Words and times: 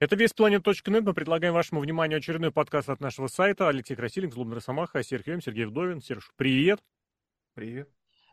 Это 0.00 0.16
весьplanet.net. 0.16 1.02
Мы 1.02 1.12
предлагаем 1.12 1.52
вашему 1.52 1.82
вниманию 1.82 2.16
очередной 2.16 2.50
подкаст 2.50 2.88
от 2.88 3.00
нашего 3.00 3.26
сайта. 3.26 3.68
Алексей 3.68 3.94
Красильник, 3.94 4.32
Злобный 4.32 4.54
Росомаха, 4.54 5.02
Сергей 5.02 5.38
Сергей 5.42 5.66
Вдовин. 5.66 6.00
Серж, 6.00 6.30
привет. 6.36 6.80
Привет. 7.52 7.86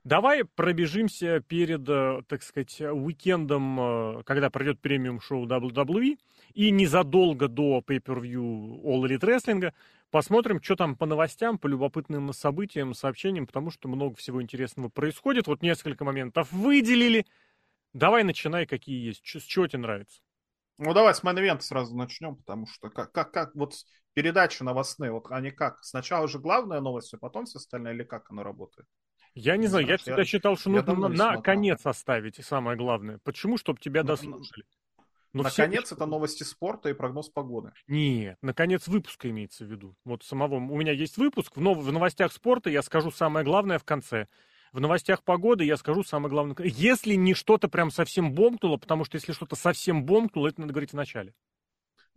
Давай 0.05 0.45
пробежимся 0.45 1.41
перед, 1.41 1.81
э, 1.89 2.21
так 2.25 2.43
сказать, 2.43 2.79
уикендом, 2.79 3.79
э, 3.81 4.23
когда 4.23 4.49
пройдет 4.49 4.79
премиум-шоу 4.79 5.45
WWE, 5.45 6.17
и 6.53 6.71
незадолго 6.71 7.49
до 7.49 7.83
pay-per-view 7.85 8.83
All 8.85 9.03
Elite 9.03 9.19
Wrestling 9.19 9.73
посмотрим, 10.09 10.63
что 10.63 10.77
там 10.77 10.95
по 10.95 11.05
новостям, 11.05 11.57
по 11.57 11.67
любопытным 11.67 12.31
событиям, 12.31 12.93
сообщениям, 12.93 13.45
потому 13.45 13.71
что 13.71 13.89
много 13.89 14.15
всего 14.15 14.41
интересного 14.41 14.87
происходит. 14.87 15.47
Вот 15.47 15.61
несколько 15.61 16.05
моментов 16.05 16.49
выделили. 16.53 17.25
Давай 17.91 18.23
начинай, 18.23 18.65
какие 18.65 19.05
есть. 19.05 19.21
С 19.25 19.43
чего 19.43 19.67
тебе 19.67 19.79
нравится? 19.79 20.21
Ну, 20.77 20.93
давай 20.93 21.13
с 21.13 21.23
мейн 21.23 21.59
сразу 21.59 21.95
начнем, 21.95 22.35
потому 22.35 22.67
что 22.67 22.89
как, 22.89 23.11
как, 23.11 23.31
как 23.31 23.55
вот 23.55 23.73
передачи 24.13 24.63
новостные, 24.63 25.11
вот 25.11 25.31
они 25.31 25.51
как? 25.51 25.83
Сначала 25.83 26.27
же 26.27 26.39
главная 26.39 26.81
новость, 26.81 27.13
а 27.13 27.17
потом 27.17 27.45
все 27.45 27.57
остальное, 27.57 27.93
или 27.93 28.03
как 28.03 28.29
оно 28.29 28.43
работает? 28.43 28.87
Я 29.33 29.55
не, 29.55 29.61
не 29.61 29.67
знаю, 29.67 29.85
знаю, 29.85 29.93
я 29.93 29.97
всегда 29.97 30.21
я, 30.21 30.25
считал, 30.25 30.57
что 30.57 30.69
нужно 30.69 30.95
на, 30.95 31.09
на 31.09 31.41
конец 31.41 31.85
оставить, 31.85 32.43
самое 32.43 32.77
главное. 32.77 33.19
Почему? 33.23 33.57
Чтобы 33.57 33.79
тебя 33.79 34.01
ну, 34.01 34.09
дослушали. 34.09 34.65
Но 35.33 35.43
наконец, 35.43 35.85
все... 35.85 35.95
это 35.95 36.05
новости 36.05 36.43
спорта 36.43 36.89
и 36.89 36.93
прогноз 36.93 37.29
погоды. 37.29 37.71
Нет, 37.87 38.37
наконец 38.41 38.87
выпуска 38.87 39.29
имеется 39.29 39.65
в 39.65 39.67
виду. 39.67 39.95
Вот 40.05 40.23
самого. 40.23 40.55
У 40.55 40.77
меня 40.77 40.91
есть 40.91 41.17
выпуск. 41.17 41.55
В, 41.55 41.61
нов... 41.61 41.77
в 41.77 41.91
новостях 41.91 42.31
спорта 42.31 42.69
я 42.69 42.81
скажу 42.81 43.11
самое 43.11 43.45
главное 43.45 43.77
в 43.77 43.83
конце. 43.83 44.27
В 44.73 44.79
новостях 44.79 45.23
погоды 45.23 45.63
я 45.63 45.77
скажу 45.77 46.03
самое 46.03 46.29
главное. 46.29 46.55
Если 46.59 47.13
не 47.13 47.33
что-то 47.33 47.67
прям 47.67 47.91
совсем 47.91 48.33
бомкнуло, 48.33 48.77
потому 48.77 49.05
что 49.05 49.15
если 49.15 49.31
что-то 49.31 49.55
совсем 49.55 50.05
бомкнуло, 50.05 50.47
это 50.47 50.61
надо 50.61 50.73
говорить 50.73 50.91
в 50.91 50.95
начале. 50.95 51.33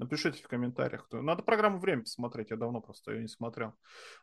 Напишите 0.01 0.43
в 0.43 0.49
комментариях. 0.49 1.07
Надо 1.13 1.43
программу 1.43 1.79
«Время» 1.79 2.05
посмотреть, 2.05 2.49
я 2.49 2.57
давно 2.57 2.81
просто 2.81 3.13
ее 3.13 3.21
не 3.21 3.29
смотрел. 3.29 3.75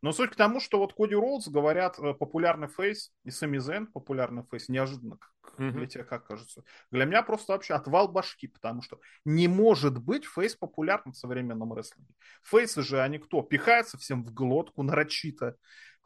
Но 0.02 0.12
суть 0.12 0.32
к 0.32 0.36
тому, 0.36 0.60
что 0.60 0.80
вот 0.80 0.96
Коди 0.96 1.14
Роудс, 1.14 1.50
говорят, 1.50 2.00
э, 2.00 2.16
популярный 2.16 2.68
face, 2.68 3.14
и 3.24 3.30
Сами 3.30 3.60
Зейн 3.60 3.86
популярный 3.86 4.42
face, 4.50 4.70
неожиданно, 4.70 5.20
mm-hmm. 5.60 5.72
для 5.74 5.86
тебя 5.86 6.04
как 6.04 6.26
кажется. 6.26 6.64
Для 6.90 7.06
меня 7.06 7.22
просто 7.22 7.54
вообще 7.54 7.76
отвал 7.76 8.08
башки, 8.08 8.48
потому 8.48 8.82
что 8.82 9.00
не 9.24 9.48
может 9.48 10.04
быть 10.04 10.26
face 10.26 10.56
популярным 10.56 11.14
в 11.14 11.18
современном 11.18 11.72
рестлинге. 11.74 12.16
Face 12.42 12.74
ы 12.74 12.82
же, 12.82 13.00
они 13.00 13.20
кто? 13.20 13.44
Пихаются 13.44 14.00
всем 14.00 14.24
в 14.24 14.34
глотку 14.34 14.82
нарочито 14.82 15.58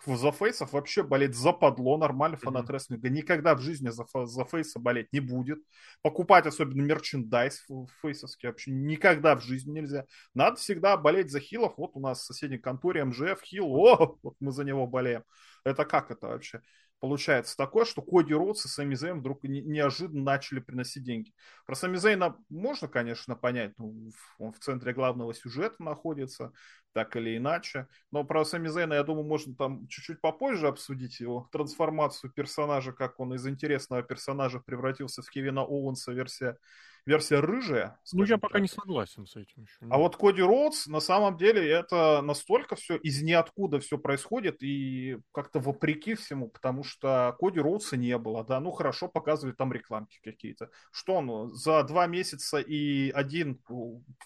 за 0.05 0.31
фейсов 0.31 0.73
вообще 0.73 1.03
болеть 1.03 1.35
западло, 1.35 1.97
нормальный 1.97 2.38
фанат 2.38 2.66
mm-hmm. 2.66 2.73
рестлинга 2.73 3.09
никогда 3.09 3.55
в 3.55 3.61
жизни 3.61 3.89
за, 3.89 4.05
за 4.25 4.45
фейса 4.45 4.80
болеть 4.80 5.11
не 5.13 5.19
будет. 5.19 5.59
Покупать 6.02 6.45
особенно 6.45 6.81
мерчендайз 6.81 7.66
фейсовский 8.02 8.49
вообще 8.49 8.72
никогда 8.72 9.35
в 9.35 9.44
жизни 9.44 9.72
нельзя. 9.72 10.05
Надо 10.33 10.57
всегда 10.57 10.97
болеть 10.97 11.31
за 11.31 11.39
хилов. 11.39 11.73
Вот 11.77 11.91
у 11.95 11.99
нас 11.99 12.22
в 12.22 12.25
соседней 12.25 12.57
конторе 12.57 13.05
МЖФ 13.05 13.41
хил, 13.44 13.66
о, 13.67 14.17
вот 14.23 14.35
мы 14.39 14.52
за 14.52 14.63
него 14.63 14.88
болеем. 14.88 15.23
Это 15.63 15.85
как 15.85 16.11
это 16.11 16.27
вообще? 16.27 16.61
Получается 17.02 17.57
такое, 17.57 17.83
что 17.83 18.02
Коди 18.03 18.33
Роудс 18.33 18.66
и 18.66 18.69
Сами 18.69 18.94
Зейн 18.94 19.19
вдруг 19.19 19.44
неожиданно 19.44 20.23
начали 20.23 20.59
приносить 20.59 21.03
деньги. 21.03 21.33
Про 21.66 21.75
Сами 21.75 21.97
Зейна 21.97 22.38
можно, 22.47 22.88
конечно, 22.88 23.35
понять, 23.35 23.73
ну, 23.80 24.11
он 24.38 24.53
в 24.53 24.59
центре 24.59 24.94
главного 24.94 25.33
сюжета 25.33 25.81
находится, 25.83 26.53
так 26.94 27.16
или 27.16 27.35
иначе. 27.35 27.88
Но 28.11 28.23
про 28.23 28.45
Сами 28.45 28.67
Зейна, 28.67 28.94
я 28.94 29.03
думаю, 29.03 29.25
можно 29.25 29.55
там 29.55 29.88
чуть-чуть 29.88 30.22
попозже 30.22 30.67
обсудить 30.67 31.19
его 31.19 31.49
трансформацию 31.52 32.31
персонажа, 32.31 32.94
как 32.94 33.19
он 33.19 33.33
из 33.33 33.47
интересного 33.47 34.03
персонажа 34.03 34.59
превратился 34.59 35.23
в 35.23 35.29
Кевина 35.29 35.63
Оуэнса 35.63 36.13
версия 36.13 36.57
версия 37.05 37.39
рыжая. 37.39 37.99
Ну, 38.13 38.23
я 38.23 38.38
пока 38.38 38.53
так. 38.53 38.61
не 38.61 38.67
согласен 38.67 39.25
с 39.25 39.35
этим 39.35 39.63
еще. 39.63 39.77
А 39.89 39.97
вот 39.97 40.16
Коди 40.16 40.41
Роудс, 40.41 40.88
на 40.88 40.99
самом 40.99 41.38
деле, 41.38 41.67
это 41.69 42.21
настолько 42.21 42.75
все 42.75 42.95
из 42.97 43.21
ниоткуда 43.21 43.80
все 43.80 43.97
происходит, 43.97 44.61
и 44.61 45.17
как-то 45.31 45.59
вопреки 45.59 46.16
всему, 46.16 46.49
потому 46.49 46.83
что 46.83 47.35
Коди 47.39 47.59
Роудса 47.59 47.97
не 47.97 48.17
было, 48.17 48.44
да, 48.44 48.59
ну 48.59 48.72
хорошо, 48.72 49.07
показывают 49.07 49.57
там 49.57 49.73
рекламки 49.73 50.19
какие-то. 50.23 50.69
Что 50.91 51.16
он 51.16 51.53
за 51.53 51.84
два 51.84 52.07
месяца 52.07 52.59
и 52.59 53.09
один 53.12 53.59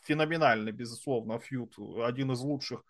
феноменальный, 0.03 0.71
безусловно, 0.71 1.39
фьют, 1.39 1.75
один 2.03 2.31
из 2.31 2.39
лучших 2.39 2.83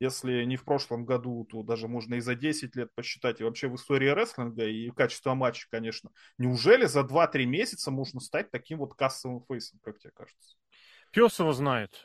если 0.00 0.44
не 0.44 0.56
в 0.56 0.64
прошлом 0.64 1.04
году, 1.04 1.46
то 1.50 1.62
даже 1.62 1.86
можно 1.86 2.14
и 2.14 2.20
за 2.20 2.34
10 2.34 2.74
лет 2.74 2.94
посчитать, 2.94 3.40
и 3.40 3.44
вообще 3.44 3.68
в 3.68 3.76
истории 3.76 4.08
рестлинга, 4.08 4.64
и 4.64 4.90
качество 4.90 5.34
матча, 5.34 5.66
конечно. 5.70 6.10
Неужели 6.38 6.86
за 6.86 7.00
2-3 7.00 7.44
месяца 7.44 7.90
можно 7.90 8.18
стать 8.18 8.50
таким 8.50 8.78
вот 8.78 8.94
кассовым 8.94 9.44
фейсом, 9.46 9.78
как 9.84 9.98
тебе 9.98 10.12
кажется? 10.14 10.56
Пес 11.12 11.40
его 11.40 11.52
знает. 11.52 12.00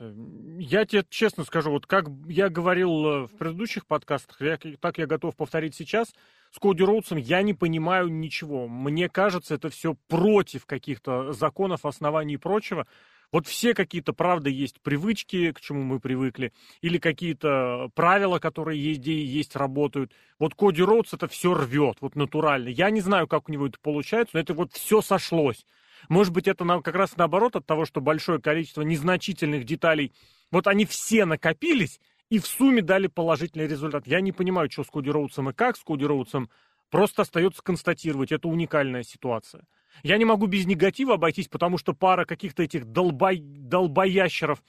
Я 0.57 0.85
тебе 0.85 1.05
честно 1.07 1.43
скажу, 1.43 1.69
вот 1.69 1.85
как 1.85 2.07
я 2.27 2.49
говорил 2.49 3.05
э, 3.05 3.27
в 3.27 3.37
предыдущих 3.37 3.85
подкастах, 3.85 4.41
я, 4.41 4.57
так 4.79 4.97
я 4.97 5.05
готов 5.05 5.35
повторить 5.35 5.75
сейчас, 5.75 6.11
с 6.51 6.57
Коди 6.57 6.83
Роудсом 6.83 7.19
я 7.19 7.43
не 7.43 7.53
понимаю 7.53 8.07
ничего. 8.07 8.67
Мне 8.67 9.07
кажется, 9.07 9.53
это 9.53 9.69
все 9.69 9.95
против 10.07 10.65
каких-то 10.65 11.33
законов, 11.33 11.85
оснований 11.85 12.33
и 12.33 12.37
прочего. 12.37 12.87
Вот 13.31 13.47
все 13.47 13.73
какие-то, 13.73 14.13
правда, 14.13 14.49
есть 14.49 14.81
привычки, 14.81 15.51
к 15.51 15.59
чему 15.59 15.83
мы 15.83 15.99
привыкли, 15.99 16.53
или 16.81 16.97
какие-то 16.97 17.89
правила, 17.95 18.39
которые 18.39 18.81
есть, 18.81 19.05
есть, 19.05 19.55
работают. 19.55 20.13
Вот 20.39 20.55
Коди 20.55 20.81
Роудс 20.81 21.13
это 21.13 21.27
все 21.27 21.53
рвет, 21.53 21.97
вот 22.01 22.15
натурально. 22.15 22.69
Я 22.69 22.89
не 22.89 23.01
знаю, 23.01 23.27
как 23.27 23.49
у 23.49 23.51
него 23.51 23.67
это 23.67 23.77
получается, 23.81 24.31
но 24.35 24.39
это 24.41 24.53
вот 24.53 24.73
все 24.73 25.01
сошлось. 25.01 25.65
Может 26.09 26.33
быть, 26.33 26.47
это 26.47 26.65
как 26.81 26.95
раз 26.95 27.17
наоборот 27.17 27.55
от 27.55 27.65
того, 27.65 27.85
что 27.85 28.01
большое 28.01 28.39
количество 28.39 28.81
незначительных 28.81 29.65
деталей, 29.65 30.13
вот 30.51 30.67
они 30.67 30.85
все 30.85 31.25
накопились, 31.25 31.99
и 32.29 32.39
в 32.39 32.47
сумме 32.47 32.81
дали 32.81 33.07
положительный 33.07 33.67
результат. 33.67 34.07
Я 34.07 34.21
не 34.21 34.31
понимаю, 34.31 34.69
что 34.71 34.83
с 34.83 34.89
Коди 34.89 35.09
Роудсом 35.09 35.49
и 35.49 35.53
как 35.53 35.77
с 35.77 35.83
Коди 35.83 36.05
Роудсом. 36.05 36.49
Просто 36.89 37.23
остается 37.23 37.61
констатировать, 37.63 38.31
это 38.31 38.47
уникальная 38.47 39.03
ситуация. 39.03 39.65
Я 40.03 40.17
не 40.17 40.25
могу 40.25 40.47
без 40.47 40.65
негатива 40.65 41.15
обойтись, 41.15 41.47
потому 41.47 41.77
что 41.77 41.93
пара 41.93 42.25
каких-то 42.25 42.63
этих 42.63 42.85
долбой... 42.85 43.39
долбоящеров, 43.39 44.61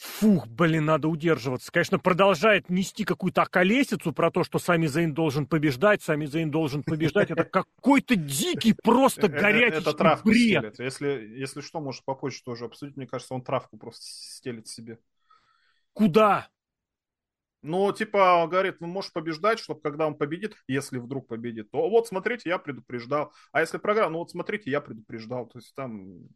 фух, 0.00 0.46
блин, 0.46 0.86
надо 0.86 1.08
удерживаться. 1.08 1.70
Конечно, 1.70 1.98
продолжает 1.98 2.70
нести 2.70 3.04
какую-то 3.04 3.42
околесицу 3.42 4.12
про 4.12 4.30
то, 4.30 4.44
что 4.44 4.58
Сами 4.58 4.86
Зейн 4.86 5.12
должен 5.12 5.46
побеждать, 5.46 6.02
Сами 6.02 6.24
Зейн 6.24 6.50
должен 6.50 6.82
побеждать. 6.82 7.30
Это 7.30 7.44
какой-то 7.44 8.16
дикий, 8.16 8.72
просто 8.72 9.26
э, 9.26 9.30
э, 9.30 9.40
горячий 9.40 10.22
бред. 10.24 10.78
Если, 10.78 11.06
если 11.36 11.60
что, 11.60 11.80
может 11.80 12.04
попозже 12.04 12.42
тоже 12.42 12.64
обсудить. 12.64 12.96
Мне 12.96 13.06
кажется, 13.06 13.34
он 13.34 13.42
травку 13.42 13.76
просто 13.76 14.02
стелит 14.06 14.68
себе. 14.68 14.98
Куда? 15.92 16.48
Ну, 17.62 17.92
типа, 17.92 18.46
говорит, 18.50 18.76
ну, 18.80 18.86
можешь 18.86 19.12
побеждать, 19.12 19.58
чтобы 19.58 19.80
когда 19.80 20.06
он 20.06 20.14
победит, 20.14 20.56
если 20.66 20.98
вдруг 20.98 21.28
победит, 21.28 21.70
то 21.70 21.88
вот, 21.90 22.08
смотрите, 22.08 22.48
я 22.48 22.58
предупреждал. 22.58 23.32
А 23.52 23.60
если 23.60 23.76
программа, 23.76 24.12
ну 24.12 24.18
вот, 24.20 24.30
смотрите, 24.30 24.70
я 24.70 24.80
предупреждал. 24.80 25.46
То 25.46 25.58
есть 25.58 25.74
там, 25.74 26.26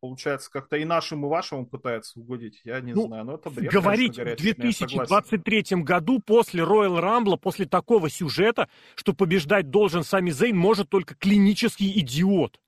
получается, 0.00 0.50
как-то 0.50 0.76
и 0.76 0.86
нашим, 0.86 1.26
и 1.26 1.28
вашим 1.28 1.58
он 1.58 1.66
пытается 1.66 2.18
угодить. 2.18 2.62
Я 2.64 2.80
не 2.80 2.94
ну, 2.94 3.08
знаю, 3.08 3.24
но 3.24 3.34
это 3.34 3.50
бред. 3.50 3.70
Говорить 3.70 4.16
конечно, 4.16 4.36
в 4.36 4.40
2023 4.40 5.64
году 5.82 6.18
после 6.18 6.62
Royal 6.62 7.00
Rumble, 7.00 7.36
после 7.36 7.66
такого 7.66 8.08
сюжета, 8.08 8.70
что 8.94 9.12
побеждать 9.12 9.68
должен 9.68 10.02
Сами 10.02 10.30
Зейн, 10.30 10.56
может 10.56 10.88
только 10.88 11.14
клинический 11.14 11.92
идиот. 12.00 12.58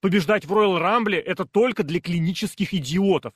Побеждать 0.00 0.46
в 0.46 0.52
Royal 0.52 0.80
Rumble 0.80 1.16
это 1.16 1.44
только 1.44 1.82
для 1.82 2.00
клинических 2.00 2.72
идиотов. 2.72 3.34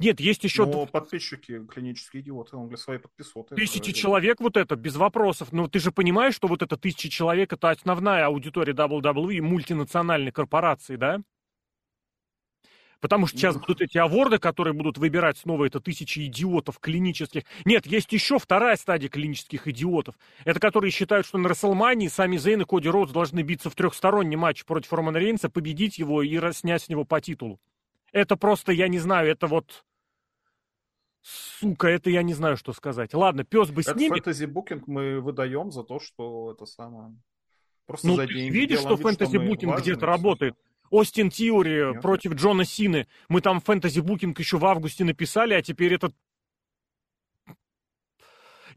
Нет, 0.00 0.18
есть 0.18 0.42
еще... 0.44 0.64
Но 0.64 0.86
подписчики 0.86 1.62
клинические 1.66 2.22
идиоты, 2.22 2.56
он 2.56 2.68
для 2.68 2.78
своей 2.78 2.98
подписоты. 2.98 3.54
Тысячи 3.54 3.92
человек 3.92 4.40
вот 4.40 4.56
это, 4.56 4.74
без 4.74 4.96
вопросов. 4.96 5.52
Но 5.52 5.68
ты 5.68 5.78
же 5.78 5.92
понимаешь, 5.92 6.34
что 6.34 6.48
вот 6.48 6.62
это 6.62 6.78
тысячи 6.78 7.10
человек, 7.10 7.52
это 7.52 7.68
основная 7.68 8.24
аудитория 8.24 8.72
WWE 8.72 9.42
мультинациональной 9.42 10.32
корпорации, 10.32 10.96
да? 10.96 11.20
Потому 13.00 13.26
что 13.26 13.36
сейчас 13.36 13.56
будут 13.56 13.82
эти 13.82 13.98
аворды, 13.98 14.38
которые 14.38 14.72
будут 14.72 14.96
выбирать 14.96 15.36
снова 15.36 15.66
это 15.66 15.80
тысячи 15.80 16.20
идиотов 16.26 16.78
клинических. 16.78 17.42
Нет, 17.66 17.86
есть 17.86 18.10
еще 18.12 18.38
вторая 18.38 18.76
стадия 18.76 19.10
клинических 19.10 19.68
идиотов. 19.68 20.14
Это 20.44 20.60
которые 20.60 20.90
считают, 20.92 21.26
что 21.26 21.36
на 21.36 21.48
Расселмании 21.50 22.08
сами 22.08 22.38
Зейн 22.38 22.62
и 22.62 22.64
Коди 22.64 22.88
Роудс 22.88 23.12
должны 23.12 23.42
биться 23.42 23.68
в 23.68 23.74
трехстороннем 23.74 24.40
матче 24.40 24.64
против 24.64 24.92
Романа 24.94 25.18
Рейнса, 25.18 25.50
победить 25.50 25.98
его 25.98 26.22
и 26.22 26.52
снять 26.52 26.82
с 26.82 26.88
него 26.88 27.04
по 27.04 27.20
титулу. 27.20 27.60
Это 28.12 28.36
просто, 28.36 28.72
я 28.72 28.88
не 28.88 28.98
знаю, 28.98 29.30
это 29.30 29.46
вот 29.46 29.84
Сука, 31.22 31.88
это 31.88 32.10
я 32.10 32.22
не 32.22 32.34
знаю, 32.34 32.56
что 32.56 32.72
сказать. 32.72 33.14
Ладно, 33.14 33.44
пес 33.44 33.70
бы 33.70 33.82
это 33.82 33.92
снимет. 33.92 34.24
фэнтези 34.24 34.46
букинг 34.46 34.86
мы 34.86 35.20
выдаем 35.20 35.70
за 35.70 35.82
то, 35.82 36.00
что 36.00 36.52
это 36.52 36.66
самое. 36.66 37.14
Просто 37.86 38.08
ну, 38.08 38.16
за 38.16 38.26
деньги. 38.26 38.56
Видишь, 38.56 38.80
что 38.80 38.96
фэнтези 38.96 39.36
букинг 39.36 39.78
где-то 39.78 40.06
работает? 40.06 40.54
Остин 40.90 41.30
Тиори 41.30 42.00
против 42.00 42.34
Джона 42.34 42.64
Сины. 42.64 43.06
Мы 43.28 43.40
там 43.40 43.60
фэнтези 43.60 44.00
букинг 44.00 44.38
еще 44.38 44.58
в 44.58 44.66
августе 44.66 45.04
написали, 45.04 45.54
а 45.54 45.62
теперь 45.62 45.94
этот 45.94 46.14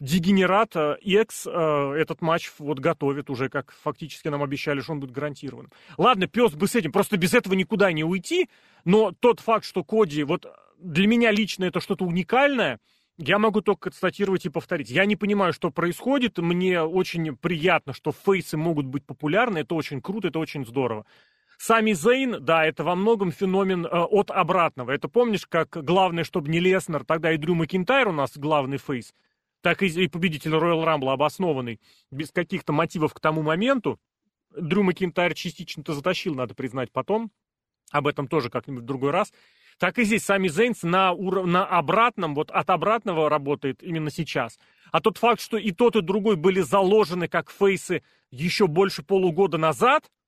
дегенерат 0.04 0.76
Экс 0.76 1.48
этот 1.48 2.22
матч 2.22 2.52
вот 2.60 2.80
готовит 2.80 3.30
уже, 3.30 3.50
как 3.50 3.74
фактически 3.82 4.28
нам 4.28 4.44
обещали, 4.44 4.82
что 4.82 4.92
он 4.92 5.00
будет 5.00 5.12
гарантирован. 5.12 5.72
Ладно, 5.98 6.28
пес 6.28 6.52
бы 6.52 6.68
с 6.68 6.76
этим, 6.76 6.92
просто 6.92 7.18
без 7.18 7.34
этого 7.34 7.54
никуда 7.54 7.92
не 7.92 8.04
уйти, 8.04 8.50
но 8.86 9.12
тот 9.20 9.40
факт, 9.40 9.66
что 9.66 9.84
Коди, 9.84 10.24
вот 10.24 10.46
для 10.78 11.08
меня 11.08 11.32
лично 11.32 11.66
это 11.66 11.80
что-то 11.80 12.06
уникальное, 12.06 12.80
я 13.18 13.38
могу 13.38 13.62
только 13.62 13.90
констатировать 13.90 14.46
и 14.46 14.50
повторить. 14.50 14.90
Я 14.90 15.06
не 15.06 15.16
понимаю, 15.16 15.54
что 15.54 15.70
происходит. 15.70 16.40
Мне 16.40 16.82
очень 16.82 17.36
приятно, 17.38 17.94
что 17.94 18.12
фейсы 18.12 18.58
могут 18.58 18.88
быть 18.88 19.06
популярны. 19.06 19.60
Это 19.60 19.76
очень 19.76 20.02
круто, 20.02 20.30
это 20.30 20.40
очень 20.40 20.66
здорово. 20.66 21.06
Сами 21.60 21.94
Зейн, 21.94 22.44
да, 22.44 22.66
это 22.66 22.84
во 22.84 22.96
многом 22.96 23.32
феномен 23.32 23.86
э, 23.86 23.90
от 23.90 24.32
обратного. 24.32 24.92
Это 24.92 25.08
помнишь, 25.08 25.46
как 25.46 25.70
главное, 25.70 26.24
чтобы 26.24 26.50
не 26.50 26.60
Леснер, 26.60 27.06
тогда 27.06 27.32
и 27.32 27.38
Дрю 27.38 27.54
Макинтайр 27.54 28.08
у 28.08 28.12
нас 28.12 28.36
главный 28.36 28.78
face, 28.78 29.14
так 29.64 29.82
и, 29.82 30.08
победитель 30.10 30.52
Royal 30.52 30.84
Rumble 30.84 31.14
обоснованный, 31.14 31.80
без 32.12 32.32
каких-то 32.32 32.74
мотивов 32.74 33.14
к 33.14 33.20
тому 33.22 33.42
моменту. 33.42 33.98
Дрю 34.56 34.84
Макинтайр 34.84 35.34
частично-то 35.34 35.94
затащил, 35.94 36.36
надо 36.36 36.54
признать, 36.54 36.92
потом. 36.92 37.32
Об 37.90 38.08
этом 38.08 38.28
тоже 38.28 38.50
как-нибудь 38.50 38.84
в 38.84 38.86
другой 38.86 39.12
раз. 39.12 39.32
Так 39.80 39.98
и 40.00 40.04
здесь 40.04 40.26
Сами 40.26 40.50
Зейн 40.50 40.77
с 40.77 40.84
на, 40.84 41.14
ур... 41.14 41.46
на 41.46 41.66
обратном, 41.66 42.36
вот 42.36 42.52
от 42.52 42.70
обратного 42.70 43.30
работает 43.30 43.82
именно 43.82 44.12
сейчас. 44.12 44.60
А 44.92 45.00
тот 45.00 45.18
факт, 45.18 45.40
что 45.42 45.58
и 45.58 45.72
тот, 45.72 45.96
и 45.96 46.02
другой 46.02 46.36
были 46.36 46.60
заложены 46.60 47.30
как 47.30 47.50
face 47.50 47.93
ы 47.93 48.04
еще 48.32 48.68
больше 48.68 49.02
полугода 49.02 49.58
назад– 49.58 50.12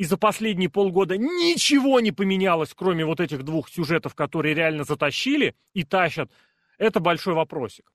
и 0.00 0.04
за 0.04 0.16
последние 0.16 0.70
полгода 0.70 1.18
ничего 1.18 2.00
не 2.00 2.10
поменялось, 2.10 2.72
кроме 2.74 3.04
вот 3.04 3.20
этих 3.20 3.42
двух 3.42 3.68
сюжетов, 3.68 4.14
которые 4.14 4.54
реально 4.54 4.84
затащили 4.84 5.54
и 5.74 5.84
тащат, 5.84 6.30
это 6.78 7.00
большой 7.00 7.34
вопросик. 7.34 7.92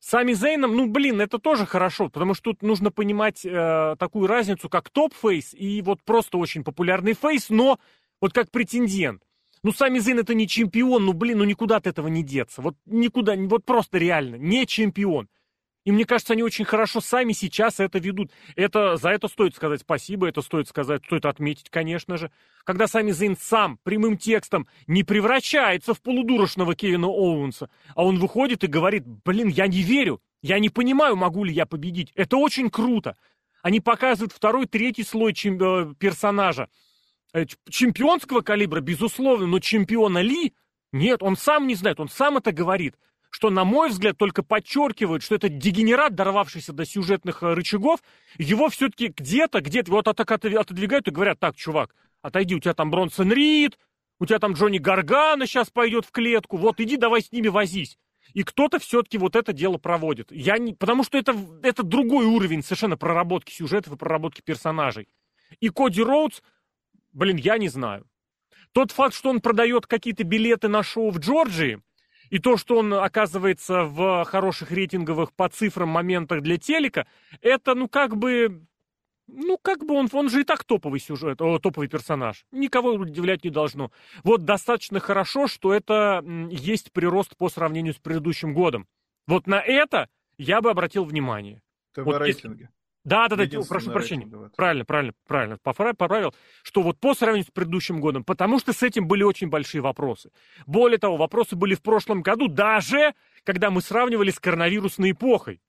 С 0.00 0.06
Сами 0.06 0.32
Зейном, 0.32 0.74
ну, 0.74 0.86
блин, 0.86 1.20
это 1.20 1.38
тоже 1.38 1.66
хорошо, 1.66 2.08
потому 2.08 2.32
что 2.32 2.52
тут 2.52 2.62
нужно 2.62 2.90
понимать 2.90 3.44
э, 3.44 3.96
такую 3.98 4.26
разницу, 4.26 4.70
как 4.70 4.88
top-face 4.88 5.52
и 5.52 5.82
вот 5.82 6.02
просто 6.02 6.38
очень 6.38 6.64
популярный 6.64 7.12
face, 7.12 7.50
но 7.50 7.78
вот 8.18 8.32
как 8.32 8.50
претендент. 8.50 9.22
Ну, 9.62 9.72
Сами 9.72 9.98
Зейн 9.98 10.20
это 10.20 10.32
не 10.32 10.48
чемпион, 10.48 11.04
ну, 11.04 11.12
блин, 11.12 11.38
ну 11.38 11.44
никуда 11.44 11.76
от 11.76 11.86
этого 11.86 12.08
не 12.08 12.22
деться. 12.22 12.62
Вот 12.62 12.76
никуда, 12.86 13.36
вот 13.36 13.66
просто 13.66 13.98
реально, 13.98 14.36
не 14.36 14.66
чемпион. 14.66 15.28
И 15.84 15.92
мне 15.92 16.04
кажется, 16.04 16.34
они 16.34 16.42
очень 16.42 16.66
хорошо 16.66 17.00
сами 17.00 17.32
сейчас 17.32 17.80
это 17.80 17.98
ведут. 17.98 18.30
Это, 18.54 18.96
за 18.96 19.10
это 19.10 19.28
стоит 19.28 19.54
сказать 19.54 19.80
спасибо, 19.80 20.28
это 20.28 20.42
стоит 20.42 20.68
сказать, 20.68 21.04
стоит 21.04 21.24
отметить, 21.24 21.70
конечно 21.70 22.18
же. 22.18 22.30
Когда 22.64 22.86
сами 22.86 23.12
Зейн 23.12 23.36
сам 23.38 23.78
прямым 23.82 24.18
текстом 24.18 24.66
не 24.86 25.04
превращается 25.04 25.94
в 25.94 26.02
полудурочного 26.02 26.74
Кевина 26.74 27.06
Оуэнса, 27.06 27.70
а 27.94 28.04
он 28.04 28.18
выходит 28.18 28.62
и 28.62 28.66
говорит, 28.66 29.06
блин, 29.06 29.48
я 29.48 29.66
не 29.66 29.82
верю, 29.82 30.20
я 30.42 30.58
не 30.58 30.68
понимаю, 30.68 31.16
могу 31.16 31.44
ли 31.44 31.52
я 31.52 31.64
победить. 31.64 32.12
Это 32.14 32.36
очень 32.36 32.68
круто. 32.68 33.16
Они 33.62 33.80
показывают 33.80 34.32
второй, 34.32 34.66
третий 34.66 35.04
слой 35.04 35.32
чем, 35.32 35.58
э, 35.60 35.94
персонажа. 35.98 36.68
Э, 37.32 37.46
чемпионского 37.70 38.42
калибра, 38.42 38.80
безусловно, 38.80 39.46
но 39.46 39.60
чемпиона 39.60 40.20
Ли, 40.20 40.52
нет, 40.92 41.22
он 41.22 41.36
сам 41.36 41.66
не 41.66 41.74
знает, 41.74 42.00
он 42.00 42.08
сам 42.08 42.36
это 42.36 42.52
говорит 42.52 42.96
что, 43.30 43.50
на 43.50 43.64
мой 43.64 43.88
взгляд, 43.88 44.18
только 44.18 44.42
подчеркивает, 44.42 45.22
что 45.22 45.36
этот 45.36 45.56
дегенерат, 45.58 46.14
дорвавшийся 46.14 46.72
до 46.72 46.84
сюжетных 46.84 47.42
э, 47.42 47.54
рычагов, 47.54 48.00
его 48.36 48.68
все-таки 48.68 49.08
где-то, 49.08 49.60
где-то 49.60 49.90
вот 49.90 50.04
так 50.04 50.30
отодвигают 50.30 51.08
и 51.08 51.12
говорят, 51.12 51.38
так, 51.38 51.56
чувак, 51.56 51.94
отойди, 52.22 52.54
у 52.54 52.60
тебя 52.60 52.74
там 52.74 52.90
Бронсон 52.90 53.32
Рид, 53.32 53.78
у 54.18 54.26
тебя 54.26 54.38
там 54.38 54.52
Джонни 54.52 54.78
Гаргана 54.78 55.46
сейчас 55.46 55.70
пойдет 55.70 56.04
в 56.04 56.10
клетку, 56.10 56.56
вот 56.56 56.80
иди 56.80 56.96
давай 56.96 57.22
с 57.22 57.32
ними 57.32 57.48
возись. 57.48 57.96
И 58.34 58.42
кто-то 58.42 58.78
все-таки 58.78 59.18
вот 59.18 59.34
это 59.34 59.52
дело 59.52 59.78
проводит. 59.78 60.30
Я 60.30 60.58
не... 60.58 60.74
Потому 60.74 61.02
что 61.02 61.18
это, 61.18 61.34
это 61.62 61.82
другой 61.82 62.26
уровень 62.26 62.62
совершенно 62.62 62.96
проработки 62.96 63.52
сюжетов 63.52 63.94
и 63.94 63.96
проработки 63.96 64.40
персонажей. 64.40 65.08
И 65.58 65.68
Коди 65.68 66.02
Роудс, 66.02 66.42
блин, 67.12 67.36
я 67.36 67.58
не 67.58 67.68
знаю. 67.68 68.06
Тот 68.72 68.92
факт, 68.92 69.14
что 69.14 69.30
он 69.30 69.40
продает 69.40 69.86
какие-то 69.86 70.22
билеты 70.22 70.68
на 70.68 70.84
шоу 70.84 71.10
в 71.10 71.18
Джорджии, 71.18 71.82
и 72.30 72.38
то, 72.38 72.56
что 72.56 72.78
он 72.78 72.94
оказывается 72.94 73.84
в 73.84 74.24
хороших 74.24 74.70
рейтинговых 74.72 75.32
по 75.32 75.48
цифрам 75.48 75.88
моментах 75.88 76.40
для 76.42 76.56
телека, 76.56 77.06
это, 77.40 77.74
ну, 77.74 77.88
как 77.88 78.16
бы... 78.16 78.64
Ну, 79.32 79.58
как 79.58 79.86
бы 79.86 79.94
он, 79.94 80.08
он 80.12 80.28
же 80.28 80.40
и 80.40 80.44
так 80.44 80.64
топовый 80.64 80.98
сюжет, 80.98 81.40
о, 81.40 81.60
топовый 81.60 81.86
персонаж. 81.86 82.44
Никого 82.50 82.94
удивлять 82.94 83.44
не 83.44 83.50
должно. 83.50 83.92
Вот 84.24 84.44
достаточно 84.44 84.98
хорошо, 84.98 85.46
что 85.46 85.72
это 85.72 86.24
есть 86.50 86.90
прирост 86.90 87.36
по 87.36 87.48
сравнению 87.48 87.94
с 87.94 87.98
предыдущим 87.98 88.54
годом. 88.54 88.88
Вот 89.28 89.46
на 89.46 89.60
это 89.60 90.08
я 90.36 90.60
бы 90.60 90.70
обратил 90.70 91.04
внимание. 91.04 91.62
ТВ-рейтинги. 91.94 92.62
Вот 92.62 92.79
да, 93.04 93.28
да, 93.28 93.36
да, 93.36 93.60
прошу 93.66 93.92
прощения. 93.92 94.26
Давайте. 94.26 94.54
Правильно, 94.54 94.84
правильно, 94.84 95.14
правильно. 95.26 95.58
Поправил, 95.62 96.34
что 96.62 96.82
вот 96.82 96.98
по 97.00 97.14
сравнению 97.14 97.46
с 97.46 97.50
предыдущим 97.50 98.00
годом, 98.00 98.24
потому 98.24 98.58
что 98.58 98.72
с 98.74 98.82
этим 98.82 99.08
были 99.08 99.22
очень 99.22 99.48
большие 99.48 99.80
вопросы. 99.80 100.30
Более 100.66 100.98
того, 100.98 101.16
вопросы 101.16 101.56
были 101.56 101.74
в 101.74 101.82
прошлом 101.82 102.20
году, 102.20 102.48
даже 102.48 103.14
когда 103.44 103.70
мы 103.70 103.80
сравнивали 103.80 104.30
с 104.30 104.38
коронавирусной 104.38 105.12
эпохой. 105.12 105.60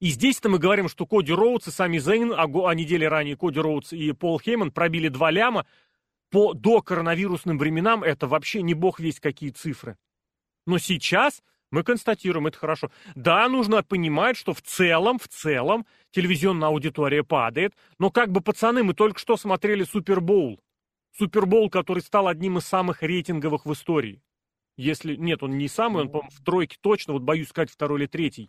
И 0.00 0.08
здесь-то 0.08 0.50
мы 0.50 0.58
говорим, 0.58 0.88
что 0.90 1.06
Коди 1.06 1.32
Роудс 1.32 1.68
и 1.68 1.70
сами 1.70 1.96
Зейн, 1.96 2.32
а, 2.32 2.44
а 2.44 2.74
недели 2.74 3.06
ранее 3.06 3.36
Коди 3.36 3.58
Роудс 3.58 3.94
и 3.94 4.12
Пол 4.12 4.38
Хейман 4.38 4.70
пробили 4.70 5.08
два 5.08 5.30
ляма. 5.30 5.66
По 6.30 6.52
до 6.52 6.82
коронавирусным 6.82 7.58
временам 7.58 8.02
это 8.02 8.26
вообще 8.26 8.60
не 8.60 8.74
бог 8.74 9.00
весь 9.00 9.18
какие 9.18 9.50
цифры. 9.50 9.96
Но 10.66 10.78
сейчас 10.78 11.42
мы 11.74 11.82
констатируем, 11.82 12.46
это 12.46 12.56
хорошо. 12.56 12.90
Да, 13.16 13.48
нужно 13.48 13.82
понимать, 13.82 14.36
что 14.36 14.54
в 14.54 14.62
целом, 14.62 15.18
в 15.18 15.26
целом, 15.26 15.86
телевизионная 16.12 16.68
аудитория 16.68 17.24
падает, 17.24 17.74
но 17.98 18.10
как 18.10 18.30
бы, 18.30 18.40
пацаны, 18.40 18.84
мы 18.84 18.94
только 18.94 19.18
что 19.18 19.36
смотрели 19.36 19.82
Супербоул. 19.82 20.60
Супербоул, 21.18 21.68
который 21.70 22.00
стал 22.00 22.28
одним 22.28 22.58
из 22.58 22.64
самых 22.64 23.02
рейтинговых 23.02 23.66
в 23.66 23.72
истории. 23.72 24.22
Если, 24.76 25.16
нет, 25.16 25.42
он 25.42 25.58
не 25.58 25.66
самый, 25.66 26.02
он, 26.02 26.10
по-моему, 26.10 26.30
в 26.30 26.44
тройке 26.44 26.76
точно, 26.80 27.12
вот 27.12 27.22
боюсь 27.22 27.48
сказать, 27.48 27.70
второй 27.70 28.00
или 28.00 28.06
третий. 28.06 28.48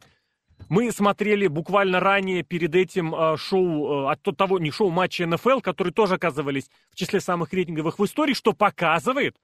Мы 0.70 0.92
смотрели 0.92 1.48
буквально 1.48 2.00
ранее 2.00 2.44
перед 2.44 2.76
этим 2.76 3.14
э, 3.14 3.38
шоу, 3.38 4.08
э, 4.08 4.12
от 4.12 4.38
того, 4.38 4.60
не 4.60 4.70
шоу, 4.70 4.92
матча 4.92 5.26
НФЛ, 5.26 5.62
которые 5.62 5.94
тоже 5.94 6.16
оказывались 6.16 6.70
в 6.92 6.96
числе 6.96 7.20
самых 7.20 7.54
рейтинговых 7.54 7.98
в 7.98 8.06
истории, 8.06 8.34
что 8.34 8.54
показывает, 8.54 9.36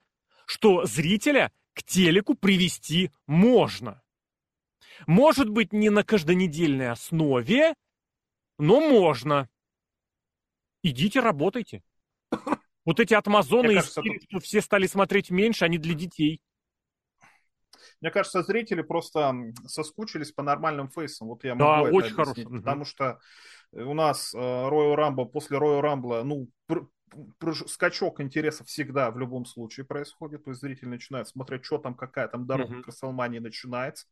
что 0.46 0.86
зрителя 0.86 1.52
к 1.74 1.84
телеку 1.84 2.36
привести 2.36 3.12
можно. 3.28 4.02
Может 5.08 5.50
быть, 5.50 5.74
не 5.74 5.90
на 5.90 6.04
каждонедельной 6.04 6.90
основе, 6.90 7.74
но 8.58 8.80
можно. 8.80 9.50
Идите, 10.84 11.20
работайте. 11.20 11.84
Вот 12.86 13.00
эти 13.00 13.14
отмазоны, 13.14 13.76
кажется, 13.76 14.02
тут... 14.02 14.24
что 14.28 14.40
все 14.40 14.62
стали 14.62 14.88
смотреть 14.88 15.30
меньше, 15.30 15.66
они 15.66 15.78
для 15.78 15.94
детей. 15.94 16.42
Мне 18.00 18.10
кажется, 18.10 18.42
зрители 18.42 18.82
просто 18.82 19.34
соскучились 19.68 20.32
по 20.32 20.42
нормальным 20.42 20.90
фейсам. 20.90 21.28
Вот 21.28 21.44
я 21.44 21.54
могу 21.54 21.64
да, 21.64 21.88
это 21.88 21.96
очень 21.96 22.14
объяснить, 22.14 22.48
хорошо. 22.48 22.58
Потому 22.58 22.86
что 22.86 23.20
у 23.74 23.94
нас 23.94 24.34
Royal 24.34 24.96
Rumble, 24.96 25.26
после 25.26 25.58
Royal 25.58 25.82
Rumble, 25.82 26.24
ну, 26.24 26.50
скачок 27.68 28.22
интереса 28.22 28.64
всегда 28.64 29.12
в 29.12 29.18
любом 29.18 29.46
случае 29.46 29.86
происходит. 29.86 30.44
То 30.44 30.52
есть 30.52 30.62
зритель 30.62 30.90
начинает 30.90 31.28
смотреть, 31.28 31.66
что 31.66 31.78
там, 31.78 31.96
какая 31.96 32.28
там 32.28 32.46
дорога 32.46 32.76
mm-hmm. 32.76 32.82
к 32.82 32.88
Расселмании 32.88 33.40
начинается. 33.40 34.08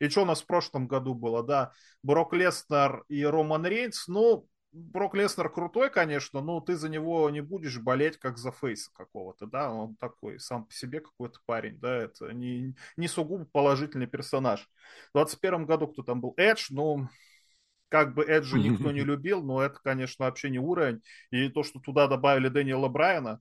И 0.00 0.08
что 0.08 0.22
у 0.22 0.26
нас 0.26 0.42
в 0.42 0.46
прошлом 0.46 0.86
году 0.86 1.14
было, 1.14 1.42
да, 1.42 1.72
Брок 2.02 2.32
Леснер 2.32 3.04
и 3.08 3.24
Роман 3.24 3.66
Рейнс, 3.66 4.08
ну, 4.08 4.48
Брок 4.72 5.14
Леснер 5.14 5.48
крутой, 5.48 5.90
конечно, 5.90 6.42
но 6.42 6.60
ты 6.60 6.76
за 6.76 6.90
него 6.90 7.30
не 7.30 7.40
будешь 7.40 7.78
болеть 7.78 8.18
как 8.18 8.36
за 8.36 8.52
фейса 8.52 8.90
какого-то, 8.92 9.46
да, 9.46 9.72
он 9.72 9.96
такой 9.96 10.38
сам 10.38 10.66
по 10.66 10.72
себе 10.74 11.00
какой-то 11.00 11.38
парень, 11.46 11.78
да, 11.78 11.96
это 11.96 12.32
не, 12.32 12.74
не 12.96 13.08
сугубо 13.08 13.46
положительный 13.46 14.06
персонаж. 14.06 14.68
В 15.10 15.12
21 15.14 15.64
году 15.64 15.88
кто 15.88 16.02
там 16.02 16.20
был? 16.20 16.34
Эдж, 16.36 16.66
ну, 16.70 17.08
как 17.88 18.14
бы 18.14 18.24
Эджи 18.24 18.58
никто 18.58 18.92
не 18.92 19.02
любил, 19.02 19.42
но 19.42 19.62
это, 19.62 19.78
конечно, 19.82 20.24
вообще 20.24 20.50
не 20.50 20.58
уровень. 20.58 21.02
И 21.30 21.48
то, 21.48 21.62
что 21.62 21.80
туда 21.80 22.06
добавили 22.06 22.48
Дэниела 22.48 22.88
Брайана, 22.88 23.40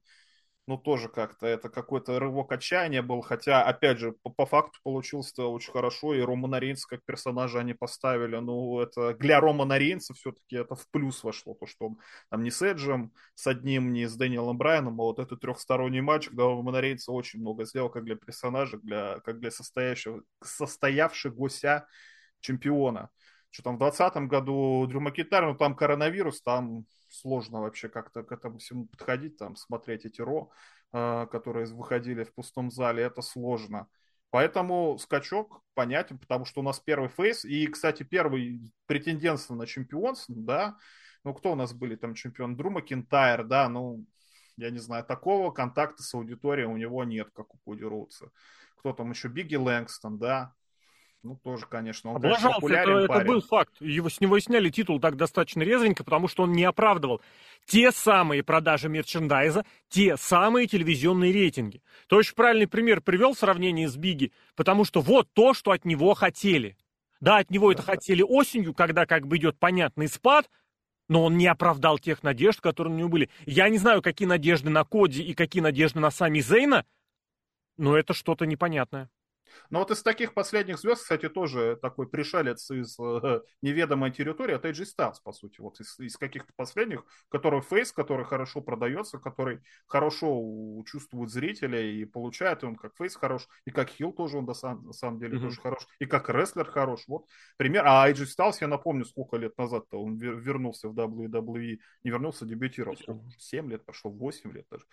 ну, 0.68 0.78
тоже 0.78 1.10
как-то 1.10 1.46
это 1.46 1.70
какой-то 1.70 2.20
рывок 2.20 2.52
отчаяния 2.52 3.04
был, 3.04 3.22
хотя, 3.22 3.64
опять 3.64 4.00
же, 4.00 4.14
по, 4.24 4.32
по 4.32 4.46
факту 4.48 4.80
получилось 4.84 5.32
это 5.32 5.46
очень 5.46 5.72
хорошо, 5.72 6.16
и 6.16 6.22
Романа 6.22 6.60
Рейнса 6.60 6.88
как 6.88 7.06
персонажа 7.06 7.60
они 7.60 7.76
поставили, 7.76 8.38
ну, 8.38 8.80
это 8.80 9.14
для 9.14 9.40
Романа 9.40 9.78
Рейнса 9.78 10.16
все-таки 10.16 10.56
это 10.56 10.76
в 10.76 10.90
плюс 10.90 11.24
вошло, 11.24 11.54
то, 11.54 11.68
что 11.68 11.88
он 11.88 12.00
там 12.32 12.44
не 12.44 12.50
с 12.50 12.64
Эджем, 12.64 13.14
с 13.36 13.46
одним, 13.46 13.94
не 13.94 14.08
с 14.08 14.16
Дэниелом 14.16 14.58
Брайаном, 14.58 15.00
а 15.02 15.04
вот 15.04 15.20
этот 15.20 15.40
трехсторонний 15.42 16.02
матч, 16.02 16.30
когда 16.30 16.46
Романа 16.46 16.82
Рейнса 16.82 17.12
очень 17.12 17.42
много 17.42 17.66
сделал, 17.66 17.90
как 17.90 18.04
для 18.04 18.16
персонажа, 18.16 18.80
для, 18.80 19.20
как 19.20 19.40
для 19.40 19.52
состоящего, 19.52 20.24
состоявшегося 20.42 21.86
чемпиона 22.40 23.10
что 23.56 23.64
там 23.64 23.76
в 23.76 23.80
2020 23.80 24.30
году 24.30 24.86
Дрю 24.88 25.00
Макитар, 25.00 25.46
ну 25.46 25.56
там 25.56 25.76
коронавирус, 25.76 26.42
там 26.42 26.86
сложно 27.08 27.62
вообще 27.62 27.88
как-то 27.88 28.22
к 28.22 28.32
этому 28.34 28.58
всему 28.58 28.86
подходить, 28.86 29.38
там 29.38 29.56
смотреть 29.56 30.06
эти 30.06 30.20
ро, 30.20 30.52
э, 30.92 31.26
которые 31.32 31.66
выходили 31.68 32.26
в 32.26 32.34
пустом 32.34 32.70
зале, 32.70 33.04
это 33.04 33.22
сложно. 33.22 33.88
Поэтому 34.30 34.98
скачок 34.98 35.62
понятен, 35.74 36.18
потому 36.18 36.44
что 36.44 36.60
у 36.60 36.64
нас 36.64 36.82
первый 36.82 37.08
фейс, 37.08 37.46
и, 37.46 37.66
кстати, 37.68 38.04
первый 38.04 38.74
претендентство 38.88 39.56
на 39.56 39.66
чемпионство, 39.66 40.36
да, 40.38 40.76
ну, 41.24 41.34
кто 41.34 41.54
у 41.54 41.56
нас 41.56 41.74
были 41.74 41.96
там 41.96 42.14
чемпион? 42.14 42.58
Дру 42.58 42.70
Макинтайр, 42.70 43.46
да, 43.46 43.70
ну, 43.70 44.04
я 44.58 44.70
не 44.70 44.80
знаю, 44.80 45.06
такого 45.06 45.52
контакта 45.52 46.04
с 46.04 46.14
аудиторией 46.14 46.68
у 46.68 46.76
него 46.76 47.06
нет, 47.06 47.30
как 47.34 47.56
у 47.56 47.58
Коди 47.60 47.86
Роудса. 47.86 48.32
Кто 48.76 48.92
там 48.92 49.12
еще? 49.12 49.30
Бигги 49.30 49.56
Лэнгстон, 49.56 50.18
да, 50.18 50.54
ну, 51.26 51.40
тоже, 51.44 51.66
конечно. 51.66 52.12
Он, 52.12 52.18
Облажался, 52.18 52.62
конечно, 52.62 52.92
это, 52.92 53.14
это 53.14 53.26
был 53.26 53.42
факт. 53.42 53.74
Его, 53.80 54.10
с 54.10 54.22
него 54.22 54.40
сняли 54.40 54.70
титул 54.70 55.00
так 55.00 55.16
достаточно 55.18 55.64
резвенько, 55.64 56.04
потому 56.04 56.28
что 56.28 56.44
он 56.44 56.52
не 56.52 56.64
оправдывал 56.64 57.20
те 57.66 57.92
самые 57.92 58.44
продажи 58.44 58.90
мерчендайза, 58.90 59.66
те 59.90 60.18
самые 60.18 60.68
телевизионные 60.68 61.34
рейтинги. 61.34 61.82
То 62.08 62.18
очень 62.18 62.36
правильный 62.36 62.68
пример 62.68 63.02
привел 63.02 63.34
в 63.34 63.40
сравнении 63.40 63.88
с 63.88 63.98
Биги, 63.98 64.32
потому 64.56 64.86
что 64.86 65.02
вот 65.02 65.28
то, 65.34 65.56
что 65.56 65.72
от 65.72 65.84
него 65.84 66.14
хотели. 66.14 66.78
Да, 67.20 67.38
от 67.38 67.50
него 67.50 67.72
это 67.72 67.82
хотели 67.82 68.22
осенью, 68.22 68.76
когда 68.76 69.08
как 69.08 69.26
бы 69.26 69.38
идет 69.38 69.58
понятный 69.58 70.08
спад, 70.08 70.48
но 71.08 71.24
он 71.24 71.38
не 71.38 71.48
оправдал 71.48 71.98
тех 71.98 72.22
надежд, 72.22 72.62
которые 72.62 72.94
у 72.94 72.98
него 72.98 73.10
были. 73.10 73.32
Я 73.48 73.70
не 73.70 73.80
знаю, 73.80 74.04
какие 74.04 74.28
надежды 74.28 74.70
на 74.70 74.84
Коди 74.84 75.24
и 75.24 75.34
какие 75.34 75.64
надежды 75.64 76.00
на 76.00 76.12
сами 76.12 76.40
Зейна, 76.40 76.86
но 77.78 77.98
это 77.98 78.14
что-то 78.14 78.46
непонятное. 78.46 79.10
Но 79.70 79.80
вот 79.80 79.92
из 79.92 80.02
таких 80.04 80.34
последних 80.34 80.80
звезд, 80.80 81.04
кстати, 81.04 81.30
тоже 81.30 81.78
такой 81.82 82.08
пришелец 82.08 82.70
из 82.72 82.98
э, 83.00 83.42
неведомой 83.62 84.12
территории, 84.12 84.56
это 84.56 84.70
AJ 84.70 84.86
Styles, 84.98 85.16
по 85.24 85.32
сути, 85.32 85.62
вот 85.62 85.80
из, 85.80 86.00
из 86.00 86.18
каких-то 86.18 86.52
последних, 86.56 87.04
который 87.30 87.62
фейс, 87.62 87.92
который 87.92 88.26
хорошо 88.26 88.62
продается, 88.62 89.18
который 89.18 89.60
хорошо 89.88 90.84
чувствует 90.86 91.30
зрителя 91.30 91.82
и 91.82 92.06
получает, 92.06 92.64
и 92.64 92.66
он 92.66 92.76
как 92.76 92.96
фейс 92.96 93.16
хорош, 93.16 93.48
и 93.66 93.72
как 93.72 93.90
хил 93.90 94.12
тоже 94.12 94.38
он 94.38 94.46
на 94.46 94.54
самом, 94.54 94.86
на 94.86 94.94
самом 94.94 95.20
деле 95.20 95.38
mm-hmm. 95.38 95.42
тоже 95.42 95.62
хорош, 95.62 95.88
и 96.00 96.06
как 96.06 96.30
рестлер 96.30 96.66
хорош. 96.66 97.04
Вот 97.08 97.26
пример. 97.58 97.84
А 97.86 98.10
AJ 98.10 98.26
Styles, 98.38 98.58
я 98.62 98.68
напомню, 98.68 99.06
сколько 99.06 99.38
лет 99.38 99.58
назад-то 99.58 100.02
он 100.02 100.18
вернулся 100.18 100.90
в 100.90 100.94
WWE, 100.98 101.80
не 102.04 102.12
вернулся, 102.12 102.46
дебютировал, 102.46 102.98
сколько? 102.98 103.26
7 103.38 103.70
лет 103.70 103.86
прошло, 103.86 104.12
8 104.12 104.52
лет 104.52 104.66
даже 104.70 104.86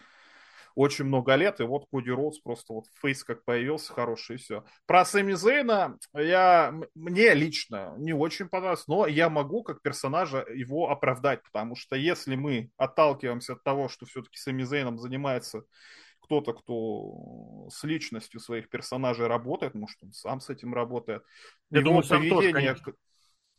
очень 0.75 1.05
много 1.05 1.35
лет, 1.35 1.61
и 1.61 1.65
вот 1.65 1.87
Коди 1.91 2.11
Роудс 2.11 2.39
просто 2.41 2.73
вот 2.73 2.85
фейс 3.01 3.25
как 3.25 3.45
появился 3.45 3.93
хороший, 3.93 4.37
и 4.37 4.39
все. 4.39 4.65
Про 4.87 5.05
Сэмми 5.05 5.35
Зейна 5.35 5.99
я, 6.15 6.75
мне 6.95 7.35
лично 7.35 7.95
не 7.99 8.13
очень 8.13 8.49
понравилось, 8.49 8.87
но 8.87 9.07
я 9.07 9.29
могу 9.29 9.63
как 9.63 9.83
персонажа 9.83 10.45
его 10.53 10.91
оправдать, 10.91 11.43
потому 11.43 11.77
что 11.77 11.97
если 11.97 12.35
мы 12.37 12.71
отталкиваемся 12.77 13.55
от 13.55 13.63
того, 13.63 13.89
что 13.89 14.07
все-таки 14.07 14.39
Сэмми 14.39 14.65
Зейном 14.65 14.99
занимается 14.99 15.63
кто-то, 16.21 16.53
кто 16.53 17.69
с 17.71 17.83
личностью 17.85 18.41
своих 18.41 18.69
персонажей 18.69 19.27
работает, 19.27 19.75
может, 19.75 20.03
он 20.03 20.13
сам 20.13 20.41
с 20.41 20.49
этим 20.49 20.73
работает. 20.73 21.23
Я 21.71 21.81
его 21.81 21.91
думаю, 21.91 22.09
поведение, 22.09 22.75
тоже, 22.75 22.97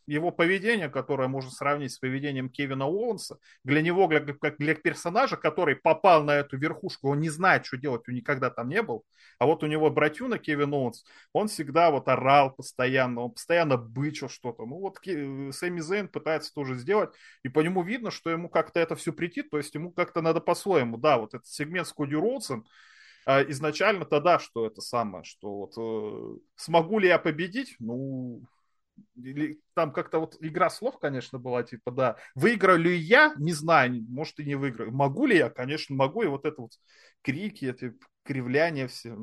его 0.06 0.30
поведение, 0.30 0.88
которое 0.88 1.28
можно 1.28 1.50
сравнить 1.50 1.92
с 1.92 1.98
поведением 1.98 2.48
Кевина 2.48 2.86
Уолленса, 2.86 3.38
для 3.62 3.82
него, 3.82 4.08
как 4.08 4.56
для 4.58 4.74
персонажа, 4.74 5.36
который 5.36 5.76
попал 5.76 6.24
на 6.24 6.32
эту 6.32 6.56
верхушку, 6.56 7.10
он 7.10 7.20
не 7.20 7.30
знает, 7.30 7.66
что 7.66 7.76
делать, 7.76 8.02
он 8.08 8.14
никогда 8.14 8.50
там 8.50 8.68
не 8.68 8.82
был. 8.82 9.04
А 9.38 9.46
вот 9.46 9.62
у 9.62 9.66
него 9.66 9.90
братюна 9.90 10.38
Кевин 10.38 10.72
Оуэнс, 10.74 11.04
он 11.32 11.48
всегда 11.48 11.90
вот 11.90 12.08
орал 12.08 12.54
постоянно, 12.54 13.22
он 13.22 13.30
постоянно 13.32 13.76
бычил 13.76 14.28
что-то. 14.28 14.66
Ну 14.66 14.78
вот 14.78 14.98
Сэмми 14.98 15.80
Зейн 15.80 16.08
пытается 16.08 16.52
тоже 16.52 16.76
сделать, 16.76 17.10
и 17.42 17.48
по 17.48 17.60
нему 17.60 17.82
видно, 17.82 18.10
что 18.10 18.30
ему 18.30 18.48
как-то 18.48 18.80
это 18.80 18.96
все 18.96 19.12
притит, 19.12 19.50
то 19.50 19.58
есть 19.58 19.74
ему 19.74 19.90
как-то 19.90 20.20
надо 20.20 20.40
по-своему. 20.40 20.96
Да, 20.96 21.18
вот 21.18 21.34
этот 21.34 21.46
сегмент 21.46 21.88
с 21.88 21.92
Коди 21.92 22.14
Роудсом, 22.14 22.66
а 23.26 23.42
изначально 23.42 24.04
тогда, 24.04 24.38
что 24.38 24.66
это 24.66 24.80
самое, 24.80 25.24
что 25.24 25.54
вот 25.56 25.72
э, 25.78 26.38
смогу 26.56 26.98
ли 26.98 27.08
я 27.08 27.18
победить? 27.18 27.74
Ну, 27.78 28.42
или 29.16 29.60
там 29.74 29.92
как-то 29.92 30.18
вот 30.18 30.36
игра 30.40 30.70
слов, 30.70 30.98
конечно, 30.98 31.38
была, 31.38 31.62
типа, 31.62 31.90
да, 31.90 32.16
выиграю 32.34 32.78
ли 32.78 32.96
я, 32.96 33.34
не 33.36 33.52
знаю, 33.52 34.04
может 34.08 34.38
и 34.40 34.44
не 34.44 34.54
выиграю. 34.54 34.92
Могу 34.92 35.26
ли 35.26 35.36
я? 35.36 35.50
Конечно, 35.50 35.94
могу, 35.94 36.22
и 36.22 36.26
вот 36.26 36.44
это 36.44 36.62
вот 36.62 36.72
крики, 37.22 37.66
эти 37.66 37.94
кривляния 38.24 38.88
все, 38.88 39.16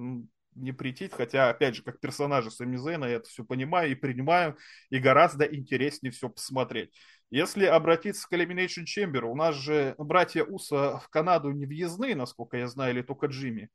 не 0.56 0.72
притить, 0.72 1.13
хотя, 1.13 1.50
опять 1.50 1.75
же, 1.75 1.84
как 1.84 2.00
персонажа 2.00 2.51
Сами 2.51 2.78
Зейна 2.78 3.06
я 3.06 3.16
это 3.16 3.30
все 3.30 3.44
понимаю 3.44 3.92
и 3.92 3.96
принимаю, 3.96 4.58
и 4.90 5.00
гораздо 5.00 5.46
интереснее 5.46 6.12
все 6.12 6.30
посмотреть. 6.30 6.92
Если 7.30 7.66
обратиться 7.66 8.28
к 8.28 8.34
Elimination 8.34 8.84
Chamber, 8.86 9.22
у 9.22 9.36
нас 9.36 9.56
же 9.56 9.96
братья 9.98 10.44
Уса 10.44 11.00
в 11.00 11.08
Канаду 11.10 11.51
не 11.51 11.66
въездны, 11.66 12.13
насколько 12.16 12.58
я 12.58 12.68
знаю, 12.68 12.94
или 12.94 13.01
только 13.01 13.28
Джимми. 13.28 13.70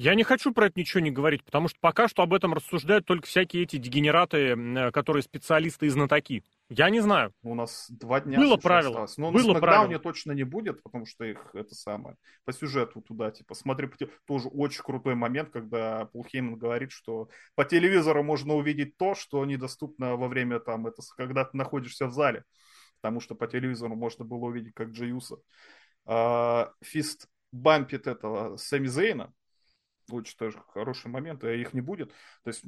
Я 0.00 0.14
не 0.14 0.22
хочу 0.22 0.52
про 0.52 0.66
это 0.66 0.78
ничего 0.78 1.00
не 1.00 1.10
говорить, 1.10 1.42
потому 1.42 1.66
что 1.66 1.76
пока 1.80 2.06
что 2.06 2.22
об 2.22 2.32
этом 2.32 2.54
рассуждают 2.54 3.04
только 3.04 3.26
всякие 3.26 3.64
эти 3.64 3.78
дегенераты, 3.78 4.92
которые 4.92 5.24
специалисты 5.24 5.86
и 5.86 5.88
знатоки. 5.88 6.44
Я 6.68 6.88
не 6.88 7.00
знаю. 7.00 7.32
У 7.42 7.56
нас 7.56 7.86
два 7.90 8.20
дня 8.20 8.38
Было 8.38 8.56
правило. 8.56 9.02
Осталось. 9.02 9.16
Но 9.16 9.32
Было 9.32 9.54
на 9.54 9.58
правило. 9.60 9.98
точно 9.98 10.30
не 10.30 10.44
будет, 10.44 10.84
потому 10.84 11.04
что 11.04 11.24
их 11.24 11.50
это 11.52 11.74
самое. 11.74 12.14
По 12.44 12.52
сюжету 12.52 13.00
туда, 13.00 13.32
типа, 13.32 13.54
смотри, 13.54 13.90
тоже 14.24 14.46
очень 14.46 14.84
крутой 14.84 15.16
момент, 15.16 15.50
когда 15.50 16.04
Пол 16.04 16.24
Хейман 16.24 16.54
говорит, 16.56 16.92
что 16.92 17.28
по 17.56 17.64
телевизору 17.64 18.22
можно 18.22 18.54
увидеть 18.54 18.96
то, 18.98 19.16
что 19.16 19.44
недоступно 19.44 20.14
во 20.14 20.28
время 20.28 20.60
там, 20.60 20.86
это, 20.86 21.02
когда 21.16 21.44
ты 21.44 21.56
находишься 21.56 22.06
в 22.06 22.12
зале. 22.12 22.44
Потому 23.00 23.18
что 23.18 23.34
по 23.34 23.48
телевизору 23.48 23.96
можно 23.96 24.24
было 24.24 24.44
увидеть, 24.44 24.74
как 24.76 24.90
Джейуса 24.90 25.38
а, 26.06 26.70
фист 26.84 27.26
бампит 27.50 28.06
этого 28.06 28.56
Сами 28.58 28.86
Зейна, 28.86 29.32
очень 30.10 30.36
тоже 30.36 30.58
хорошие 30.72 31.10
моменты, 31.10 31.48
а 31.48 31.52
их 31.52 31.72
не 31.74 31.80
будет. 31.80 32.10
То 32.44 32.50
есть 32.50 32.64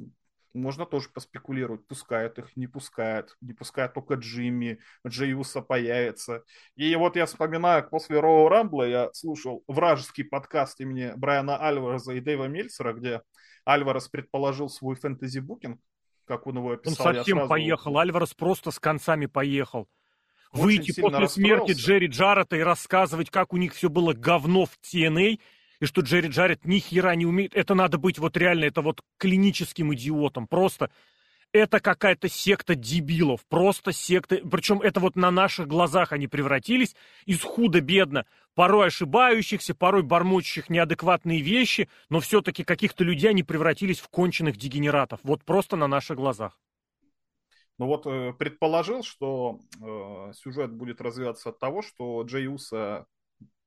можно 0.53 0.85
тоже 0.85 1.09
поспекулировать, 1.09 1.87
пускают 1.87 2.37
их, 2.37 2.55
не 2.55 2.67
пускают, 2.67 3.35
не 3.41 3.53
пускают 3.53 3.93
только 3.93 4.15
Джимми, 4.15 4.79
Джейуса 5.07 5.61
появится. 5.61 6.43
И 6.75 6.93
вот 6.95 7.15
я 7.15 7.25
вспоминаю, 7.25 7.87
после 7.89 8.19
Роу 8.19 8.49
Рамбла 8.49 8.83
я 8.83 9.09
слушал 9.13 9.63
вражеский 9.67 10.23
подкаст 10.23 10.79
имени 10.81 11.13
Брайана 11.15 11.57
Альвареса 11.57 12.13
и 12.13 12.19
Дэйва 12.19 12.45
Мельцера, 12.45 12.93
где 12.93 13.21
Альварес 13.65 14.07
предположил 14.07 14.69
свой 14.69 14.95
фэнтези-букинг, 14.95 15.79
как 16.25 16.47
он 16.47 16.57
его 16.57 16.71
описал. 16.71 17.07
Он 17.07 17.15
совсем 17.15 17.37
сразу... 17.37 17.49
поехал, 17.49 17.97
Альварес 17.97 18.33
просто 18.33 18.71
с 18.71 18.79
концами 18.79 19.27
поехал. 19.27 19.87
Выйти 20.51 20.99
после 20.99 21.29
смерти 21.29 21.71
Джерри 21.71 22.07
Джаррета 22.07 22.57
и 22.57 22.61
рассказывать, 22.61 23.29
как 23.29 23.53
у 23.53 23.57
них 23.57 23.73
все 23.73 23.89
было 23.89 24.13
говно 24.13 24.65
в 24.65 24.77
TNA– 24.83 25.39
и 25.81 25.85
что 25.85 26.01
Джерри 26.01 26.29
Джаред 26.29 26.63
ни 26.63 26.79
хера 26.79 27.15
не 27.15 27.25
умеет. 27.25 27.53
Это 27.55 27.73
надо 27.73 27.97
быть 27.97 28.19
вот 28.19 28.37
реально, 28.37 28.65
это 28.65 28.81
вот 28.81 29.01
клиническим 29.17 29.93
идиотом. 29.93 30.47
Просто 30.47 30.91
это 31.51 31.79
какая-то 31.79 32.29
секта 32.29 32.75
дебилов, 32.75 33.45
просто 33.49 33.91
секта. 33.91 34.37
Причем 34.37 34.79
это 34.81 34.99
вот 34.99 35.15
на 35.15 35.31
наших 35.31 35.67
глазах 35.67 36.13
они 36.13 36.27
превратились 36.27 36.95
из 37.25 37.41
худо-бедно, 37.41 38.25
порой 38.53 38.87
ошибающихся, 38.87 39.73
порой 39.73 40.03
бормочущих 40.03 40.69
неадекватные 40.69 41.41
вещи, 41.41 41.89
но 42.09 42.19
все-таки 42.19 42.63
каких-то 42.63 43.03
людей 43.03 43.31
они 43.31 43.43
превратились 43.43 43.99
в 43.99 44.07
конченых 44.07 44.57
дегенератов. 44.57 45.19
Вот 45.23 45.43
просто 45.43 45.75
на 45.75 45.87
наших 45.87 46.15
глазах. 46.17 46.59
Ну 47.79 47.87
вот 47.87 48.05
э, 48.05 48.33
предположил, 48.33 49.01
что 49.01 49.59
э, 49.81 50.33
сюжет 50.35 50.71
будет 50.71 51.01
развиваться 51.01 51.49
от 51.49 51.57
того, 51.57 51.81
что 51.81 52.21
Джей 52.21 52.47
Уса 52.47 53.07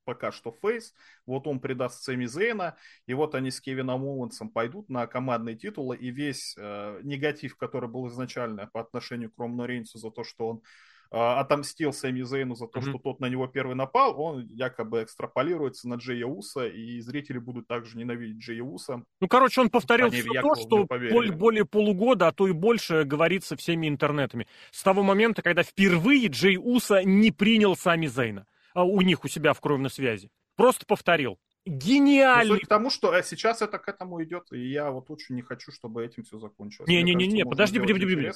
пока 0.05 0.33
что 0.33 0.53
фейс, 0.63 0.95
вот 1.27 1.47
он 1.47 1.61
предаст 1.61 2.03
Сэмми 2.03 2.27
Зейна, 2.27 2.77
и 3.07 3.15
вот 3.15 3.35
они 3.35 3.51
с 3.51 3.61
Кевином 3.61 4.05
Оуэнсом 4.05 4.51
пойдут 4.51 4.89
на 4.89 5.07
командные 5.07 5.57
титулы, 5.57 5.97
и 5.97 6.11
весь 6.11 6.55
э, 6.57 7.01
негатив, 7.03 7.57
который 7.57 7.89
был 7.89 8.09
изначально 8.09 8.69
по 8.73 8.81
отношению 8.81 9.31
к 9.31 9.39
Роману 9.39 9.67
Рейнсу 9.67 9.99
за 9.99 10.11
то, 10.11 10.25
что 10.25 10.49
он 10.49 10.63
э, 11.11 11.17
отомстил 11.17 11.93
Сэмми 11.93 12.23
Зейну 12.23 12.55
за 12.55 12.67
то, 12.67 12.79
mm-hmm. 12.79 12.89
что 12.89 12.99
тот 12.99 13.21
на 13.21 13.29
него 13.29 13.47
первый 13.47 13.75
напал, 13.75 14.21
он 14.21 14.47
якобы 14.49 15.03
экстраполируется 15.03 15.89
на 15.89 15.95
Джея 15.95 16.27
Уса, 16.27 16.67
и 16.67 17.01
зрители 17.01 17.39
будут 17.39 17.67
также 17.67 17.97
ненавидеть 17.97 18.39
Джея 18.39 18.63
Уса. 18.63 19.03
Ну, 19.21 19.29
короче, 19.29 19.61
он 19.61 19.71
повторил 19.71 20.11
все 20.11 20.43
то, 20.43 20.55
что 20.55 20.85
более, 20.87 21.33
более 21.33 21.65
полугода, 21.65 22.29
а 22.29 22.33
то 22.33 22.47
и 22.47 22.53
больше 22.53 23.05
говорится 23.05 23.57
всеми 23.57 23.89
интернетами. 23.89 24.47
С 24.71 24.83
того 24.83 25.03
момента, 25.03 25.43
когда 25.43 25.63
впервые 25.63 26.29
Джей 26.29 26.59
Уса 26.59 27.03
не 27.05 27.31
принял 27.31 27.77
Сами 27.77 28.07
Зейна. 28.07 28.47
А, 28.75 28.85
у 28.85 29.01
них 29.01 29.25
у 29.25 29.29
себя 29.29 29.53
в 29.53 29.61
кровной 29.61 29.91
связи. 29.91 30.31
Просто 30.57 30.85
повторил. 30.85 31.39
Гениальный. 31.65 32.61
К 32.61 32.67
тому, 32.67 32.91
что 32.91 33.15
э, 33.15 33.23
сейчас 33.23 33.63
это 33.63 33.79
к 33.79 33.89
этому 33.89 34.23
идет, 34.23 34.53
и 34.53 34.69
я 34.69 34.91
вот 34.91 35.11
очень 35.11 35.35
не 35.35 35.43
хочу, 35.43 35.73
чтобы 35.73 36.05
этим 36.05 36.25
все 36.25 36.39
закончилось. 36.39 36.89
Не-не-не, 36.89 37.45
подожди, 37.45 37.81
подожди, 37.81 38.05
подожди. 38.05 38.33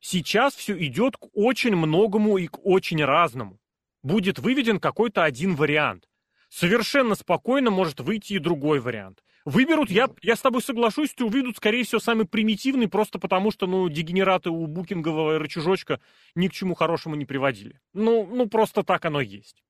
Сейчас 0.00 0.54
все 0.54 0.76
идет 0.86 1.16
к 1.16 1.28
очень 1.34 1.76
многому 1.76 2.36
и 2.36 2.48
к 2.48 2.58
очень 2.66 3.02
разному. 3.04 3.60
Будет 4.02 4.38
выведен 4.38 4.80
какой-то 4.80 5.22
один 5.22 5.54
вариант. 5.54 6.08
Совершенно 6.48 7.14
спокойно 7.14 7.70
может 7.70 8.00
выйти 8.00 8.34
и 8.34 8.38
другой 8.38 8.80
вариант. 8.80 9.22
Выберут, 9.44 9.90
я, 9.90 10.08
я 10.22 10.36
с 10.36 10.40
тобой 10.40 10.62
соглашусь, 10.62 11.10
что 11.10 11.26
увидят, 11.26 11.56
скорее 11.56 11.84
всего, 11.84 12.00
самый 12.00 12.26
примитивный, 12.26 12.88
просто 12.88 13.18
потому 13.18 13.50
что, 13.50 13.66
ну, 13.66 13.88
дегенераты 13.88 14.50
у 14.50 14.66
букингового 14.66 15.38
рычажочка 15.38 16.00
ни 16.34 16.48
к 16.48 16.52
чему 16.52 16.74
хорошему 16.74 17.14
не 17.14 17.26
приводили. 17.26 17.78
Ну, 17.92 18.26
ну 18.26 18.48
просто 18.48 18.82
так 18.82 19.04
оно 19.04 19.20
есть. 19.20 19.62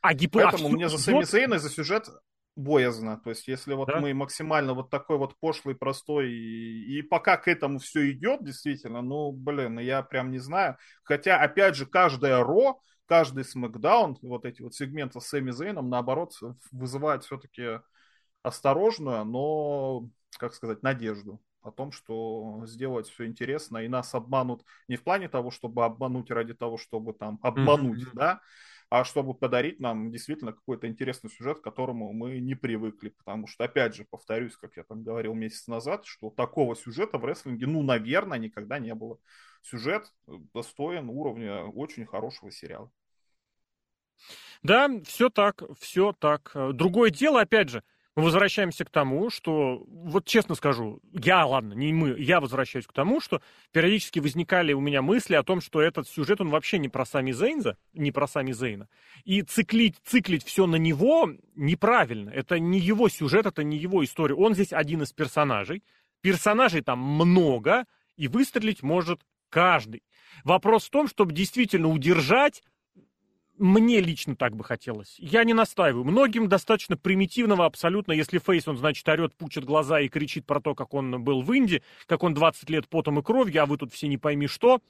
А 0.00 0.14
гипотеза... 0.14 0.50
Поэтому 0.52 0.68
мне 0.70 0.88
за 0.88 0.98
Сэмми 0.98 1.24
Зейна, 1.24 1.58
за 1.58 1.70
сюжет 1.70 2.08
боязно. 2.56 3.20
То 3.22 3.30
есть, 3.30 3.48
если 3.48 3.74
вот 3.74 3.88
да? 3.88 4.00
мы 4.00 4.14
максимально 4.14 4.74
вот 4.74 4.90
такой 4.90 5.18
вот 5.18 5.38
пошлый, 5.38 5.74
простой, 5.74 6.30
и, 6.30 6.98
и 6.98 7.02
пока 7.02 7.36
к 7.36 7.48
этому 7.48 7.78
все 7.78 8.10
идет, 8.10 8.44
действительно, 8.44 9.02
ну, 9.02 9.32
блин, 9.32 9.78
я 9.78 10.02
прям 10.02 10.30
не 10.30 10.38
знаю. 10.38 10.76
Хотя, 11.02 11.38
опять 11.40 11.76
же, 11.76 11.86
каждая 11.86 12.42
Ро, 12.42 12.80
каждый 13.06 13.44
смакдаун, 13.44 14.18
вот 14.22 14.44
эти 14.44 14.62
вот 14.62 14.74
сегменты 14.74 15.20
с 15.20 15.26
Сэмми 15.26 15.50
Зейном, 15.50 15.88
наоборот, 15.88 16.32
вызывает 16.70 17.24
все-таки 17.24 17.80
осторожную, 18.42 19.24
но, 19.24 20.08
как 20.38 20.54
сказать, 20.54 20.82
надежду 20.82 21.40
о 21.62 21.70
том, 21.70 21.92
что 21.92 22.62
сделать 22.66 23.06
все 23.06 23.26
интересно, 23.26 23.78
и 23.78 23.88
нас 23.88 24.14
обманут 24.14 24.64
не 24.88 24.96
в 24.96 25.02
плане 25.02 25.28
того, 25.28 25.50
чтобы 25.50 25.84
обмануть 25.84 26.30
ради 26.30 26.54
того, 26.54 26.78
чтобы 26.78 27.12
там 27.12 27.38
обмануть, 27.42 28.02
mm-hmm. 28.02 28.14
да, 28.14 28.40
а 28.90 29.04
чтобы 29.04 29.34
подарить 29.34 29.78
нам 29.78 30.10
действительно 30.10 30.52
какой-то 30.52 30.88
интересный 30.88 31.30
сюжет, 31.30 31.60
к 31.60 31.64
которому 31.64 32.12
мы 32.12 32.40
не 32.40 32.56
привыкли. 32.56 33.10
Потому 33.10 33.46
что, 33.46 33.64
опять 33.64 33.94
же, 33.94 34.04
повторюсь, 34.04 34.56
как 34.56 34.76
я 34.76 34.82
там 34.82 35.04
говорил 35.04 35.32
месяц 35.32 35.68
назад, 35.68 36.04
что 36.06 36.30
такого 36.30 36.74
сюжета 36.74 37.16
в 37.16 37.24
рестлинге, 37.24 37.68
ну, 37.68 37.82
наверное, 37.82 38.38
никогда 38.38 38.80
не 38.80 38.92
было. 38.94 39.18
Сюжет 39.62 40.12
достоин 40.26 41.08
уровня 41.08 41.64
очень 41.64 42.04
хорошего 42.04 42.50
сериала. 42.50 42.90
Да, 44.64 44.90
все 45.04 45.30
так, 45.30 45.62
все 45.78 46.12
так. 46.12 46.50
Другое 46.72 47.10
дело, 47.10 47.40
опять 47.40 47.68
же, 47.68 47.84
мы 48.16 48.24
возвращаемся 48.24 48.84
к 48.84 48.90
тому, 48.90 49.30
что, 49.30 49.84
вот 49.86 50.24
честно 50.24 50.54
скажу, 50.54 51.00
я, 51.12 51.46
ладно, 51.46 51.74
не 51.74 51.92
мы, 51.92 52.18
я 52.18 52.40
возвращаюсь 52.40 52.86
к 52.86 52.92
тому, 52.92 53.20
что 53.20 53.40
периодически 53.72 54.18
возникали 54.18 54.72
у 54.72 54.80
меня 54.80 55.00
мысли 55.00 55.34
о 55.34 55.42
том, 55.42 55.60
что 55.60 55.80
этот 55.80 56.08
сюжет, 56.08 56.40
он 56.40 56.48
вообще 56.48 56.78
не 56.78 56.88
про 56.88 57.06
Сами 57.06 57.30
Зейнза, 57.30 57.76
не 57.92 58.10
про 58.10 58.26
Сами 58.26 58.52
Зейна. 58.52 58.88
И 59.24 59.42
циклить, 59.42 59.96
циклить 60.04 60.44
все 60.44 60.66
на 60.66 60.76
него 60.76 61.30
неправильно. 61.54 62.30
Это 62.30 62.58
не 62.58 62.80
его 62.80 63.08
сюжет, 63.08 63.46
это 63.46 63.62
не 63.62 63.76
его 63.76 64.04
история. 64.04 64.34
Он 64.34 64.54
здесь 64.54 64.72
один 64.72 65.02
из 65.02 65.12
персонажей. 65.12 65.84
Персонажей 66.20 66.82
там 66.82 66.98
много, 66.98 67.86
и 68.16 68.28
выстрелить 68.28 68.82
может 68.82 69.20
каждый. 69.48 70.02
Вопрос 70.44 70.86
в 70.86 70.90
том, 70.90 71.08
чтобы 71.08 71.32
действительно 71.32 71.88
удержать 71.88 72.62
мне 73.60 74.00
лично 74.00 74.34
так 74.34 74.56
бы 74.56 74.64
хотелось. 74.64 75.16
Я 75.18 75.44
не 75.44 75.52
настаиваю. 75.52 76.04
Многим 76.04 76.48
достаточно 76.48 76.96
примитивного 76.96 77.66
абсолютно. 77.66 78.12
Если 78.12 78.38
Фейс, 78.38 78.66
он, 78.66 78.78
значит, 78.78 79.06
орет, 79.08 79.34
пучит 79.36 79.64
глаза 79.64 80.00
и 80.00 80.08
кричит 80.08 80.46
про 80.46 80.60
то, 80.60 80.74
как 80.74 80.94
он 80.94 81.22
был 81.22 81.42
в 81.42 81.54
Инди, 81.54 81.82
как 82.06 82.22
он 82.22 82.34
20 82.34 82.70
лет 82.70 82.88
потом 82.88 83.18
и 83.18 83.22
кровью, 83.22 83.62
а 83.62 83.66
вы 83.66 83.76
тут 83.76 83.92
все 83.92 84.08
не 84.08 84.16
пойми 84.16 84.46
что. 84.46 84.80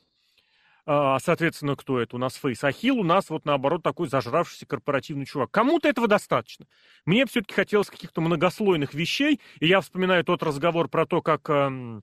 А, 0.86 1.18
соответственно, 1.18 1.76
кто 1.76 2.00
это? 2.00 2.16
У 2.16 2.18
нас 2.18 2.36
Фейс. 2.36 2.62
Ахилл 2.64 3.00
у 3.00 3.04
нас 3.04 3.28
вот 3.28 3.44
наоборот 3.44 3.82
такой 3.82 4.08
зажравшийся 4.08 4.66
корпоративный 4.66 5.26
чувак. 5.26 5.50
Кому-то 5.50 5.88
этого 5.88 6.06
достаточно. 6.06 6.66
Мне 7.04 7.26
все-таки 7.26 7.54
хотелось 7.54 7.90
каких-то 7.90 8.20
многослойных 8.20 8.94
вещей, 8.94 9.40
и 9.58 9.66
я 9.66 9.80
вспоминаю 9.80 10.24
тот 10.24 10.42
разговор 10.42 10.88
про 10.88 11.06
то, 11.06 11.22
как 11.22 11.50
эм, 11.50 12.02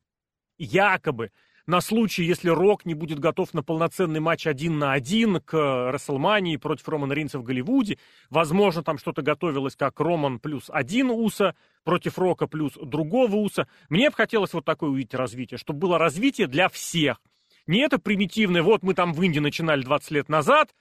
якобы 0.58 1.32
на 1.68 1.82
случай, 1.82 2.24
если 2.24 2.50
Рок 2.50 2.86
не 2.86 2.94
будет 2.94 3.20
готов 3.20 3.54
на 3.54 3.62
полноценный 3.62 4.22
матч 4.22 4.48
один 4.48 4.80
на 4.80 4.94
один 4.94 5.42
к 5.42 5.92
Расселмании 5.92 6.56
против 6.56 6.88
Романа 6.88 7.12
Ринца 7.12 7.40
в 7.40 7.44
Голливуде. 7.44 8.00
Возможно, 8.30 8.84
там 8.84 8.98
что-то 8.98 9.22
готовилось 9.22 9.76
как 9.76 10.00
Роман 10.00 10.40
плюс 10.40 10.70
один 10.70 11.12
Уса 11.12 11.56
против 11.84 12.18
Рока 12.18 12.48
плюс 12.48 12.74
другого 12.82 13.36
Уса. 13.36 13.68
Мне 13.90 14.10
бы 14.10 14.16
хотелось 14.16 14.54
вот 14.54 14.64
такое 14.64 14.90
увидеть 14.90 15.14
развитие, 15.14 15.58
чтобы 15.58 15.80
было 15.80 15.98
развитие 15.98 16.48
для 16.48 16.70
всех. 16.70 17.22
Не 17.68 17.80
это 17.80 18.00
примитивное, 18.00 18.64
вот 18.64 18.82
мы 18.82 18.94
там 18.94 19.14
в 19.14 19.22
Индии 19.22 19.40
начинали 19.40 19.82
20 19.82 20.12
лет 20.12 20.30
назад, 20.30 20.74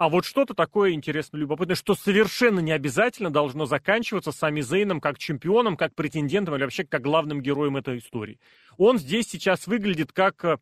а 0.00 0.08
вот 0.08 0.24
что-то 0.24 0.54
такое 0.54 0.92
интересное, 0.92 1.42
любопытное, 1.42 1.76
что 1.76 1.94
совершенно 1.94 2.60
не 2.60 2.72
обязательно 2.72 3.28
должно 3.28 3.66
заканчиваться 3.66 4.32
Сами 4.32 4.62
Зейном 4.62 4.98
как 4.98 5.18
чемпионом, 5.18 5.76
как 5.76 5.94
претендентом 5.94 6.54
или 6.54 6.62
вообще 6.62 6.84
как 6.84 7.02
главным 7.02 7.42
героем 7.42 7.76
этой 7.76 7.98
истории. 7.98 8.40
Он 8.78 8.98
здесь 8.98 9.28
сейчас 9.28 9.66
выглядит 9.66 10.10
как... 10.12 10.42
Э, 10.42 10.56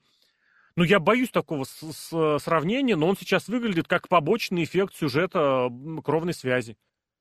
ну, 0.74 0.82
я 0.82 0.98
боюсь 0.98 1.30
такого 1.30 1.62
с 1.62 1.84
-с 1.84 2.38
сравнения, 2.40 2.96
но 2.96 3.06
он 3.06 3.16
сейчас 3.16 3.46
выглядит 3.46 3.86
как 3.86 4.08
побочный 4.08 4.64
эффект 4.64 4.96
сюжета 4.96 5.70
кровной 6.04 6.34
связи. 6.34 6.76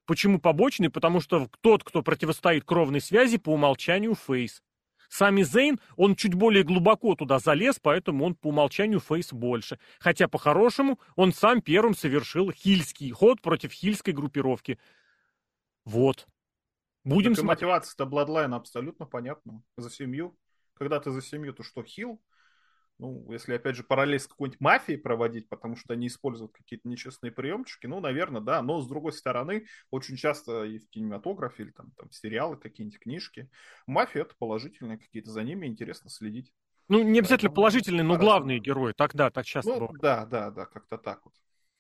Почему 0.08 0.40
побочный? 0.40 0.90
Потому 0.90 1.22
что 1.22 1.48
тот, 1.62 1.84
кто 1.84 2.02
противостоит 2.02 2.64
кровной 2.64 3.00
связи, 3.00 3.38
по 3.38 3.52
умолчанию 3.52 4.16
фейс. 4.16 4.64
Сами 5.10 5.44
Зейн, 5.44 5.80
он 5.96 6.16
чуть 6.16 6.34
более 6.34 6.64
глубоко 6.64 7.16
туда 7.16 7.40
залез, 7.40 7.80
поэтому 7.82 8.26
он 8.26 8.36
по 8.36 8.48
умолчанию 8.48 9.00
фейс 9.00 9.32
больше. 9.32 9.80
Хотя, 10.00 10.28
по-хорошему, 10.28 11.00
он 11.16 11.32
сам 11.34 11.62
первым 11.62 11.96
совершил 11.96 12.52
хильский 12.52 13.12
ход 13.12 13.42
против 13.42 13.72
хильской 13.72 14.14
группировки. 14.14 14.80
Вот. 15.86 16.28
Будем 17.04 17.34
так 17.34 17.42
смотреть. 17.42 17.62
мотивация-то 17.62 18.06
Бладлайна 18.06 18.58
абсолютно 18.58 19.06
понятна. 19.06 19.64
За 19.78 19.90
семью. 19.90 20.38
Когда 20.74 21.00
ты 21.00 21.12
за 21.12 21.22
семью, 21.22 21.54
то 21.54 21.64
что, 21.64 21.84
хил? 21.84 22.22
Ну, 23.00 23.32
если, 23.32 23.54
опять 23.54 23.76
же, 23.76 23.84
параллель 23.84 24.20
с 24.20 24.28
какой-нибудь 24.28 24.60
мафией 24.60 24.98
проводить, 24.98 25.48
потому 25.50 25.76
что 25.76 25.94
они 25.94 26.08
используют 26.08 26.52
какие-то 26.52 26.88
нечестные 26.88 27.32
приемчики, 27.32 27.86
ну, 27.86 28.00
наверное, 28.00 28.42
да, 28.42 28.62
но, 28.62 28.82
с 28.82 28.88
другой 28.88 29.14
стороны, 29.14 29.68
очень 29.92 30.16
часто 30.16 30.64
и 30.64 30.80
в 30.80 30.90
кинематографе, 30.90 31.64
или 31.64 31.72
там, 31.72 31.92
там 31.92 32.12
сериалы, 32.12 32.58
какие-нибудь 32.58 33.00
книжки, 33.00 33.50
мафия— 33.86 34.22
это 34.24 34.34
положительные 34.38 34.98
какие-то, 34.98 35.30
за 35.30 35.44
ними 35.44 35.68
интересно 35.68 36.10
следить. 36.10 36.52
Ну, 36.90 37.04
не 37.04 37.20
обязательно 37.20 37.52
положительные, 37.52 38.04
но 38.04 38.18
главные 38.18 38.60
герои, 38.60 38.94
тогда, 38.94 39.30
так 39.30 39.46
часто 39.46 39.72
ну, 39.72 39.80
бывает. 39.80 40.02
Да, 40.02 40.26
да, 40.26 40.52
да, 40.52 40.66
как-то 40.66 40.98
так 40.98 41.24
вот. 41.26 41.34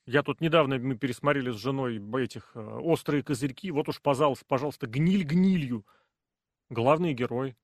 Я 0.05 0.23
тут 0.23 0.39
недавно, 0.39 0.77
мы 0.77 0.97
пересмотрели 0.97 1.51
с 1.51 1.55
женой 1.55 2.01
этих 2.23 2.51
э, 2.55 2.59
«Острые 2.59 3.23
козырьки», 3.23 3.71
вот 3.71 3.89
уж, 3.89 4.01
пожалуйста, 4.01 4.45
пожалуйста, 4.47 4.87
гниль 4.87 5.23
гнилью. 5.23 5.85
Главные 6.69 7.13
герои 7.13 7.55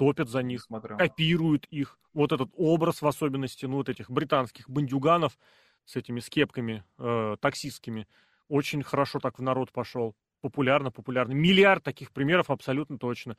топят 0.00 0.30
за 0.30 0.42
них, 0.42 0.62
Смотрю. 0.62 0.96
копируют 0.96 1.66
их. 1.66 1.98
Вот 2.14 2.32
этот 2.32 2.48
образ 2.56 3.02
в 3.02 3.06
особенности, 3.06 3.66
ну, 3.66 3.76
вот 3.76 3.90
этих 3.90 4.10
британских 4.10 4.70
бандюганов 4.70 5.38
с 5.84 5.94
этими 5.94 6.20
скепками 6.20 6.84
э, 6.98 7.36
таксистскими, 7.38 8.08
очень 8.48 8.82
хорошо 8.82 9.18
так 9.18 9.38
в 9.38 9.42
народ 9.42 9.72
пошел. 9.72 10.16
Популярно, 10.40 10.90
популярно. 10.90 11.32
Миллиард 11.34 11.84
таких 11.84 12.12
примеров 12.12 12.50
абсолютно 12.50 12.96
точно. 12.98 13.36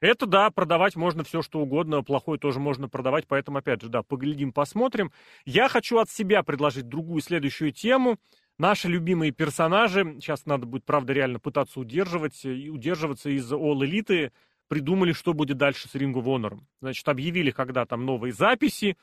Это, 0.00 0.26
да, 0.26 0.50
продавать 0.50 0.96
можно 0.96 1.22
все, 1.22 1.42
что 1.42 1.60
угодно, 1.60 2.02
плохое 2.02 2.40
тоже 2.40 2.58
можно 2.58 2.88
продавать, 2.88 3.28
поэтому, 3.28 3.58
опять 3.58 3.80
же, 3.80 3.88
да, 3.88 4.02
поглядим, 4.02 4.52
посмотрим. 4.52 5.12
Я 5.44 5.68
хочу 5.68 5.98
от 5.98 6.10
себя 6.10 6.42
предложить 6.42 6.88
другую 6.88 7.22
следующую 7.22 7.70
тему. 7.70 8.18
Наши 8.58 8.88
любимые 8.88 9.30
персонажи, 9.30 10.16
сейчас 10.18 10.44
надо 10.44 10.66
будет, 10.66 10.84
правда, 10.84 11.12
реально 11.12 11.38
пытаться 11.38 11.78
удерживать, 11.78 12.44
и 12.44 12.68
удерживаться 12.68 13.30
из 13.30 13.52
All 13.52 13.78
Elite, 13.78 14.32
придумали, 14.70 15.12
что 15.12 15.34
будет 15.34 15.58
дальше 15.58 15.88
с 15.88 15.96
Ring 15.96 16.14
of. 16.14 16.60
Значит, 16.80 17.06
объявили, 17.08 17.50
когда 17.50 17.84
там 17.86 18.06
новые 18.06 18.32
записи. 18.32 18.96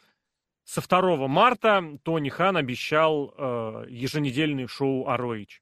Со 0.64 0.82
2 0.82 1.28
марта 1.28 2.00
Тони 2.04 2.30
Хан 2.30 2.56
обещал 2.56 3.34
э, 3.38 3.86
еженедельный 3.90 4.68
шоу 4.68 5.06
ROH. 5.06 5.60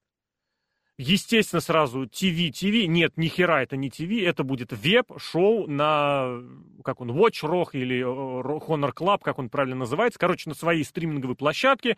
Естественно, 0.98 1.60
сразу 1.60 2.08
ТВ, 2.08 2.52
ТВ. 2.54 2.88
Нет, 2.88 3.18
ни 3.18 3.28
хера 3.28 3.64
это 3.64 3.78
не 3.78 3.90
ТВ, 3.90 4.12
это 4.24 4.44
будет 4.44 4.72
веб-шоу 4.72 5.68
на, 5.68 6.40
как 6.84 7.02
он, 7.02 7.12
Watch 7.12 7.42
Rock 7.42 7.72
или 7.74 8.00
э, 8.00 8.04
Honor 8.04 8.94
Club, 8.94 9.20
как 9.24 9.40
он 9.40 9.50
правильно 9.50 9.76
называется. 9.76 10.20
Короче, 10.20 10.50
на 10.50 10.56
своей 10.56 10.84
стриминговой 10.84 11.36
площадке 11.36 11.98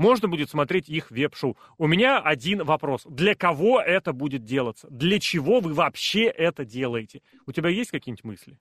можно 0.00 0.28
будет 0.28 0.48
смотреть 0.48 0.88
их 0.88 1.10
веб-шоу. 1.10 1.58
У 1.76 1.86
меня 1.86 2.20
один 2.20 2.64
вопрос. 2.64 3.02
Для 3.04 3.34
кого 3.34 3.80
это 3.80 4.14
будет 4.14 4.44
делаться? 4.44 4.88
Для 4.90 5.20
чего 5.20 5.60
вы 5.60 5.74
вообще 5.74 6.24
это 6.24 6.64
делаете? 6.64 7.20
У 7.46 7.52
тебя 7.52 7.68
есть 7.68 7.90
какие-нибудь 7.90 8.24
мысли? 8.24 8.58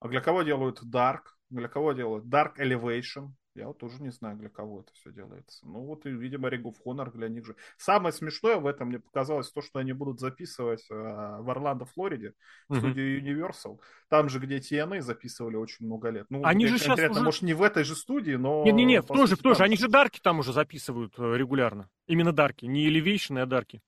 А 0.00 0.08
для 0.08 0.22
кого 0.22 0.42
делают 0.42 0.82
Dark? 0.82 1.36
Для 1.50 1.68
кого 1.68 1.92
делают 1.92 2.24
Dark 2.24 2.56
Elevation? 2.58 3.32
Я 3.58 3.66
вот 3.66 3.78
тоже 3.78 4.00
не 4.00 4.10
знаю, 4.10 4.36
для 4.36 4.48
кого 4.48 4.80
это 4.80 4.92
все 4.94 5.10
делается. 5.10 5.66
Ну 5.66 5.80
вот, 5.80 6.06
и, 6.06 6.10
видимо, 6.10 6.48
Ring 6.48 6.62
of 6.62 6.76
Honor 6.86 7.10
для 7.12 7.28
них 7.28 7.44
же. 7.44 7.56
Самое 7.76 8.12
смешное 8.12 8.56
в 8.56 8.66
этом 8.66 8.88
мне 8.88 9.00
показалось 9.00 9.50
то, 9.50 9.62
что 9.62 9.80
они 9.80 9.92
будут 9.92 10.20
записывать 10.20 10.86
э, 10.90 10.94
в 10.94 11.50
Орландо, 11.50 11.84
Флориде, 11.84 12.34
в 12.68 12.74
mm-hmm. 12.74 12.78
студию 12.78 13.20
Universal. 13.20 13.80
Там 14.08 14.28
же, 14.28 14.38
где 14.38 14.58
TNA 14.58 15.00
записывали 15.00 15.56
очень 15.56 15.86
много 15.86 16.10
лет. 16.10 16.26
Ну, 16.30 16.44
они 16.44 16.66
же 16.66 16.78
сейчас 16.78 16.98
уже... 17.10 17.20
может, 17.20 17.42
не 17.42 17.54
в 17.54 17.62
этой 17.62 17.82
же 17.82 17.96
студии, 17.96 18.36
но... 18.36 18.64
Не-не-не, 18.64 19.02
в 19.02 19.06
той 19.06 19.26
же, 19.26 19.34
в 19.34 19.42
той 19.42 19.56
же. 19.56 19.64
Они 19.64 19.76
же 19.76 19.88
Дарки 19.88 20.20
там 20.20 20.38
уже 20.38 20.52
записывают 20.52 21.18
э, 21.18 21.36
регулярно. 21.36 21.90
Именно 22.06 22.32
Дарки. 22.32 22.66
Не 22.66 22.88
Elevation, 22.88 23.40
а 23.40 23.46
Дарки 23.46 23.82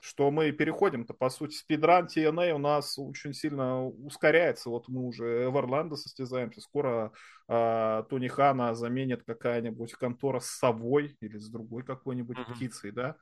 что 0.00 0.30
мы 0.30 0.52
переходим-то, 0.52 1.14
по 1.14 1.28
сути, 1.30 1.54
спидран 1.54 2.06
TNA 2.06 2.52
у 2.52 2.58
нас 2.58 2.98
очень 2.98 3.34
сильно 3.34 3.84
ускоряется. 3.86 4.70
Вот 4.70 4.88
мы 4.88 5.02
уже 5.02 5.48
в 5.48 5.56
Орландо 5.56 5.96
состязаемся, 5.96 6.60
скоро 6.60 7.12
э, 7.48 8.04
Тони 8.08 8.28
Хана 8.28 8.74
заменит 8.74 9.24
какая-нибудь 9.24 9.94
контора 9.94 10.40
с 10.40 10.46
совой 10.46 11.16
или 11.20 11.38
с 11.38 11.48
другой 11.48 11.82
какой-нибудь 11.82 12.38
mm-hmm. 12.38 12.54
птицей, 12.54 12.92
да, 12.92 13.16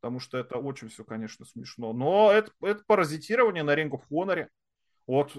потому 0.00 0.20
что 0.20 0.38
это 0.38 0.58
очень 0.58 0.88
все, 0.88 1.04
конечно, 1.04 1.44
смешно. 1.44 1.92
Но 1.92 2.32
это, 2.32 2.50
это 2.60 2.82
паразитирование 2.86 3.62
на 3.62 3.74
рингу 3.74 3.98
в 3.98 4.08
Хоноре. 4.08 4.50
Вот 5.06 5.36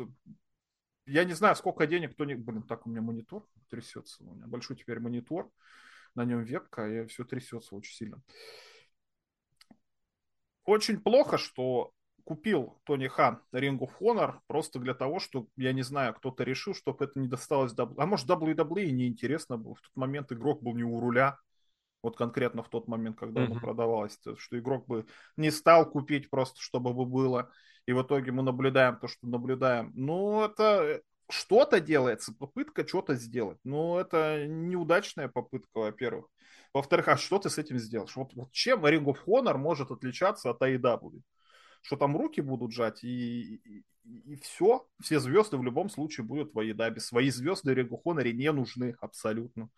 я 1.07 1.23
не 1.23 1.33
знаю, 1.33 1.55
сколько 1.55 1.87
денег 1.87 2.13
кто 2.13 2.25
не... 2.25 2.35
Блин, 2.35 2.63
так 2.63 2.85
у 2.85 2.89
меня 2.89 3.01
монитор 3.01 3.45
трясется. 3.69 4.23
У 4.23 4.35
меня 4.35 4.47
большой 4.47 4.75
теперь 4.75 4.99
монитор. 4.99 5.49
На 6.15 6.25
нем 6.25 6.43
вебка, 6.43 6.87
и 6.87 7.05
все 7.05 7.23
трясется 7.23 7.75
очень 7.75 7.93
сильно. 7.93 8.21
Очень 10.67 10.99
плохо, 10.99 11.37
что 11.37 11.91
купил 12.23 12.77
Тони 12.83 13.07
Хан 13.07 13.41
Ring 13.53 13.79
of 13.79 13.91
Honor 14.01 14.35
просто 14.47 14.79
для 14.79 14.93
того, 14.93 15.19
что, 15.19 15.47
я 15.55 15.71
не 15.71 15.81
знаю, 15.81 16.13
кто-то 16.13 16.43
решил, 16.43 16.75
чтобы 16.75 17.05
это 17.05 17.19
не 17.19 17.27
досталось... 17.27 17.73
А 17.77 18.05
может, 18.05 18.29
WWE 18.29 18.91
неинтересно 18.91 19.57
было. 19.57 19.75
В 19.75 19.81
тот 19.81 19.95
момент 19.95 20.31
игрок 20.31 20.61
был 20.61 20.75
не 20.75 20.83
у 20.83 20.99
руля. 20.99 21.39
Вот 22.03 22.17
конкретно 22.17 22.63
в 22.63 22.69
тот 22.69 22.87
момент, 22.87 23.17
когда 23.17 23.41
mm-hmm. 23.41 23.51
оно 23.51 23.59
продавалось. 23.59 24.19
Что 24.37 24.59
игрок 24.59 24.85
бы 24.87 25.05
не 25.37 25.51
стал 25.51 25.89
купить 25.89 26.29
просто, 26.29 26.61
чтобы 26.61 26.93
бы 26.93 27.05
было. 27.05 27.49
И 27.85 27.93
в 27.93 28.01
итоге 28.01 28.33
мы 28.33 28.43
наблюдаем 28.43 28.97
то, 28.97 29.07
что 29.07 29.25
наблюдаем. 29.25 29.93
Ну, 29.95 30.43
это 30.43 31.01
что-то 31.29 31.79
делается, 31.79 32.33
попытка 32.33 32.85
что-то 32.85 33.15
сделать. 33.15 33.57
Но 33.63 33.99
это 33.99 34.45
неудачная 34.45 35.29
попытка, 35.29 35.79
во-первых. 35.79 36.27
Во-вторых, 36.73 37.07
а 37.07 37.17
что 37.17 37.39
ты 37.39 37.49
с 37.49 37.57
этим 37.57 37.77
сделаешь? 37.79 38.15
Вот, 38.15 38.33
вот 38.33 38.51
чем 38.51 38.85
Ring 38.85 39.05
of 39.05 39.19
Honor 39.27 39.57
может 39.57 39.91
отличаться 39.91 40.49
от 40.49 40.61
AEW? 40.61 41.21
что 41.81 41.95
там 41.95 42.17
руки 42.17 42.41
будут 42.41 42.73
жать, 42.73 43.03
и, 43.03 43.55
и, 43.55 43.85
и 44.03 44.35
все. 44.35 44.85
Все 45.01 45.19
звезды 45.19 45.57
в 45.57 45.63
любом 45.63 45.89
случае 45.89 46.25
будут 46.25 46.53
в 46.53 46.59
Аидабе. 46.59 46.99
Свои 46.99 47.29
звезды 47.29 47.73
Рингу 47.73 47.97
Хоноре 47.97 48.33
не 48.33 48.51
нужны 48.51 48.95
абсолютно. 48.99 49.69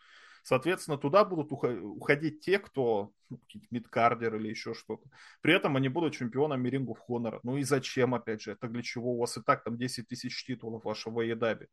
Соответственно, 0.41 0.97
туда 0.97 1.25
будут 1.25 1.52
уходить 1.52 2.39
те, 2.39 2.58
кто 2.58 3.12
ну, 3.30 3.39
мидкардер 3.69 4.38
или 4.38 4.47
еще 4.47 4.73
что-то. 4.73 5.04
При 5.41 5.54
этом 5.54 5.75
они 5.75 5.89
будут 5.89 6.15
чемпионами 6.15 6.67
Рингу 6.69 6.95
в 6.95 6.99
Хонора. 6.99 7.41
Ну 7.43 7.58
и 7.58 7.63
зачем, 7.63 8.15
опять 8.15 8.41
же, 8.41 8.54
это 8.54 8.67
для 8.67 8.82
чего? 8.82 9.13
У 9.13 9.19
вас 9.19 9.38
и 9.38 9.41
так 9.41 9.63
там 9.63 9.78
10 9.78 10.08
тысяч 10.08 10.43
титулов 10.45 10.86
вашего 10.86 11.21
Едабе. 11.21 11.67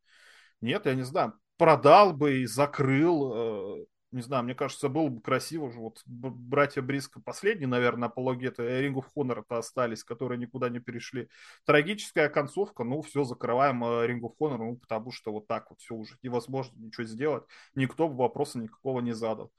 Нет, 0.60 0.84
я 0.84 0.94
не 0.94 1.04
знаю, 1.04 1.32
продал 1.56 2.12
бы 2.12 2.40
и 2.40 2.46
закрыл 2.46 3.80
э, 3.80 3.86
не 4.12 4.22
знаю, 4.22 4.44
мне 4.44 4.54
кажется, 4.54 4.88
было 4.88 5.08
бы 5.08 5.20
красиво 5.20 5.70
же. 5.70 5.78
Вот 5.78 6.02
братья 6.06 6.80
Бриско 6.80 7.20
последние, 7.20 7.66
наверное, 7.66 8.08
апологеты 8.08 8.62
Ring 8.62 8.94
of 8.94 9.06
Honor-то 9.16 9.58
остались, 9.58 10.04
которые 10.04 10.38
никуда 10.38 10.68
не 10.68 10.78
перешли. 10.78 11.28
Трагическая 11.64 12.28
концовка, 12.28 12.84
ну, 12.84 13.02
все, 13.02 13.24
закрываем 13.24 13.82
э, 13.84 14.06
Ring 14.06 14.20
of 14.20 14.34
Honor, 14.40 14.58
ну, 14.58 14.76
потому 14.76 15.10
что 15.10 15.32
вот 15.32 15.46
так 15.46 15.70
вот 15.70 15.80
все 15.80 15.94
уже 15.94 16.16
невозможно 16.22 16.78
ничего 16.78 17.04
сделать. 17.04 17.44
Никто 17.74 18.08
бы 18.08 18.16
вопроса 18.16 18.58
никакого 18.58 19.00
не 19.00 19.12
задал. 19.12 19.52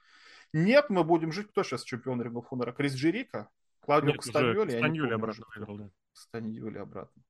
Нет, 0.53 0.89
мы 0.89 1.03
будем 1.03 1.31
жить. 1.31 1.49
Кто 1.49 1.63
сейчас 1.63 1.83
чемпион 1.83 2.21
Ring 2.21 2.33
of 2.33 2.45
Honor? 2.49 2.73
Крис 2.73 2.93
Джерика? 2.95 3.49
Клаудио 3.81 4.13
Кастаньоли? 4.13 4.71
Кастаньоли 4.71 5.13
обратно 5.13 5.45
выиграл, 5.55 5.77
да. 5.77 5.89
Кастаньоли 6.13 6.77
обратно. 6.77 7.21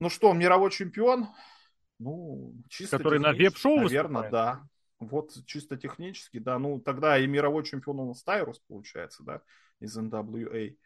Ну 0.00 0.10
что, 0.10 0.32
мировой 0.32 0.70
чемпион? 0.70 1.28
Ну, 2.00 2.54
чисто 2.68 2.98
Который 2.98 3.20
на 3.20 3.32
веб-шоу 3.32 3.76
Наверное, 3.76 4.22
выступает? 4.22 4.32
да. 4.32 4.62
Вот 5.08 5.32
чисто 5.46 5.76
технически, 5.76 6.38
да, 6.38 6.58
ну 6.58 6.80
тогда 6.80 7.18
и 7.18 7.26
мировой 7.26 7.64
чемпион 7.64 8.00
у 8.00 8.08
нас 8.08 8.22
Тайрус 8.22 8.58
получается, 8.60 9.22
да, 9.22 9.42
из 9.80 9.96
NWA. 9.98 10.76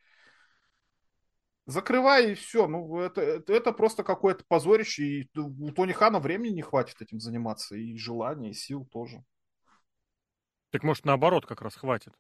Закрывай 1.67 2.33
и 2.33 2.35
все. 2.35 2.69
Ну, 2.69 3.01
это, 3.01 3.21
это, 3.21 3.73
просто 3.73 4.05
какое-то 4.05 4.45
позорище. 4.47 5.03
И 5.03 5.31
у 5.37 5.73
Тони 5.73 5.93
Хана 5.93 6.21
времени 6.21 6.55
не 6.55 6.63
хватит 6.63 7.03
этим 7.03 7.19
заниматься. 7.19 7.75
И 7.75 7.97
желания, 7.97 8.51
и 8.51 8.55
сил 8.55 8.87
тоже. 8.87 9.25
Так 10.71 10.85
может 10.85 11.05
наоборот 11.05 11.45
как 11.45 11.63
раз 11.63 11.75
хватит. 11.75 12.13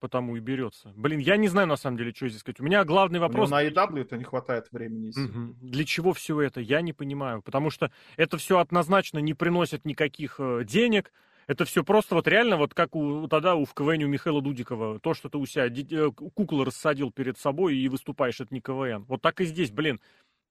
Потому 0.00 0.36
и 0.36 0.40
берется. 0.40 0.92
Блин, 0.96 1.18
я 1.18 1.36
не 1.36 1.48
знаю 1.48 1.66
на 1.66 1.76
самом 1.76 1.96
деле, 1.98 2.12
что 2.14 2.28
здесь 2.28 2.40
сказать. 2.40 2.60
У 2.60 2.64
меня 2.64 2.84
главный 2.84 3.18
вопрос... 3.18 3.50
на 3.50 3.62
EW 3.62 4.00
это 4.00 4.16
не 4.16 4.24
хватает 4.24 4.66
времени. 4.70 5.10
Угу. 5.10 5.56
Для 5.60 5.84
чего 5.84 6.12
все 6.14 6.40
это? 6.40 6.60
Я 6.60 6.80
не 6.80 6.92
понимаю. 6.92 7.42
Потому 7.42 7.70
что 7.70 7.90
это 8.16 8.36
все 8.36 8.58
однозначно 8.58 9.18
не 9.18 9.34
приносит 9.34 9.84
никаких 9.84 10.40
э, 10.40 10.64
денег 10.64 11.12
это 11.50 11.64
все 11.64 11.82
просто 11.82 12.14
вот 12.14 12.28
реально, 12.28 12.56
вот 12.56 12.74
как 12.74 12.94
у, 12.94 13.26
тогда 13.26 13.56
у 13.56 13.64
в 13.64 13.74
КВН 13.74 14.04
у 14.04 14.06
Михаила 14.06 14.40
Дудикова, 14.40 15.00
то, 15.00 15.14
что 15.14 15.28
ты 15.28 15.36
у 15.36 15.46
себя 15.46 15.66
э, 15.66 16.12
куклу 16.12 16.62
рассадил 16.62 17.10
перед 17.10 17.38
собой 17.38 17.76
и 17.76 17.88
выступаешь, 17.88 18.40
это 18.40 18.54
не 18.54 18.60
КВН. 18.60 19.04
Вот 19.08 19.20
так 19.20 19.40
и 19.40 19.44
здесь, 19.44 19.72
блин. 19.72 20.00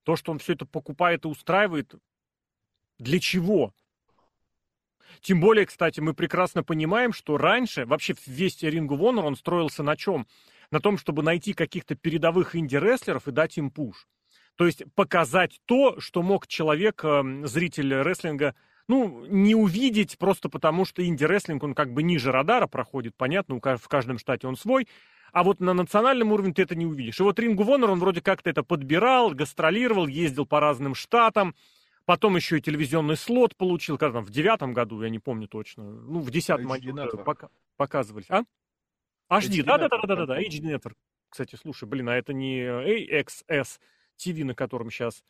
То, 0.02 0.16
что 0.16 0.30
он 0.30 0.38
все 0.38 0.52
это 0.52 0.66
покупает 0.66 1.24
и 1.24 1.28
устраивает, 1.28 1.94
для 2.98 3.18
чего? 3.18 3.72
Тем 5.22 5.40
более, 5.40 5.64
кстати, 5.64 6.00
мы 6.00 6.12
прекрасно 6.12 6.62
понимаем, 6.62 7.14
что 7.14 7.38
раньше 7.38 7.86
вообще 7.86 8.14
весь 8.26 8.62
Ring 8.62 8.88
of 8.88 9.22
он 9.22 9.36
строился 9.36 9.82
на 9.82 9.96
чем? 9.96 10.26
На 10.70 10.80
том, 10.80 10.98
чтобы 10.98 11.22
найти 11.22 11.54
каких-то 11.54 11.94
передовых 11.94 12.54
инди-рестлеров 12.54 13.26
и 13.26 13.32
дать 13.32 13.56
им 13.56 13.70
пуш. 13.70 14.06
То 14.56 14.66
есть 14.66 14.82
показать 14.94 15.62
то, 15.64 15.98
что 15.98 16.20
мог 16.20 16.46
человек, 16.46 17.02
эм, 17.04 17.46
зритель 17.46 17.94
рестлинга, 17.94 18.54
ну, 18.90 19.24
не 19.26 19.54
увидеть 19.54 20.18
просто 20.18 20.48
потому, 20.48 20.84
что 20.84 21.06
инди-рестлинг, 21.06 21.62
он 21.62 21.74
как 21.74 21.92
бы 21.92 22.02
ниже 22.02 22.32
радара 22.32 22.66
проходит, 22.66 23.14
понятно, 23.16 23.60
в 23.60 23.88
каждом 23.88 24.18
штате 24.18 24.48
он 24.48 24.56
свой, 24.56 24.88
а 25.32 25.44
вот 25.44 25.60
на 25.60 25.74
национальном 25.74 26.32
уровне 26.32 26.52
ты 26.52 26.62
это 26.62 26.74
не 26.74 26.86
увидишь. 26.86 27.20
И 27.20 27.22
вот 27.22 27.38
Рингу 27.38 27.62
Вонер, 27.62 27.88
он 27.90 28.00
вроде 28.00 28.20
как-то 28.20 28.50
это 28.50 28.64
подбирал, 28.64 29.30
гастролировал, 29.30 30.08
ездил 30.08 30.44
по 30.44 30.58
разным 30.58 30.96
штатам, 30.96 31.54
потом 32.04 32.34
еще 32.34 32.58
и 32.58 32.60
телевизионный 32.60 33.16
слот 33.16 33.54
получил, 33.56 33.96
когда 33.96 34.14
там, 34.14 34.24
в 34.24 34.30
девятом 34.30 34.72
году, 34.72 35.00
я 35.02 35.08
не 35.08 35.20
помню 35.20 35.46
точно, 35.46 35.84
ну, 35.84 36.18
в 36.18 36.28
десятом 36.32 36.66
пока, 37.24 37.48
показывались, 37.76 38.26
а? 38.28 38.42
HD, 39.30 39.62
да-да-да-да-да, 39.62 40.42
HD 40.42 40.62
Network. 40.62 40.96
Кстати, 41.28 41.54
слушай, 41.54 41.88
блин, 41.88 42.08
а 42.08 42.16
это 42.16 42.32
не 42.32 42.62
AXS 42.62 43.78
TV, 44.18 44.42
на 44.44 44.56
котором 44.56 44.90
сейчас 44.90 45.22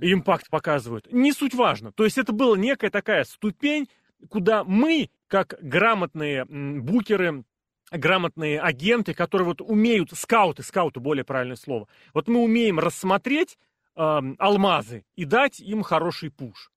импакт 0.00 0.50
показывают. 0.50 1.12
Не 1.12 1.32
суть 1.32 1.54
важно. 1.54 1.92
То 1.92 2.04
есть 2.04 2.18
это 2.18 2.32
была 2.32 2.56
некая 2.56 2.90
такая 2.90 3.24
ступень, 3.24 3.88
куда 4.28 4.64
мы, 4.64 5.10
как 5.26 5.56
грамотные 5.60 6.44
букеры, 6.44 7.44
грамотные 7.90 8.60
агенты, 8.60 9.14
которые 9.14 9.46
вот 9.46 9.60
умеют, 9.60 10.10
скауты, 10.12 10.62
скауты 10.62 11.00
более 11.00 11.24
правильное 11.24 11.56
слово, 11.56 11.88
вот 12.14 12.28
мы 12.28 12.40
умеем 12.40 12.78
рассмотреть 12.78 13.58
э, 13.96 14.20
алмазы 14.38 15.04
и 15.16 15.24
дать 15.24 15.60
им 15.60 15.82
хороший 15.82 16.30
пуш. 16.30 16.70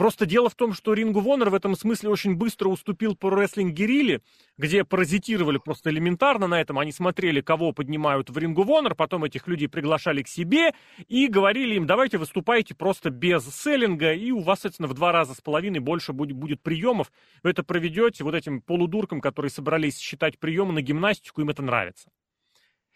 Просто 0.00 0.24
дело 0.24 0.48
в 0.48 0.54
том, 0.54 0.72
что 0.72 0.94
Рингу 0.94 1.20
Вонер 1.20 1.50
в 1.50 1.54
этом 1.54 1.76
смысле 1.76 2.08
очень 2.08 2.34
быстро 2.34 2.68
уступил 2.70 3.14
по 3.14 3.28
рестлинг 3.28 3.74
Гериле, 3.74 4.22
где 4.56 4.82
паразитировали 4.82 5.58
просто 5.58 5.90
элементарно 5.90 6.46
на 6.46 6.58
этом. 6.58 6.78
Они 6.78 6.90
смотрели, 6.90 7.42
кого 7.42 7.72
поднимают 7.72 8.30
в 8.30 8.38
Рингу 8.38 8.62
Вонер, 8.62 8.94
потом 8.94 9.24
этих 9.24 9.46
людей 9.46 9.68
приглашали 9.68 10.22
к 10.22 10.28
себе 10.28 10.72
и 11.08 11.26
говорили 11.26 11.74
им, 11.74 11.86
давайте 11.86 12.16
выступайте 12.16 12.74
просто 12.74 13.10
без 13.10 13.44
селлинга, 13.54 14.14
и 14.14 14.30
у 14.30 14.40
вас, 14.40 14.60
соответственно, 14.60 14.88
в 14.88 14.94
два 14.94 15.12
раза 15.12 15.34
с 15.34 15.42
половиной 15.42 15.80
больше 15.80 16.14
будет, 16.14 16.34
будет 16.34 16.62
приемов. 16.62 17.12
Вы 17.42 17.50
это 17.50 17.62
проведете 17.62 18.24
вот 18.24 18.34
этим 18.34 18.62
полудуркам, 18.62 19.20
которые 19.20 19.50
собрались 19.50 19.98
считать 19.98 20.38
приемы 20.38 20.72
на 20.72 20.80
гимнастику, 20.80 21.42
им 21.42 21.50
это 21.50 21.60
нравится. 21.60 22.08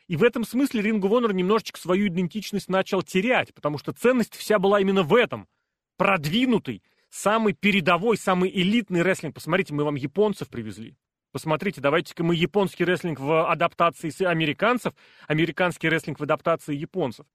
И 0.09 0.17
в 0.17 0.23
этом 0.23 0.43
смысле 0.43 0.81
Рингу 0.81 1.09
Вонер 1.09 1.35
немножечко 1.35 1.79
свою 1.79 2.07
идентичность 2.07 2.71
начал 2.71 3.03
терять, 3.03 3.53
потому 3.53 3.77
что 3.77 3.93
ценность 3.93 4.35
вся 4.35 4.59
была 4.59 4.81
именно 4.81 5.03
в 5.03 5.15
этом. 5.15 5.49
Продвинутый, 5.97 6.83
самый 7.15 7.53
передовой, 7.53 8.17
самый 8.17 8.51
элитный 8.51 9.03
рестлинг. 9.03 9.37
Посмотрите, 9.37 9.73
мы 9.73 9.85
вам 9.85 9.95
японцев 9.95 10.49
привезли. 10.49 10.97
Посмотрите, 11.31 11.81
давайте-ка 11.81 12.25
мы 12.25 12.35
японский 12.35 12.85
рестлинг 12.85 13.21
в 13.21 13.49
адаптации 13.49 14.11
с 14.11 14.21
американцев, 14.21 14.95
американский 15.29 15.89
рестлинг 15.89 16.19
в 16.19 16.25
адаптации 16.25 16.75
японцев. 16.75 17.27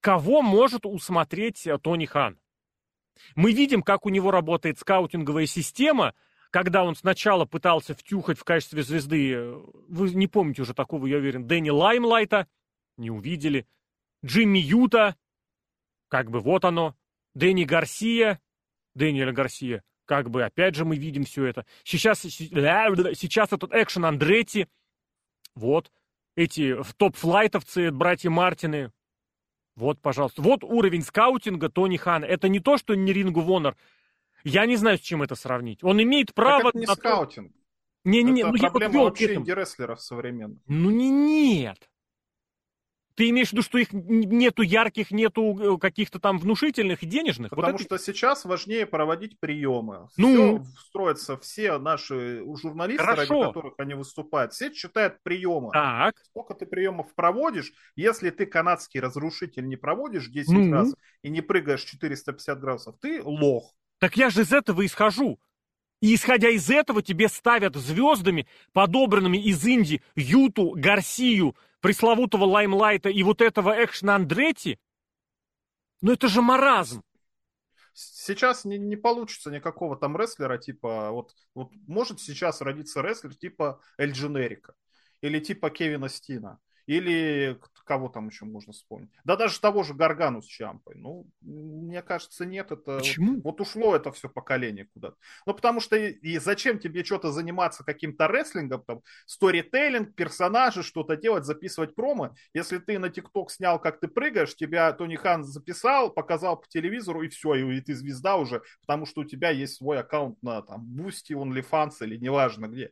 Кого 0.00 0.42
может 0.42 0.86
усмотреть 0.86 1.66
э, 1.66 1.78
Тони 1.78 2.06
Хан? 2.06 2.38
Мы 3.36 3.52
видим, 3.52 3.82
как 3.82 4.06
у 4.06 4.08
него 4.08 4.30
работает 4.30 4.78
скаутинговая 4.78 5.46
система, 5.46 6.14
когда 6.50 6.84
он 6.84 6.96
сначала 6.96 7.44
пытался 7.44 7.94
втюхать 7.94 8.38
в 8.38 8.44
качестве 8.44 8.82
звезды, 8.82 9.34
э, 9.34 9.62
вы 9.88 10.10
не 10.10 10.26
помните 10.26 10.62
уже 10.62 10.74
такого, 10.74 11.06
я 11.06 11.18
уверен, 11.18 11.46
Дэнни 11.46 11.70
Лаймлайта, 11.70 12.48
не 12.96 13.10
увидели, 13.10 13.66
Джимми 14.24 14.58
Юта, 14.58 15.16
как 16.08 16.30
бы 16.30 16.40
вот 16.40 16.64
оно, 16.64 16.96
Дэнни 17.34 17.64
Гарсия, 17.64 18.40
Дэниеля 18.96 19.32
Гарсия. 19.32 19.82
Как 20.04 20.30
бы, 20.30 20.44
опять 20.44 20.74
же, 20.74 20.84
мы 20.84 20.96
видим 20.96 21.24
все 21.24 21.46
это. 21.46 21.66
Сейчас, 21.84 22.20
сейчас 22.20 23.52
этот 23.52 23.72
экшен 23.74 24.04
Андретти. 24.04 24.68
Вот. 25.54 25.90
Эти 26.36 26.76
топ-флайтовцы, 26.96 27.90
братья 27.90 28.30
Мартины. 28.30 28.92
Вот, 29.74 30.00
пожалуйста. 30.00 30.42
Вот 30.42 30.64
уровень 30.64 31.02
скаутинга 31.02 31.68
Тони 31.68 31.96
Хана. 31.96 32.24
Это 32.24 32.48
не 32.48 32.60
то, 32.60 32.78
что 32.78 32.94
не 32.94 33.12
Рингу 33.12 33.40
Вонер. 33.40 33.76
Я 34.44 34.64
не 34.66 34.76
знаю, 34.76 34.98
с 34.98 35.00
чем 35.00 35.22
это 35.22 35.34
сравнить. 35.34 35.82
Он 35.82 36.00
имеет 36.02 36.34
право... 36.34 36.72
Так 36.72 36.76
это 36.76 36.78
не 36.78 36.86
скаутинг. 36.86 37.52
Не-не-не, 38.04 38.44
ну 38.44 38.54
я 38.54 38.70
вот 38.70 38.94
вообще 38.94 39.34
инди-рестлеров 39.34 40.00
современных. 40.00 40.60
Ну 40.68 40.90
не 40.90 41.10
нет. 41.10 41.90
Ты 43.16 43.30
имеешь 43.30 43.48
в 43.48 43.52
виду, 43.52 43.62
что 43.62 43.78
их 43.78 43.92
нету 43.92 44.60
ярких, 44.60 45.10
нету 45.10 45.76
э, 45.76 45.78
каких-то 45.78 46.20
там 46.20 46.38
внушительных 46.38 47.02
и 47.02 47.06
денежных? 47.06 47.48
Потому 47.50 47.72
вот 47.72 47.80
что 47.80 47.94
это... 47.94 48.04
сейчас 48.04 48.44
важнее 48.44 48.84
проводить 48.84 49.40
приемы. 49.40 50.08
Ну, 50.18 50.62
все 50.62 50.70
строятся, 50.80 51.38
все 51.38 51.78
наши 51.78 52.44
журналисты, 52.56 53.02
Хорошо. 53.02 53.40
ради 53.40 53.46
которых 53.46 53.74
они 53.78 53.94
выступают, 53.94 54.52
все 54.52 54.70
читают 54.70 55.22
приемы. 55.22 55.70
Так. 55.72 56.16
Сколько 56.26 56.52
ты 56.52 56.66
приемов 56.66 57.14
проводишь, 57.14 57.72
если 57.96 58.28
ты 58.28 58.44
канадский 58.44 59.00
разрушитель 59.00 59.66
не 59.66 59.76
проводишь 59.76 60.28
10 60.28 60.50
ну. 60.50 60.72
раз 60.72 60.94
и 61.22 61.30
не 61.30 61.40
прыгаешь 61.40 61.84
450 61.84 62.60
градусов, 62.60 62.96
ты 63.00 63.22
лох. 63.22 63.74
Так 63.98 64.18
я 64.18 64.28
же 64.28 64.42
из 64.42 64.52
этого 64.52 64.84
исхожу. 64.84 65.40
И 66.00 66.14
исходя 66.14 66.50
из 66.50 66.68
этого 66.68 67.02
тебе 67.02 67.28
ставят 67.28 67.74
звездами, 67.76 68.46
подобранными 68.72 69.38
из 69.38 69.64
Индии, 69.64 70.02
Юту, 70.14 70.72
Гарсию, 70.76 71.56
пресловутого 71.80 72.44
Лаймлайта 72.44 73.08
и 73.08 73.22
вот 73.22 73.40
этого 73.40 73.82
экшена 73.82 74.16
Андретти. 74.16 74.78
Ну 76.02 76.12
это 76.12 76.28
же 76.28 76.42
маразм. 76.42 77.02
Сейчас 77.94 78.66
не, 78.66 78.76
не 78.76 78.96
получится 78.96 79.50
никакого 79.50 79.96
там 79.96 80.18
рестлера, 80.18 80.58
типа, 80.58 81.12
вот, 81.12 81.32
вот 81.54 81.72
может 81.86 82.20
сейчас 82.20 82.60
родиться 82.60 83.00
рестлер 83.00 83.34
типа 83.34 83.80
Эль 83.96 84.12
Дженерика 84.12 84.74
или 85.22 85.40
типа 85.40 85.70
Кевина 85.70 86.10
Стина. 86.10 86.58
Или 86.86 87.58
кого 87.86 88.08
там 88.08 88.28
еще 88.28 88.44
можно 88.44 88.72
вспомнить? 88.72 89.10
Да 89.24 89.36
даже 89.36 89.60
того 89.60 89.82
же 89.82 89.94
Гаргану 89.94 90.42
с 90.42 90.46
Чампой. 90.46 90.96
Ну, 90.96 91.26
мне 91.40 92.02
кажется, 92.02 92.44
нет. 92.44 92.72
Это 92.72 92.98
Почему? 92.98 93.36
Вот, 93.36 93.44
вот 93.44 93.60
ушло 93.60 93.94
это 93.94 94.12
все 94.12 94.28
поколение 94.28 94.86
куда-то. 94.92 95.16
Ну, 95.46 95.54
потому 95.54 95.80
что 95.80 95.96
и, 95.96 96.10
и 96.10 96.38
зачем 96.38 96.78
тебе 96.78 97.04
что-то 97.04 97.30
заниматься 97.30 97.84
каким-то 97.84 98.26
рестлингом, 98.26 98.82
там, 98.82 99.00
сторителлинг, 99.24 100.14
персонажи, 100.14 100.82
что-то 100.82 101.16
делать, 101.16 101.44
записывать 101.44 101.94
промо, 101.94 102.34
если 102.52 102.78
ты 102.78 102.98
на 102.98 103.08
ТикТок 103.08 103.50
снял, 103.50 103.80
как 103.80 104.00
ты 104.00 104.08
прыгаешь, 104.08 104.56
тебя 104.56 104.92
Тони 104.92 105.16
Хан 105.16 105.44
записал, 105.44 106.10
показал 106.10 106.56
по 106.56 106.66
телевизору, 106.68 107.22
и 107.22 107.28
все, 107.28 107.54
и, 107.54 107.76
и 107.76 107.80
ты 107.80 107.94
звезда 107.94 108.36
уже, 108.36 108.62
потому 108.80 109.06
что 109.06 109.20
у 109.20 109.24
тебя 109.24 109.50
есть 109.50 109.76
свой 109.76 110.00
аккаунт 110.00 110.42
на 110.42 110.60
там 110.62 110.84
Boosty, 110.84 111.34
OnlyFans 111.34 111.94
или 112.00 112.16
неважно 112.16 112.66
где. 112.66 112.90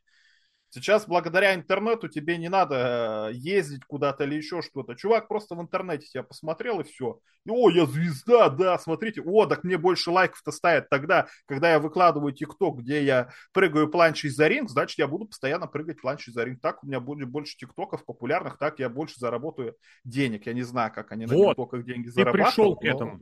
Сейчас 0.75 1.07
благодаря 1.07 1.55
интернету 1.55 2.09
тебе 2.09 2.37
не 2.37 2.49
надо 2.49 3.31
э, 3.31 3.35
ездить 3.35 3.85
куда-то 3.85 4.25
или 4.25 4.35
еще 4.35 4.61
что-то. 4.61 4.97
Чувак 4.97 5.29
просто 5.29 5.55
в 5.55 5.61
интернете 5.61 6.09
тебя 6.09 6.25
посмотрел 6.25 6.81
и 6.81 6.83
все. 6.83 7.21
И, 7.47 7.51
о, 7.51 7.71
я 7.71 7.87
звезда, 7.87 8.49
да, 8.49 8.77
смотрите. 8.77 9.23
О, 9.25 9.47
так 9.47 9.63
мне 9.63 9.79
больше 9.79 10.11
лайков-то 10.11 10.51
ставят 10.51 10.89
тогда, 10.89 11.29
когда 11.47 11.71
я 11.71 11.79
выкладываю 11.79 12.33
ТикТок, 12.33 12.79
где 12.81 13.05
я 13.05 13.31
прыгаю 13.53 13.89
планчей 13.89 14.31
за 14.31 14.49
ринг, 14.49 14.69
значит, 14.69 14.99
я 14.99 15.07
буду 15.07 15.27
постоянно 15.27 15.69
прыгать 15.69 16.01
планчей 16.01 16.33
за 16.33 16.43
ринг. 16.43 16.61
Так 16.61 16.83
у 16.83 16.89
меня 16.89 16.99
будет 16.99 17.29
больше 17.29 17.57
ТикТоков 17.57 18.05
популярных, 18.05 18.59
так 18.59 18.81
я 18.81 18.89
больше 18.89 19.21
заработаю 19.21 19.77
денег. 20.03 20.45
Я 20.47 20.55
не 20.55 20.65
знаю, 20.65 20.93
как 20.93 21.13
они 21.13 21.27
вот. 21.27 21.35
на 21.37 21.49
ТикТоках 21.51 21.85
деньги 21.85 22.07
Ты 22.07 22.15
зарабатывают. 22.15 22.49
Ты 22.49 22.57
пришел 22.57 22.77
к 22.77 22.85
этому. 22.85 23.21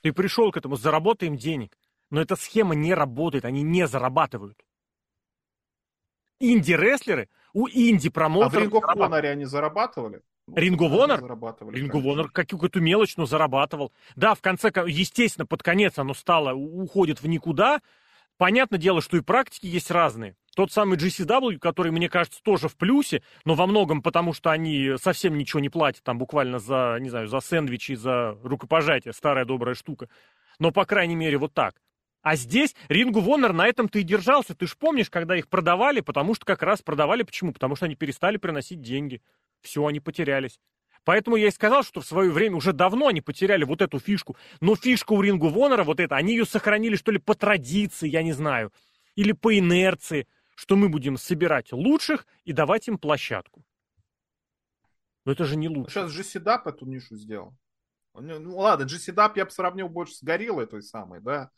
Ты 0.00 0.12
пришел 0.14 0.50
к 0.50 0.56
этому, 0.56 0.76
заработаем 0.76 1.36
денег. 1.36 1.76
Но 2.08 2.22
эта 2.22 2.36
схема 2.36 2.74
не 2.74 2.94
работает, 2.94 3.44
они 3.44 3.60
не 3.60 3.86
зарабатывают 3.86 4.56
инди-рестлеры, 6.40 7.28
у 7.52 7.68
инди-промоутеров... 7.68 8.54
А 8.54 8.58
в 8.58 8.68
Ring 8.68 8.80
of 8.80 8.96
Honor 8.96 9.26
они 9.26 9.44
зарабатывали? 9.44 10.22
Honor? 10.90 11.20
Ring 11.20 11.90
of 11.90 12.02
Honor 12.02 12.28
какую-то 12.32 12.80
мелочь, 12.80 13.16
но 13.16 13.26
зарабатывал. 13.26 13.92
Да, 14.16 14.34
в 14.34 14.40
конце, 14.40 14.72
естественно, 14.86 15.46
под 15.46 15.62
конец 15.62 15.98
оно 15.98 16.14
стало, 16.14 16.54
уходит 16.54 17.22
в 17.22 17.28
никуда. 17.28 17.80
Понятное 18.36 18.78
дело, 18.78 19.02
что 19.02 19.16
и 19.16 19.20
практики 19.20 19.66
есть 19.66 19.90
разные. 19.90 20.34
Тот 20.56 20.72
самый 20.72 20.98
GCW, 20.98 21.58
который, 21.58 21.92
мне 21.92 22.08
кажется, 22.08 22.42
тоже 22.42 22.68
в 22.68 22.76
плюсе, 22.76 23.22
но 23.44 23.54
во 23.54 23.66
многом 23.66 24.02
потому, 24.02 24.32
что 24.32 24.50
они 24.50 24.94
совсем 25.00 25.38
ничего 25.38 25.60
не 25.60 25.68
платят, 25.68 26.02
там 26.02 26.18
буквально 26.18 26.58
за, 26.58 26.96
не 27.00 27.10
знаю, 27.10 27.28
за 27.28 27.40
сэндвичи, 27.40 27.92
за 27.92 28.36
рукопожатие, 28.42 29.12
старая 29.12 29.44
добрая 29.44 29.74
штука. 29.74 30.08
Но, 30.58 30.72
по 30.72 30.84
крайней 30.84 31.16
мере, 31.16 31.38
вот 31.38 31.54
так. 31.54 31.76
А 32.22 32.36
здесь 32.36 32.74
Рингу 32.88 33.20
Вонер 33.20 33.52
на 33.52 33.66
этом 33.66 33.88
ты 33.88 34.00
и 34.00 34.04
держался. 34.04 34.54
Ты 34.54 34.66
ж 34.66 34.76
помнишь, 34.76 35.08
когда 35.08 35.36
их 35.36 35.48
продавали, 35.48 36.00
потому 36.00 36.34
что 36.34 36.44
как 36.44 36.62
раз 36.62 36.82
продавали 36.82 37.22
почему? 37.22 37.52
Потому 37.52 37.76
что 37.76 37.86
они 37.86 37.96
перестали 37.96 38.36
приносить 38.36 38.82
деньги. 38.82 39.22
Все, 39.62 39.86
они 39.86 40.00
потерялись. 40.00 40.60
Поэтому 41.04 41.36
я 41.36 41.48
и 41.48 41.50
сказал, 41.50 41.82
что 41.82 42.02
в 42.02 42.06
свое 42.06 42.30
время 42.30 42.56
уже 42.56 42.74
давно 42.74 43.08
они 43.08 43.22
потеряли 43.22 43.64
вот 43.64 43.80
эту 43.80 43.98
фишку. 43.98 44.36
Но 44.60 44.76
фишка 44.76 45.14
у 45.14 45.22
Рингу 45.22 45.48
Вонера, 45.48 45.82
вот 45.82 45.98
это, 45.98 46.16
они 46.16 46.32
ее 46.32 46.44
сохранили, 46.44 46.96
что 46.96 47.10
ли, 47.10 47.18
по 47.18 47.34
традиции, 47.34 48.08
я 48.08 48.22
не 48.22 48.32
знаю. 48.32 48.70
Или 49.16 49.32
по 49.32 49.56
инерции, 49.58 50.28
что 50.54 50.76
мы 50.76 50.90
будем 50.90 51.16
собирать 51.16 51.72
лучших 51.72 52.26
и 52.44 52.52
давать 52.52 52.86
им 52.88 52.98
площадку. 52.98 53.64
Но 55.24 55.32
это 55.32 55.44
же 55.44 55.56
не 55.56 55.68
лучше. 55.68 55.90
Сейчас 55.90 56.14
GCDAP 56.14 56.62
эту 56.66 56.84
нишу 56.84 57.16
сделал. 57.16 57.54
Ну 58.14 58.58
ладно, 58.58 58.84
GCDAP 58.84 59.32
я 59.36 59.46
бы 59.46 59.50
сравнил 59.50 59.88
больше 59.88 60.14
с 60.14 60.22
Гориллой 60.22 60.66
той 60.66 60.82
самой, 60.82 61.20
да. 61.20 61.50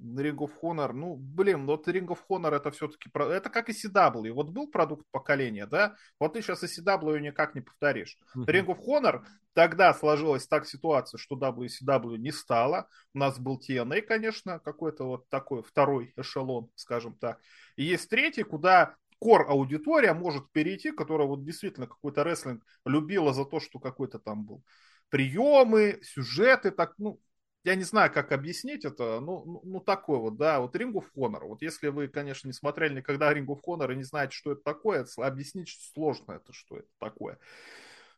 Ring 0.00 0.36
of 0.36 0.52
Honor, 0.62 0.92
ну, 0.92 1.16
блин, 1.16 1.66
вот 1.66 1.86
Ring 1.88 2.06
of 2.06 2.18
Honor 2.28 2.54
это 2.54 2.70
все-таки, 2.70 3.10
это 3.14 3.50
как 3.50 3.68
и 3.68 3.72
CW, 3.72 4.32
вот 4.32 4.50
был 4.50 4.68
продукт 4.68 5.06
поколения, 5.10 5.66
да, 5.66 5.94
вот 6.18 6.32
ты 6.32 6.42
сейчас 6.42 6.62
и 6.62 6.66
CW 6.66 7.20
никак 7.20 7.54
не 7.54 7.60
повторишь. 7.60 8.18
Uh-huh. 8.36 8.46
Ring 8.46 8.66
of 8.66 8.78
Honor, 8.86 9.22
тогда 9.52 9.92
сложилась 9.94 10.46
так 10.46 10.66
ситуация, 10.66 11.18
что 11.18 11.36
WCW 11.36 12.16
не 12.16 12.32
стало, 12.32 12.88
у 13.14 13.18
нас 13.18 13.38
был 13.38 13.60
TNA, 13.60 14.02
конечно, 14.02 14.58
какой-то 14.60 15.04
вот 15.04 15.28
такой 15.28 15.62
второй 15.62 16.12
эшелон, 16.16 16.70
скажем 16.74 17.14
так, 17.14 17.38
и 17.76 17.84
есть 17.84 18.08
третий, 18.08 18.42
куда 18.42 18.96
кор 19.18 19.50
аудитория 19.50 20.14
может 20.14 20.50
перейти, 20.50 20.92
которая 20.92 21.28
вот 21.28 21.44
действительно 21.44 21.86
какой-то 21.86 22.24
рестлинг 22.24 22.64
любила 22.86 23.32
за 23.32 23.44
то, 23.44 23.60
что 23.60 23.78
какой-то 23.78 24.18
там 24.18 24.44
был 24.44 24.64
приемы, 25.10 26.00
сюжеты, 26.02 26.70
так, 26.70 26.94
ну, 26.96 27.20
я 27.64 27.74
не 27.74 27.84
знаю, 27.84 28.12
как 28.12 28.32
объяснить 28.32 28.84
это, 28.84 29.20
ну, 29.20 29.44
ну, 29.44 29.60
ну 29.64 29.80
такой 29.80 30.18
вот, 30.18 30.36
да, 30.36 30.60
вот 30.60 30.74
Ring 30.76 30.92
of 30.92 31.06
Honor. 31.16 31.44
Вот 31.44 31.62
если 31.62 31.88
вы, 31.88 32.08
конечно, 32.08 32.48
не 32.48 32.54
смотрели 32.54 32.94
никогда 32.94 33.32
Ring 33.32 33.46
of 33.46 33.60
Honor 33.66 33.92
и 33.92 33.96
не 33.96 34.04
знаете, 34.04 34.34
что 34.34 34.52
это 34.52 34.62
такое, 34.62 35.06
объяснить 35.18 35.68
сложно 35.92 36.32
это, 36.32 36.52
что 36.52 36.78
это 36.78 36.88
такое. 36.98 37.38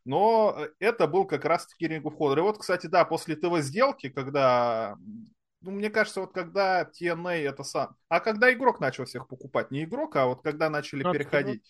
Но 0.05 0.55
э, 0.57 0.71
это 0.79 1.07
был 1.07 1.27
как 1.27 1.45
раз-таки 1.45 1.87
Ring 1.87 2.03
of 2.03 2.17
Honor. 2.19 2.39
И 2.39 2.43
вот, 2.43 2.59
кстати, 2.59 2.87
да, 2.87 3.05
после 3.05 3.35
ТВ-сделки, 3.35 4.11
когда 4.11 4.97
ну, 5.63 5.71
мне 5.71 5.91
кажется, 5.91 6.21
вот 6.21 6.33
когда 6.33 6.83
TNA 6.85 7.49
это 7.49 7.63
сам... 7.63 7.97
А 8.09 8.21
когда 8.21 8.53
игрок 8.53 8.81
начал 8.81 9.05
всех 9.05 9.29
покупать, 9.29 9.71
не 9.71 9.85
игрок, 9.85 10.17
а 10.17 10.27
вот 10.27 10.43
когда 10.43 10.69
начали 10.69 11.03
переходить... 11.03 11.65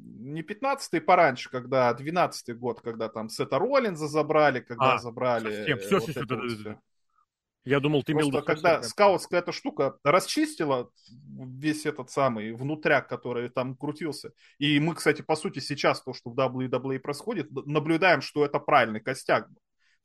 Не 0.00 0.42
15-й, 0.42 1.00
пораньше, 1.00 1.50
когда 1.50 1.92
12-й 1.92 2.54
год, 2.54 2.80
когда 2.80 3.08
там 3.08 3.28
Сета 3.28 3.58
Роллинза 3.58 4.08
забрали, 4.08 4.60
когда 4.60 4.94
а, 4.94 4.98
забрали... 4.98 5.56
Совсем, 5.56 5.78
все, 5.78 5.94
вот 5.94 6.02
все, 6.02 6.12
все, 6.12 6.36
вот 6.36 6.50
все. 6.50 6.80
Я 7.66 7.80
думал, 7.80 8.04
ты 8.04 8.12
имел 8.12 8.30
когда 8.44 8.80
скаутская 8.80 9.40
эта 9.40 9.50
штука 9.50 9.98
расчистила 10.04 10.88
весь 11.08 11.84
этот 11.84 12.10
самый 12.10 12.52
внутряк, 12.52 13.08
который 13.08 13.48
там 13.48 13.76
крутился. 13.76 14.30
И 14.58 14.78
мы, 14.78 14.94
кстати, 14.94 15.22
по 15.22 15.34
сути, 15.34 15.58
сейчас 15.58 16.00
то, 16.00 16.14
что 16.14 16.30
в 16.30 16.38
WWE 16.38 17.00
происходит, 17.00 17.50
наблюдаем, 17.50 18.20
что 18.20 18.44
это 18.44 18.60
правильный 18.60 19.00
костяк. 19.00 19.48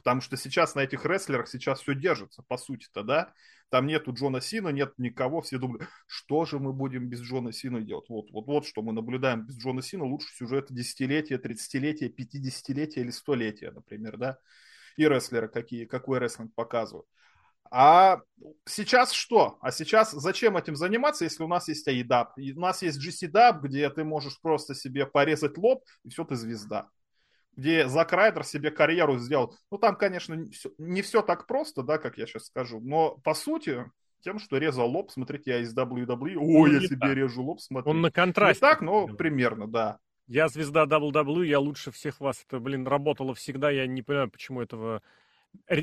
Потому 0.04 0.22
что 0.22 0.36
сейчас 0.36 0.74
на 0.76 0.82
этих 0.82 1.06
рестлерах 1.06 1.48
сейчас 1.48 1.82
все 1.82 1.94
держится, 1.94 2.44
по 2.48 2.58
сути-то, 2.58 3.04
да? 3.04 3.34
Там 3.70 3.86
нету 3.86 4.14
Джона 4.14 4.42
Сина, 4.42 4.70
нет 4.70 4.94
никого, 4.98 5.42
все 5.42 5.58
думают, 5.58 5.88
что 6.08 6.44
же 6.46 6.60
мы 6.60 6.74
будем 6.74 7.08
без 7.08 7.22
Джона 7.22 7.54
Сина 7.54 7.82
делать? 7.82 8.10
Вот, 8.10 8.32
вот, 8.32 8.48
вот 8.48 8.66
что 8.66 8.82
мы 8.82 8.94
наблюдаем 8.94 9.46
без 9.46 9.58
Джона 9.58 9.82
Сина, 9.82 10.04
лучше 10.04 10.28
сюжеты 10.36 10.74
десятилетия, 10.74 11.38
тридцатилетия, 11.38 12.10
пятидесятилетия 12.10 13.02
или 13.02 13.12
столетия, 13.12 13.72
например, 13.72 14.18
да? 14.18 14.38
И 14.98 15.08
рестлеры 15.08 15.48
какие, 15.48 15.86
какой 15.86 16.20
рестлинг 16.20 16.54
показывают. 16.56 17.08
А 17.70 18.20
сейчас 18.66 19.14
что? 19.14 19.58
А 19.62 19.72
сейчас 19.72 20.12
зачем 20.12 20.58
этим 20.58 20.76
заниматься, 20.76 21.24
если 21.24 21.44
у 21.44 21.48
нас 21.48 21.70
есть 21.70 21.88
AEDAP? 21.88 22.54
У 22.56 22.60
нас 22.60 22.82
есть 22.82 23.00
GCDAP, 23.00 23.62
где 23.62 23.90
ты 23.90 24.04
можешь 24.04 24.42
просто 24.42 24.76
себе 24.76 25.06
порезать 25.06 25.58
лоб, 25.58 25.86
и 26.04 26.10
все, 26.10 26.26
ты 26.26 26.36
звезда. 26.36 26.90
Где 27.56 27.88
Зак 27.88 28.14
Райдер 28.14 28.44
себе 28.44 28.72
карьеру 28.72 29.18
сделал. 29.18 29.56
Ну, 29.72 29.78
там, 29.78 29.96
конечно, 29.96 30.46
не 30.78 31.02
все 31.02 31.22
так 31.22 31.48
просто, 31.48 31.84
да, 31.84 31.98
как 31.98 32.18
я 32.18 32.26
сейчас 32.26 32.46
скажу. 32.46 32.80
Но, 32.80 33.18
по 33.24 33.34
сути, 33.34 33.86
тем, 34.22 34.40
что 34.40 34.58
резал 34.58 34.90
лоб, 34.90 35.12
смотрите, 35.12 35.52
я 35.52 35.60
из 35.60 35.76
WWE, 35.76 36.36
о, 36.38 36.68
я 36.68 36.80
себе 36.80 36.98
так. 36.98 37.16
режу 37.16 37.44
лоб, 37.44 37.60
смотрите. 37.60 37.90
Он 37.90 38.02
на 38.02 38.12
контрасте. 38.12 38.66
Не 38.66 38.70
так, 38.72 38.82
но 38.82 39.08
примерно, 39.08 39.68
да. 39.68 40.00
Я 40.28 40.48
звезда 40.48 40.86
WWE, 40.86 41.46
я 41.46 41.60
лучше 41.60 41.92
всех 41.92 42.22
вас. 42.22 42.46
Это, 42.48 42.60
блин, 42.60 42.88
работало 42.88 43.36
всегда. 43.36 43.70
Я 43.70 43.86
не 43.88 44.02
понимаю, 44.02 44.30
почему 44.30 44.62
этого 44.62 45.02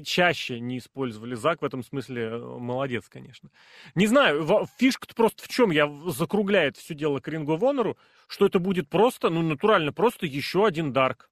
чаще 0.04 0.60
не 0.60 0.78
использовали 0.78 1.34
Зак, 1.34 1.62
в 1.62 1.64
этом 1.64 1.82
смысле 1.82 2.22
э, 2.22 2.38
молодец, 2.38 3.08
конечно. 3.08 3.50
Не 3.94 4.06
знаю, 4.06 4.66
фишка-то 4.78 5.14
просто 5.14 5.42
в 5.44 5.48
чем, 5.48 5.70
я 5.70 5.88
закругляет 6.06 6.76
все 6.76 6.94
дело 6.94 7.20
к 7.20 7.28
Рингу 7.28 7.56
Вонору, 7.56 7.96
что 8.26 8.46
это 8.46 8.58
будет 8.58 8.88
просто, 8.88 9.30
ну, 9.30 9.42
натурально, 9.42 9.92
просто 9.92 10.26
еще 10.26 10.66
один 10.66 10.92
Дарк. 10.92 11.30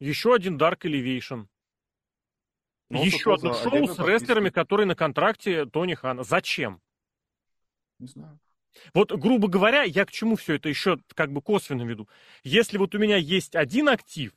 Еще 0.00 0.34
один 0.34 0.56
Dark 0.56 0.80
Elevation. 0.82 1.46
Ну, 2.90 3.04
еще 3.04 3.34
одно 3.34 3.52
шоу 3.52 3.86
с 3.86 3.98
рестлерами, 3.98 4.48
которые 4.48 4.86
на 4.86 4.94
контракте 4.94 5.66
Тони 5.66 5.94
Хана. 5.94 6.22
Зачем? 6.22 6.80
Не 7.98 8.06
знаю. 8.06 8.40
Вот, 8.94 9.12
грубо 9.12 9.48
говоря, 9.48 9.82
я 9.82 10.04
к 10.04 10.10
чему 10.10 10.36
все 10.36 10.54
это 10.54 10.68
еще 10.68 10.98
как 11.14 11.32
бы 11.32 11.42
косвенно 11.42 11.82
веду. 11.82 12.08
Если 12.44 12.78
вот 12.78 12.94
у 12.94 12.98
меня 12.98 13.16
есть 13.16 13.56
один 13.56 13.88
актив, 13.88 14.32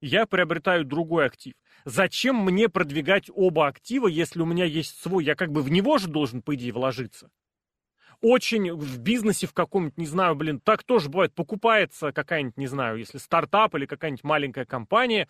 я 0.00 0.26
приобретаю 0.26 0.84
другой 0.84 1.26
актив. 1.26 1.54
Зачем 1.84 2.36
мне 2.36 2.68
продвигать 2.68 3.30
оба 3.32 3.68
актива, 3.68 4.06
если 4.06 4.40
у 4.40 4.46
меня 4.46 4.64
есть 4.64 5.00
свой? 5.00 5.24
Я 5.24 5.34
как 5.34 5.50
бы 5.50 5.62
в 5.62 5.70
него 5.70 5.98
же 5.98 6.08
должен, 6.08 6.42
по 6.42 6.54
идее, 6.54 6.72
вложиться. 6.72 7.30
Очень 8.20 8.72
в 8.72 8.98
бизнесе 8.98 9.46
в 9.46 9.52
каком-нибудь, 9.52 9.98
не 9.98 10.06
знаю, 10.06 10.34
блин, 10.34 10.60
так 10.60 10.82
тоже 10.82 11.08
бывает, 11.08 11.34
покупается 11.34 12.12
какая-нибудь, 12.12 12.56
не 12.56 12.66
знаю, 12.66 12.98
если 12.98 13.18
стартап 13.18 13.74
или 13.74 13.86
какая-нибудь 13.86 14.24
маленькая 14.24 14.64
компания, 14.64 15.28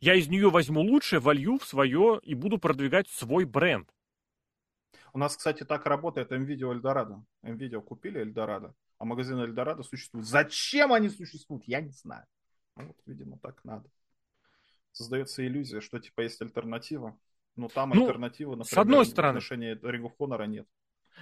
я 0.00 0.14
из 0.14 0.28
нее 0.28 0.50
возьму 0.50 0.80
лучшее, 0.80 1.20
волью 1.20 1.58
в 1.58 1.64
свое 1.64 2.20
и 2.22 2.34
буду 2.34 2.58
продвигать 2.58 3.08
свой 3.08 3.44
бренд. 3.44 3.88
У 5.12 5.18
нас, 5.18 5.36
кстати, 5.36 5.64
так 5.64 5.86
работает 5.86 6.30
MVideo 6.32 6.72
Эльдорадо. 6.72 7.24
MVideo 7.44 7.80
купили 7.80 8.20
Эльдорадо, 8.20 8.74
а 8.98 9.04
магазин 9.04 9.38
Эльдорадо 9.38 9.82
существует. 9.82 10.26
Зачем 10.26 10.92
они 10.92 11.08
существуют, 11.08 11.64
я 11.66 11.80
не 11.80 11.90
знаю. 11.90 12.24
Ну, 12.76 12.86
вот, 12.88 12.96
видимо, 13.06 13.38
так 13.38 13.64
надо. 13.64 13.90
Создается 14.92 15.46
иллюзия, 15.46 15.80
что 15.80 15.98
типа 15.98 16.20
есть 16.22 16.40
альтернатива. 16.40 17.18
Но 17.56 17.68
там 17.68 17.90
ну, 17.90 18.04
альтернативы, 18.04 18.56
например, 18.56 18.74
с 18.74 18.78
одной 18.78 19.04
стороны, 19.04 19.34
в 19.34 19.36
отношении 19.38 19.74
Ring 19.74 20.02
of 20.02 20.12
Honor 20.20 20.46
нет. 20.46 20.68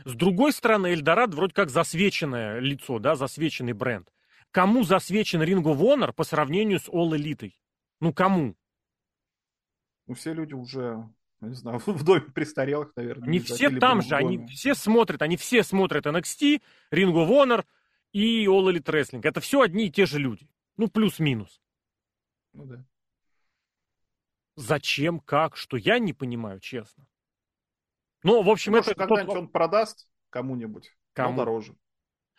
С 0.05 0.15
другой 0.15 0.53
стороны, 0.53 0.89
Эльдорад 0.89 1.35
вроде 1.35 1.55
как 1.55 1.71
засвеченное 1.71 2.61
лицо, 2.61 2.99
да, 2.99 3.17
засвеченный 3.17 3.73
бренд. 3.73 4.13
Кому 4.51 4.85
засвечен 4.85 5.43
Ring 5.43 5.63
of 5.63 5.79
Honor 5.79 6.13
по 6.13 6.25
сравнению 6.25 6.81
с 6.81 6.89
All 6.89 7.11
Elite? 7.11 7.53
Ну, 8.01 8.13
кому? 8.13 8.57
Ну, 10.07 10.15
все 10.15 10.33
люди 10.33 10.55
уже, 10.55 11.09
не 11.41 11.55
знаю, 11.55 11.79
в 11.87 12.05
доме 12.05 12.23
престарелых, 12.23 12.93
наверное. 12.97 13.29
Не 13.29 13.41
все 13.41 13.71
там 13.71 14.03
же, 14.03 14.15
они 14.15 14.47
все 14.47 14.75
смотрят, 14.75 15.23
они 15.23 15.37
все 15.37 15.63
смотрят 15.63 16.07
NXT, 16.07 16.63
Ring 16.93 17.13
of 17.13 17.29
Honor 17.29 17.65
и 18.13 18.47
All 18.47 18.73
Elite 18.73 18.85
Wrestling. 18.85 19.21
Это 19.23 19.41
все 19.41 19.61
одни 19.61 19.87
и 19.87 19.91
те 19.91 20.07
же 20.07 20.19
люди. 20.19 20.49
Ну, 20.77 20.89
плюс-минус. 20.89 21.61
Ну 22.53 22.65
да. 22.67 22.85
Зачем, 24.57 25.21
как, 25.21 25.57
что, 25.57 25.77
я 25.77 25.99
не 25.99 26.15
понимаю, 26.15 26.61
честно. 26.61 27.07
Ну, 28.23 28.43
в 28.43 28.51
общем, 28.51 28.73
Может, 28.73 28.93
это... 28.93 29.01
когда-нибудь 29.01 29.35
тот... 29.35 29.39
он 29.39 29.49
продаст 29.49 30.09
кому-нибудь, 30.31 30.91
Кому? 31.13 31.37
дороже. 31.37 31.75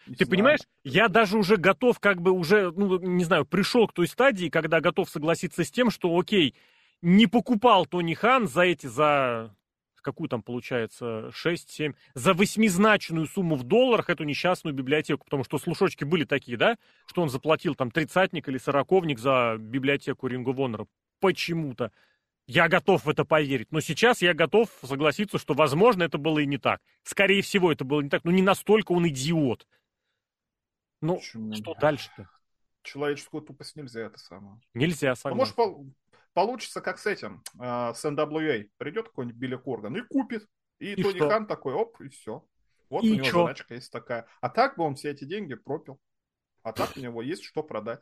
Не 0.05 0.15
Ты 0.15 0.25
знаю. 0.25 0.29
понимаешь, 0.29 0.59
я 0.83 1.07
даже 1.09 1.37
уже 1.37 1.57
готов, 1.57 1.99
как 1.99 2.21
бы 2.21 2.31
уже, 2.31 2.71
ну, 2.71 2.99
не 2.99 3.23
знаю, 3.23 3.45
пришел 3.45 3.87
к 3.87 3.93
той 3.93 4.07
стадии, 4.07 4.49
когда 4.49 4.79
готов 4.79 5.09
согласиться 5.09 5.63
с 5.63 5.71
тем, 5.71 5.89
что, 5.91 6.17
окей, 6.17 6.55
не 7.01 7.27
покупал 7.27 7.85
Тони 7.85 8.13
Хан 8.13 8.47
за 8.47 8.61
эти, 8.61 8.87
за 8.87 9.55
какую 10.07 10.29
там 10.29 10.41
получается, 10.41 11.31
6-7, 11.33 11.93
за 12.13 12.33
восьмизначную 12.33 13.25
сумму 13.27 13.57
в 13.57 13.63
долларах 13.63 14.09
эту 14.09 14.23
несчастную 14.23 14.73
библиотеку, 14.73 15.25
потому 15.25 15.43
что 15.43 15.57
слушочки 15.57 16.05
были 16.05 16.23
такие, 16.23 16.57
да, 16.57 16.77
что 17.07 17.21
он 17.21 17.29
заплатил 17.29 17.75
там 17.75 17.91
тридцатник 17.91 18.47
или 18.47 18.57
сороковник 18.57 19.19
за 19.19 19.57
библиотеку 19.59 20.27
Рингу 20.27 20.53
Вонера 20.53 20.87
почему-то. 21.19 21.91
Я 22.47 22.69
готов 22.69 23.03
в 23.05 23.09
это 23.09 23.25
поверить. 23.25 23.71
Но 23.71 23.81
сейчас 23.81 24.21
я 24.21 24.33
готов 24.33 24.69
согласиться, 24.81 25.37
что, 25.37 25.53
возможно, 25.53 26.03
это 26.03 26.17
было 26.17 26.39
и 26.39 26.45
не 26.45 26.57
так. 26.57 26.81
Скорее 27.03 27.41
всего, 27.41 27.71
это 27.71 27.83
было 27.83 27.99
не 27.99 28.09
так. 28.09 28.23
Но 28.23 28.31
не 28.31 28.41
настолько 28.41 28.93
он 28.93 29.07
идиот. 29.07 29.67
Ну, 31.01 31.17
Почему? 31.17 31.53
что 31.53 31.75
дальше-то? 31.75 32.29
Человеческую 32.83 33.43
тупость 33.43 33.75
нельзя, 33.75 34.05
это 34.05 34.17
самое. 34.17 34.59
Нельзя, 34.73 35.13
согласен. 35.15 35.53
А 35.57 35.65
может, 35.65 35.93
получится, 36.33 36.79
как 36.79 36.99
с 36.99 37.05
этим, 37.05 37.43
э, 37.59 37.93
с 37.93 38.05
NWA. 38.05 38.69
Придет 38.77 39.09
какой-нибудь 39.09 39.37
Билли 39.37 39.57
Корган 39.57 39.97
и 39.97 40.01
купит. 40.01 40.47
И, 40.79 40.93
и 40.93 41.03
Тони 41.03 41.17
что? 41.17 41.29
Хан 41.29 41.47
такой, 41.47 41.73
оп, 41.73 41.99
и 41.99 42.07
все. 42.07 42.45
Вот 42.89 43.03
и 43.03 43.11
у 43.11 43.15
него 43.15 43.25
чё? 43.25 43.41
задачка 43.41 43.73
есть 43.73 43.91
такая. 43.91 44.25
А 44.39 44.49
так 44.49 44.77
бы 44.77 44.85
он 44.85 44.95
все 44.95 45.11
эти 45.11 45.25
деньги 45.25 45.55
пропил. 45.55 45.99
А 46.63 46.71
так 46.71 46.95
у 46.95 46.99
него 47.01 47.21
есть 47.21 47.43
что 47.43 47.61
продать. 47.61 47.99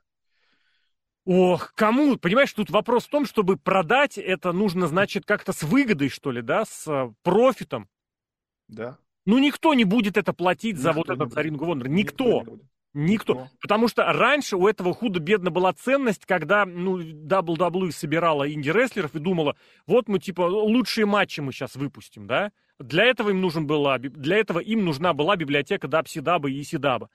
Ох, 1.25 1.73
кому? 1.73 2.17
Понимаешь, 2.17 2.53
тут 2.53 2.69
вопрос 2.69 3.05
в 3.05 3.09
том, 3.09 3.25
чтобы 3.25 3.57
продать 3.57 4.17
это 4.17 4.51
нужно, 4.51 4.87
значит, 4.87 5.25
как-то 5.25 5.53
с 5.53 5.63
выгодой, 5.63 6.09
что 6.09 6.31
ли, 6.31 6.43
да, 6.43 6.65
с 6.65 6.87
э, 6.87 7.11
профитом. 7.23 7.89
Да. 8.67 8.99
Ну, 9.25 9.39
никто 9.39 9.73
не 9.73 9.85
будет 9.85 10.17
это 10.17 10.33
платить 10.33 10.75
никто 10.75 10.83
за 10.83 10.93
вот 10.93 11.09
этот 11.09 11.33
Ring 11.33 11.57
of 11.57 11.87
Никто. 11.87 12.41
Никто. 12.41 12.59
Никто. 12.93 13.33
Никто. 13.33 13.49
Потому 13.59 13.89
что 13.89 14.05
раньше 14.05 14.55
у 14.55 14.67
этого 14.67 14.93
худо-бедно 14.93 15.49
была 15.49 15.73
ценность, 15.73 16.25
когда 16.25 16.65
ну, 16.65 17.01
WWE 17.01 17.91
собирала 17.91 18.49
инди-рестлеров 18.49 19.15
и 19.15 19.19
думала, 19.19 19.57
вот 19.85 20.07
мы 20.07 20.19
типа 20.19 20.43
лучшие 20.43 21.05
матчи 21.05 21.41
мы 21.41 21.51
сейчас 21.51 21.75
выпустим, 21.75 22.25
да? 22.25 22.53
Для 22.79 23.03
этого 23.03 23.31
им 23.31 23.41
нужен 23.41 23.67
была, 23.67 23.97
для 23.97 24.37
этого 24.37 24.59
им 24.59 24.85
нужна 24.85 25.13
была 25.13 25.35
библиотека 25.35 25.89
Дабсидаба 25.89 26.49
и 26.49 26.61
Исидаба 26.61 27.09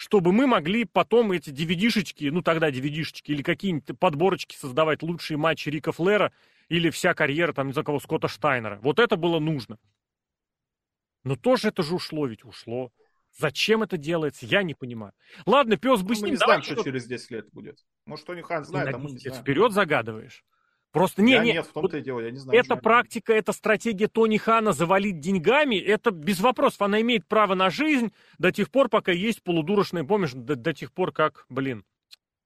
чтобы 0.00 0.32
мы 0.32 0.46
могли 0.46 0.86
потом 0.86 1.30
эти 1.32 1.50
DVD-шечки, 1.50 2.30
ну 2.30 2.40
тогда 2.40 2.70
DVD-шечки 2.70 3.32
или 3.32 3.42
какие-нибудь 3.42 3.98
подборочки 3.98 4.56
создавать, 4.56 5.02
лучшие 5.02 5.36
матчи 5.36 5.68
Рика 5.68 5.92
Флера 5.92 6.32
или 6.70 6.88
вся 6.88 7.12
карьера, 7.12 7.52
там, 7.52 7.66
не 7.66 7.74
знаю 7.74 7.84
кого, 7.84 8.00
Скотта 8.00 8.26
Штайнера. 8.26 8.78
Вот 8.80 8.98
это 8.98 9.16
было 9.16 9.38
нужно. 9.40 9.78
Но 11.22 11.36
тоже 11.36 11.68
это 11.68 11.82
же 11.82 11.94
ушло 11.94 12.26
ведь, 12.26 12.46
ушло. 12.46 12.90
Зачем 13.38 13.82
это 13.82 13.98
делается, 13.98 14.46
я 14.46 14.62
не 14.62 14.74
понимаю. 14.74 15.12
Ладно, 15.44 15.76
пес 15.76 16.00
бы 16.00 16.08
ну, 16.08 16.14
с 16.14 16.18
ним. 16.20 16.28
Мы 16.28 16.30
не 16.30 16.36
знаем, 16.36 16.62
что 16.62 16.82
через 16.82 17.04
10 17.04 17.30
лет 17.32 17.50
будет. 17.52 17.84
Может, 18.06 18.24
Тони 18.24 18.40
Хан 18.40 18.64
знает, 18.64 18.94
а 18.94 18.98
мы 18.98 19.10
не 19.10 19.18
знаем. 19.18 19.42
Вперед 19.42 19.72
загадываешь. 19.72 20.46
Просто 20.92 21.22
не, 21.22 21.32
я 21.32 21.44
не, 21.44 21.52
нет, 21.52 21.66
в 21.66 21.72
том-то 21.72 21.98
и 21.98 22.02
дело, 22.02 22.20
я 22.20 22.30
не 22.32 22.38
знаю. 22.38 22.58
Эта 22.58 22.74
практика, 22.74 23.32
эта 23.32 23.52
стратегия 23.52 24.08
Тони 24.08 24.38
Хана 24.38 24.72
завалить 24.72 25.20
деньгами, 25.20 25.76
это 25.76 26.10
без 26.10 26.40
вопросов. 26.40 26.82
Она 26.82 27.00
имеет 27.00 27.26
право 27.28 27.54
на 27.54 27.70
жизнь 27.70 28.12
до 28.38 28.50
тех 28.50 28.70
пор, 28.70 28.88
пока 28.88 29.12
есть 29.12 29.42
полудурочные, 29.42 30.04
помнишь, 30.04 30.32
до, 30.32 30.56
до 30.56 30.72
тех 30.74 30.92
пор, 30.92 31.12
как, 31.12 31.46
блин, 31.48 31.84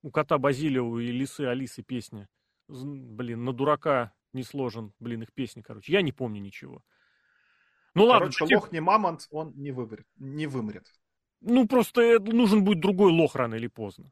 у 0.02 0.10
кота 0.10 0.36
Базилио 0.36 1.00
и 1.00 1.06
лисы 1.06 1.42
Алисы 1.42 1.82
песня. 1.82 2.28
Блин, 2.68 3.44
на 3.44 3.54
дурака 3.54 4.12
не 4.34 4.42
сложен, 4.42 4.92
блин, 4.98 5.22
их 5.22 5.32
песни, 5.32 5.62
короче. 5.62 5.92
Я 5.92 6.02
не 6.02 6.12
помню 6.12 6.40
ничего. 6.40 6.82
Ну 7.94 8.04
ладно. 8.04 8.30
Короче, 8.30 8.56
лох 8.56 8.72
не 8.72 8.80
мамонт, 8.80 9.26
он 9.30 9.54
не 9.56 9.70
вымрет. 9.70 10.06
Не 10.16 10.46
вымрет. 10.46 10.86
Ну, 11.40 11.66
просто 11.66 12.18
нужен 12.20 12.64
будет 12.64 12.80
другой 12.80 13.12
лох 13.12 13.36
рано 13.36 13.54
или 13.54 13.68
поздно. 13.68 14.10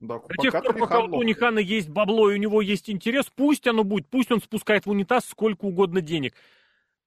Да, 0.00 0.18
До 0.18 0.42
тех 0.42 0.52
пор, 0.52 0.76
пока 0.76 1.00
у 1.00 1.08
Тони 1.08 1.32
Хана 1.32 1.58
есть 1.58 1.88
бабло 1.88 2.30
и 2.30 2.34
у 2.34 2.38
него 2.38 2.60
есть 2.60 2.90
интерес, 2.90 3.30
пусть 3.34 3.66
оно 3.66 3.82
будет, 3.82 4.08
пусть 4.08 4.30
он 4.30 4.40
спускает 4.40 4.84
в 4.84 4.90
унитаз 4.90 5.24
сколько 5.26 5.64
угодно 5.64 6.00
денег. 6.00 6.34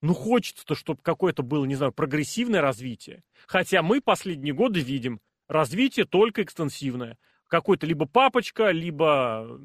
Ну, 0.02 0.13
хочется-то, 0.13 0.75
чтобы 0.75 0.99
какое-то 1.02 1.43
было, 1.43 1.65
не 1.65 1.75
знаю, 1.75 1.91
прогрессивное 1.91 2.62
развитие. 2.62 3.23
Хотя 3.47 3.84
мы 3.84 4.02
последние 4.02 4.54
годы 4.54 4.80
видим 4.80 5.19
развитие 5.47 6.06
только 6.06 6.43
экстенсивное. 6.43 7.17
Какой-то 7.47 7.86
либо 7.86 8.06
папочка, 8.06 8.71
либо 8.71 9.60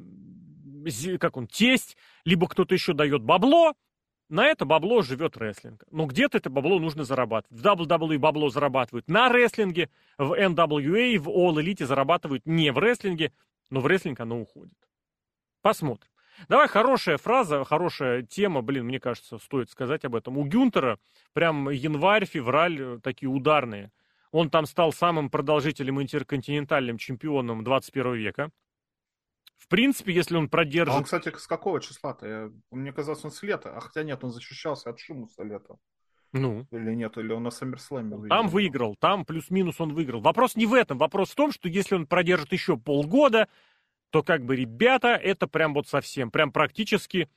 как 1.18 1.36
он, 1.36 1.46
тесть, 1.46 1.96
либо 2.24 2.46
кто-то 2.46 2.74
еще 2.74 2.92
дает 2.92 3.22
бабло, 3.22 3.74
на 4.28 4.46
это 4.46 4.64
бабло 4.64 5.02
живет 5.02 5.36
рестлинг. 5.36 5.84
Но 5.90 6.06
где-то 6.06 6.38
это 6.38 6.50
бабло 6.50 6.78
нужно 6.78 7.04
зарабатывать. 7.04 7.60
В 7.60 7.64
WWE 7.64 8.18
бабло 8.18 8.48
зарабатывают 8.48 9.08
на 9.08 9.28
рестлинге, 9.28 9.90
в 10.18 10.32
NWA, 10.32 11.18
в 11.18 11.28
All 11.28 11.54
Elite 11.54 11.84
зарабатывают 11.84 12.46
не 12.46 12.72
в 12.72 12.78
рестлинге, 12.78 13.32
но 13.70 13.80
в 13.80 13.86
рестлинг 13.86 14.20
оно 14.20 14.40
уходит. 14.40 14.78
Посмотрим. 15.62 16.10
Давай, 16.48 16.68
хорошая 16.68 17.16
фраза, 17.16 17.64
хорошая 17.64 18.22
тема, 18.22 18.60
блин, 18.60 18.86
мне 18.86 18.98
кажется, 18.98 19.38
стоит 19.38 19.70
сказать 19.70 20.04
об 20.04 20.16
этом. 20.16 20.36
У 20.36 20.44
Гюнтера 20.44 20.98
прям 21.32 21.70
январь, 21.70 22.26
февраль 22.26 22.80
э, 22.80 22.98
такие 23.02 23.28
ударные. 23.28 23.92
Он 24.32 24.50
там 24.50 24.66
стал 24.66 24.92
самым 24.92 25.30
продолжительным 25.30 26.02
интерконтинентальным 26.02 26.98
чемпионом 26.98 27.62
21 27.62 28.14
века. 28.14 28.50
В 29.64 29.68
принципе, 29.68 30.12
если 30.12 30.36
он 30.36 30.50
продержит... 30.50 30.94
А 30.94 30.98
он, 30.98 31.04
кстати, 31.04 31.34
с 31.34 31.46
какого 31.46 31.80
числа-то? 31.80 32.52
Мне 32.70 32.92
казалось, 32.92 33.24
он 33.24 33.30
с 33.30 33.42
лета. 33.42 33.74
А 33.74 33.80
хотя 33.80 34.02
нет, 34.02 34.22
он 34.22 34.30
защищался 34.30 34.90
от 34.90 34.98
Шеймуса 34.98 35.26
с 35.26 35.42
лета. 35.42 35.76
Ну. 36.32 36.66
Или 36.70 36.94
нет, 36.94 37.16
или 37.16 37.32
он 37.32 37.44
на 37.44 37.50
SummerSlam 37.50 38.09
е 38.09 38.14
выиграл. 38.14 38.28
Там 38.28 38.48
выиграл, 38.48 38.96
там 38.96 39.24
плюс-минус 39.24 39.80
он 39.80 39.94
выиграл. 39.94 40.20
Вопрос 40.20 40.54
не 40.54 40.66
в 40.66 40.74
этом. 40.74 40.98
Вопрос 40.98 41.30
в 41.30 41.34
том, 41.34 41.50
что 41.50 41.66
если 41.66 41.94
он 41.94 42.06
продержит 42.06 42.52
еще 42.52 42.76
полгода, 42.76 43.48
то 44.10 44.22
как 44.22 44.44
бы, 44.44 44.54
ребята, 44.54 45.14
это 45.14 45.48
прям 45.48 45.72
вот 45.72 45.88
совсем, 45.88 46.30
прям 46.30 46.52
практически 46.52 47.30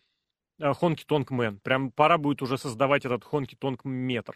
Honky 0.60 1.06
Tonk 1.06 1.32
Man. 1.32 1.62
Прям 1.62 1.92
пора 1.92 2.18
будет 2.18 2.42
уже 2.42 2.58
создавать 2.58 3.06
этот 3.06 3.24
Honky 3.24 3.56
Tonk 3.56 3.86
метр. 3.86 4.36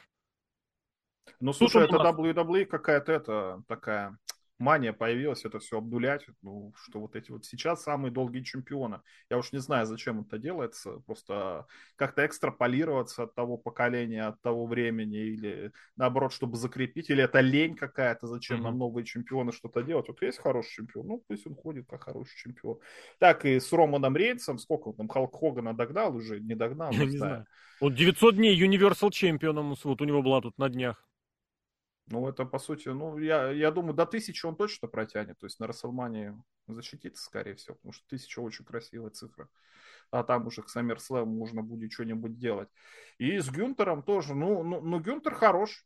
Ну, 1.42 1.52
слушай, 1.52 1.84
это 1.84 1.98
нас... 1.98 2.16
WWE 2.16 2.66
какая-то 2.66 3.12
это 3.12 3.64
такая 3.68 4.18
мания 4.62 4.94
появилась 4.94 5.44
это 5.44 5.60
все 5.60 5.80
обдулять, 5.80 6.26
ну, 6.42 6.74
что 6.78 7.00
вот 7.00 7.16
эти 7.16 7.32
вот 7.32 7.46
сейчас 7.46 7.84
самые 7.84 8.12
долгие 8.12 8.44
чемпионы. 8.44 9.02
Я 9.30 9.38
уж 9.38 9.52
не 9.52 9.60
знаю, 9.60 9.86
зачем 9.86 10.22
это 10.22 10.38
делается, 10.38 11.00
просто 11.06 11.66
как-то 11.96 12.26
экстраполироваться 12.26 13.24
от 13.24 13.36
того 13.36 13.58
поколения, 13.58 14.28
от 14.28 14.42
того 14.42 14.66
времени, 14.66 15.18
или 15.18 15.72
наоборот, 15.98 16.32
чтобы 16.32 16.56
закрепить, 16.58 17.10
или 17.10 17.24
это 17.24 17.40
лень 17.40 17.76
какая-то, 17.76 18.28
зачем 18.28 18.60
mm-hmm. 18.60 18.64
нам 18.64 18.78
новые 18.78 19.04
чемпионы 19.04 19.52
что-то 19.52 19.82
делать. 19.82 20.08
Вот 20.08 20.22
есть 20.22 20.38
хороший 20.38 20.72
чемпион, 20.72 21.08
ну, 21.08 21.24
пусть 21.28 21.46
он 21.48 21.56
ходит 21.56 21.88
как 21.90 22.04
хороший 22.04 22.38
чемпион. 22.38 22.78
Так 23.20 23.46
и 23.46 23.60
с 23.60 23.74
Романом 23.74 24.16
Рейнсом, 24.16 24.60
сколько 24.60 24.90
он 24.90 24.96
там, 24.96 25.10
Халк 25.10 25.36
Хогана 25.36 25.74
догнал 25.74 26.16
уже, 26.16 26.40
не 26.40 26.56
догнал, 26.56 26.92
не, 26.92 27.00
не 27.00 27.18
знаю. 27.18 27.18
знаю. 27.18 27.46
Вот 27.82 27.96
900 27.96 28.36
дней 28.36 28.64
Universal 28.64 29.10
чемпионом, 29.12 29.76
вот 29.84 30.02
у 30.02 30.06
него 30.06 30.22
была 30.22 30.42
тут 30.42 30.58
на 30.58 30.70
днях. 30.70 31.04
Ну, 32.12 32.28
это, 32.28 32.46
по 32.46 32.60
сути, 32.60 32.90
ну, 32.90 33.18
я, 33.18 33.52
я 33.52 33.72
думаю, 33.72 33.94
до 33.94 34.06
тысячи 34.06 34.46
он 34.46 34.56
точно 34.56 34.88
протянет. 34.88 35.40
То 35.40 35.46
есть 35.46 35.60
на 35.60 35.68
Расселмании 35.68 36.36
защитится, 36.68 37.24
скорее 37.24 37.56
всего, 37.56 37.76
потому 37.76 37.94
что 37.94 38.08
тысяча 38.08 38.40
очень 38.40 38.66
красивая 38.66 39.10
цифра. 39.10 39.50
А 40.12 40.24
там 40.24 40.46
уже 40.48 40.62
к 40.62 40.68
SummerSlam 40.68 41.26
можно 41.26 41.64
будет 41.64 41.92
что-нибудь 41.94 42.38
делать. 42.38 42.70
И 43.18 43.40
с 43.40 43.50
Гюнтером 43.50 44.04
тоже. 44.04 44.36
Ну, 44.36 44.62
ну, 44.64 44.82
ну 44.82 45.00
Гюнтер 45.00 45.34
хорош. 45.34 45.86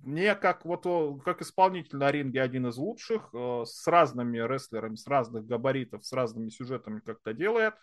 Мне 0.00 0.34
как 0.34 0.64
вот 0.64 0.84
как 1.24 1.42
исполнитель 1.42 1.96
на 1.98 2.10
ринге 2.10 2.40
один 2.40 2.68
из 2.68 2.76
лучших, 2.76 3.30
э, 3.32 3.64
с 3.66 3.86
разными 3.86 4.38
рестлерами, 4.38 4.94
с 4.94 5.06
разных 5.06 5.46
габаритов, 5.46 6.06
с 6.06 6.12
разными 6.12 6.48
сюжетами 6.48 7.00
как-то 7.00 7.32
делает. 7.32 7.74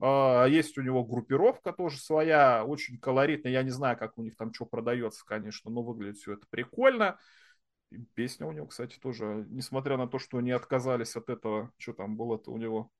А, 0.00 0.44
есть 0.46 0.76
у 0.78 0.82
него 0.82 1.04
группировка 1.04 1.72
тоже 1.72 1.98
своя, 1.98 2.64
очень 2.64 2.98
колоритная. 2.98 3.52
Я 3.52 3.62
не 3.62 3.70
знаю, 3.70 3.96
как 3.96 4.18
у 4.18 4.22
них 4.22 4.36
там 4.36 4.52
что 4.52 4.66
продается, 4.66 5.24
конечно, 5.24 5.70
но 5.70 5.82
выглядит 5.82 6.18
все 6.18 6.34
это 6.34 6.46
прикольно. 6.50 7.18
И 7.90 7.98
песня 8.14 8.46
у 8.46 8.52
него, 8.52 8.66
кстати, 8.66 8.98
тоже, 8.98 9.46
несмотря 9.48 9.96
на 9.96 10.08
то, 10.08 10.18
что 10.18 10.38
они 10.38 10.50
отказались 10.50 11.16
от 11.16 11.30
этого, 11.30 11.70
что 11.78 11.92
там 11.92 12.16
было-то 12.16 12.50
у 12.50 12.56
него. 12.56 12.90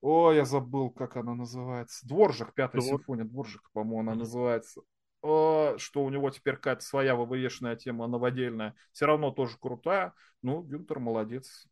О, 0.00 0.30
я 0.32 0.44
забыл, 0.44 0.90
как 0.90 1.16
она 1.16 1.34
называется. 1.34 2.06
Дворжик, 2.06 2.54
пятая 2.54 2.80
Двор... 2.80 3.00
симфония, 3.00 3.24
Дворжик, 3.24 3.70
по-моему, 3.72 4.00
она 4.00 4.12
mm-hmm. 4.12 4.18
называется. 4.18 4.82
О, 5.22 5.74
что 5.78 6.04
у 6.04 6.10
него 6.10 6.30
теперь 6.30 6.54
какая-то 6.54 6.82
своя 6.82 7.16
ВВЕшная 7.16 7.74
тема 7.74 8.06
новодельная. 8.06 8.74
Все 8.92 9.06
равно 9.06 9.32
тоже 9.32 9.56
крутая. 9.58 10.12
Ну, 10.42 10.62
Гюнтер 10.62 11.00
молодец 11.00 11.66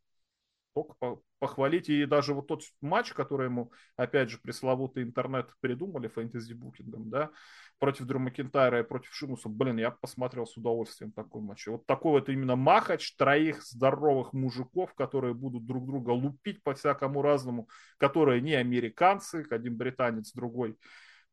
только 0.75 1.21
похвалить. 1.39 1.89
И 1.89 2.05
даже 2.05 2.33
вот 2.33 2.47
тот 2.47 2.63
матч, 2.81 3.13
который 3.13 3.45
ему, 3.45 3.71
опять 3.95 4.29
же, 4.29 4.39
пресловутый 4.39 5.03
интернет 5.03 5.49
придумали 5.61 6.07
фэнтези-букингом, 6.07 7.09
да, 7.09 7.31
против 7.79 8.05
Дрю 8.05 8.19
Макентайра 8.19 8.79
и 8.79 8.83
против 8.83 9.13
Шимуса, 9.13 9.49
блин, 9.49 9.77
я 9.77 9.91
посмотрел 9.91 10.45
с 10.45 10.57
удовольствием 10.57 11.11
такой 11.11 11.41
матч. 11.41 11.67
Вот 11.67 11.85
такой 11.85 12.19
вот 12.19 12.29
именно 12.29 12.55
махач 12.55 13.15
троих 13.15 13.63
здоровых 13.63 14.33
мужиков, 14.33 14.93
которые 14.93 15.33
будут 15.33 15.65
друг 15.65 15.85
друга 15.85 16.11
лупить 16.11 16.61
по 16.63 16.73
всякому 16.73 17.21
разному, 17.21 17.69
которые 17.97 18.41
не 18.41 18.53
американцы, 18.53 19.45
один 19.49 19.77
британец, 19.77 20.33
другой 20.33 20.77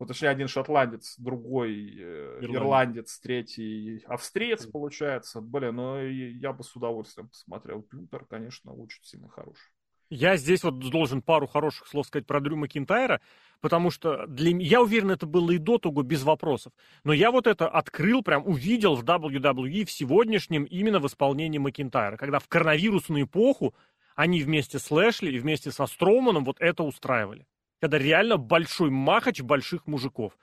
ну, 0.03 0.07
точнее, 0.07 0.31
один 0.31 0.49
шотландец, 0.49 1.15
другой 1.17 1.95
э, 1.97 2.39
ирландец, 2.41 2.57
ирландец 2.57 3.19
третий 3.21 4.03
австриец, 4.09 4.67
получается. 4.67 5.41
Блин, 5.41 5.77
ну 5.77 5.97
я 6.05 6.53
бы 6.53 6.65
с 6.65 6.75
удовольствием 6.75 7.29
посмотрел. 7.29 7.87
Гюнтер, 7.89 8.25
конечно, 8.25 8.73
очень 8.73 9.05
сильно 9.05 9.29
хороший. 9.29 9.71
Я 10.11 10.37
здесь 10.37 10.65
вот 10.65 10.81
должен 10.81 11.23
пару 11.23 11.47
хороших 11.47 11.87
слов 11.87 12.09
сказать 12.09 12.27
про 12.27 12.41
Дрю 12.41 12.57
Макинтайра, 12.57 13.21
потому 13.61 13.93
что 13.93 14.27
для 14.27 14.51
я 14.57 14.83
уверен, 14.83 15.13
это 15.13 15.25
было 15.25 15.53
и 15.53 15.59
до 15.59 15.79
того 15.79 16.03
без 16.03 16.25
вопросов. 16.25 16.73
Но 17.05 17.13
я 17.13 17.31
вот 17.31 17.47
это 17.47 17.69
открыл, 17.69 18.23
прям 18.23 18.45
увидел 18.45 18.97
в 18.97 19.05
WWE 19.05 19.85
в 19.85 19.93
сегодняшнем 19.93 20.65
именно 20.65 20.99
в 20.99 21.07
исполнении 21.07 21.59
Макинтайра, 21.59 22.17
когда 22.17 22.41
в 22.41 22.49
коронавирусную 22.49 23.27
эпоху 23.27 23.73
они 24.17 24.43
вместе 24.43 24.81
с 24.81 24.91
Лэшли 24.91 25.31
и 25.31 25.39
вместе 25.39 25.71
со 25.71 25.87
Строуманом 25.87 26.45
вот 26.45 26.57
это 26.59 26.83
устраивали 26.83 27.47
когда 27.83 27.99
реально 27.99 28.37
большой 28.37 28.91
махач 28.91 29.41
больших 29.41 29.89
мужиков. 29.89 30.39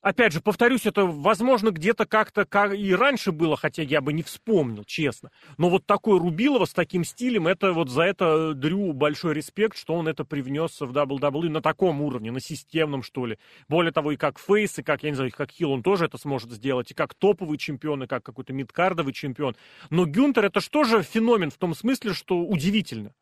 Опять 0.00 0.32
же, 0.32 0.40
повторюсь, 0.40 0.86
это, 0.86 1.04
возможно, 1.04 1.70
где-то 1.70 2.06
как-то 2.06 2.46
как 2.46 2.72
и 2.72 2.94
раньше 2.94 3.30
было, 3.30 3.58
хотя 3.58 3.82
я 3.82 4.00
бы 4.00 4.14
не 4.14 4.22
вспомнил, 4.22 4.84
честно. 4.84 5.30
Но 5.58 5.68
вот 5.68 5.84
такой 5.84 6.18
Рубилова 6.18 6.64
с 6.64 6.72
таким 6.72 7.04
стилем, 7.04 7.46
это 7.46 7.74
вот 7.74 7.90
за 7.90 8.02
это 8.02 8.54
Дрю 8.54 8.94
большой 8.94 9.34
респект, 9.34 9.76
что 9.76 9.94
он 9.94 10.08
это 10.08 10.24
привнес 10.24 10.80
в 10.80 10.90
WWE 10.92 11.50
на 11.50 11.60
таком 11.60 12.00
уровне, 12.00 12.30
на 12.30 12.40
системном, 12.40 13.02
что 13.02 13.26
ли. 13.26 13.38
Более 13.68 13.92
того, 13.92 14.12
и 14.12 14.16
как 14.16 14.38
фейс, 14.38 14.78
и 14.78 14.82
как, 14.82 15.02
я 15.02 15.10
не 15.10 15.16
знаю, 15.16 15.32
как 15.36 15.50
хил 15.50 15.72
он 15.72 15.82
тоже 15.82 16.06
это 16.06 16.16
сможет 16.16 16.52
сделать, 16.52 16.90
и 16.90 16.94
как 16.94 17.12
топовый 17.12 17.58
чемпион, 17.58 18.04
и 18.04 18.06
как 18.06 18.22
какой-то 18.22 18.54
мидкардовый 18.54 19.12
чемпион. 19.12 19.56
Но 19.90 20.06
Гюнтер 20.06 20.46
это 20.46 20.60
что 20.60 20.84
же 20.84 21.02
феномен 21.02 21.50
в 21.50 21.58
том 21.58 21.74
смысле, 21.74 22.14
что 22.14 22.38
удивительно. 22.38 23.12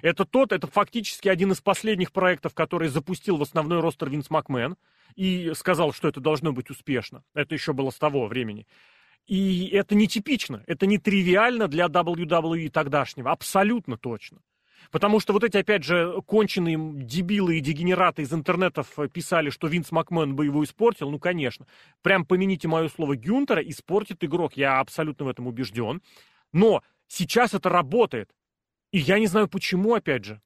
Это 0.00 0.24
тот, 0.24 0.52
это 0.52 0.66
фактически 0.66 1.28
один 1.28 1.52
из 1.52 1.60
последних 1.60 2.12
проектов, 2.12 2.54
который 2.54 2.88
запустил 2.88 3.36
в 3.36 3.42
основной 3.42 3.80
ростер 3.80 4.08
Винс 4.08 4.30
Макмен 4.30 4.76
и 5.14 5.52
сказал, 5.54 5.92
что 5.92 6.08
это 6.08 6.20
должно 6.20 6.52
быть 6.52 6.70
успешно. 6.70 7.22
Это 7.34 7.54
еще 7.54 7.72
было 7.72 7.90
с 7.90 7.98
того 7.98 8.26
времени. 8.26 8.66
И 9.26 9.68
это 9.72 9.94
нетипично, 9.94 10.64
это 10.66 10.86
не 10.86 10.98
тривиально 10.98 11.68
для 11.68 11.86
WWE 11.86 12.70
тогдашнего, 12.70 13.30
абсолютно 13.30 13.96
точно. 13.96 14.38
Потому 14.90 15.20
что 15.20 15.32
вот 15.32 15.44
эти, 15.44 15.56
опять 15.56 15.84
же, 15.84 16.20
конченые 16.26 16.76
дебилы 17.04 17.58
и 17.58 17.60
дегенераты 17.60 18.22
из 18.22 18.32
интернетов 18.32 18.88
писали, 19.12 19.50
что 19.50 19.68
Винс 19.68 19.92
Макмен 19.92 20.34
бы 20.34 20.46
его 20.46 20.64
испортил. 20.64 21.10
Ну, 21.10 21.18
конечно. 21.18 21.66
Прям 22.02 22.24
помяните 22.24 22.68
мое 22.68 22.88
слово 22.88 23.16
Гюнтера, 23.16 23.62
испортит 23.62 24.24
игрок. 24.24 24.54
Я 24.54 24.80
абсолютно 24.80 25.26
в 25.26 25.28
этом 25.28 25.46
убежден. 25.46 26.02
Но 26.52 26.82
сейчас 27.06 27.54
это 27.54 27.68
работает. 27.68 28.30
И 28.92 28.98
я 28.98 29.18
не 29.18 29.26
знаю 29.26 29.48
почему, 29.48 29.94
опять 29.94 30.24
же. 30.24 30.40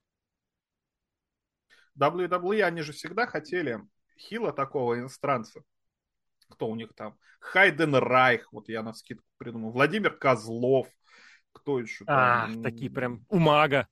WWE, 1.98 2.62
они 2.62 2.82
же 2.82 2.92
всегда 2.92 3.26
хотели 3.26 3.80
хила 4.16 4.52
такого 4.52 4.98
иностранца. 4.98 5.62
Кто 6.48 6.68
у 6.68 6.76
них 6.76 6.94
там? 6.94 7.18
Хайден 7.40 7.94
Райх, 7.96 8.52
вот 8.52 8.68
я 8.68 8.82
на 8.82 8.92
скидку 8.92 9.26
придумал. 9.38 9.72
Владимир 9.72 10.16
Козлов. 10.16 10.88
Кто 11.52 11.80
еще 11.80 12.04
там? 12.04 12.60
А, 12.60 12.62
такие 12.62 12.90
прям 12.90 13.24
у 13.28 13.38
мага. 13.38 13.88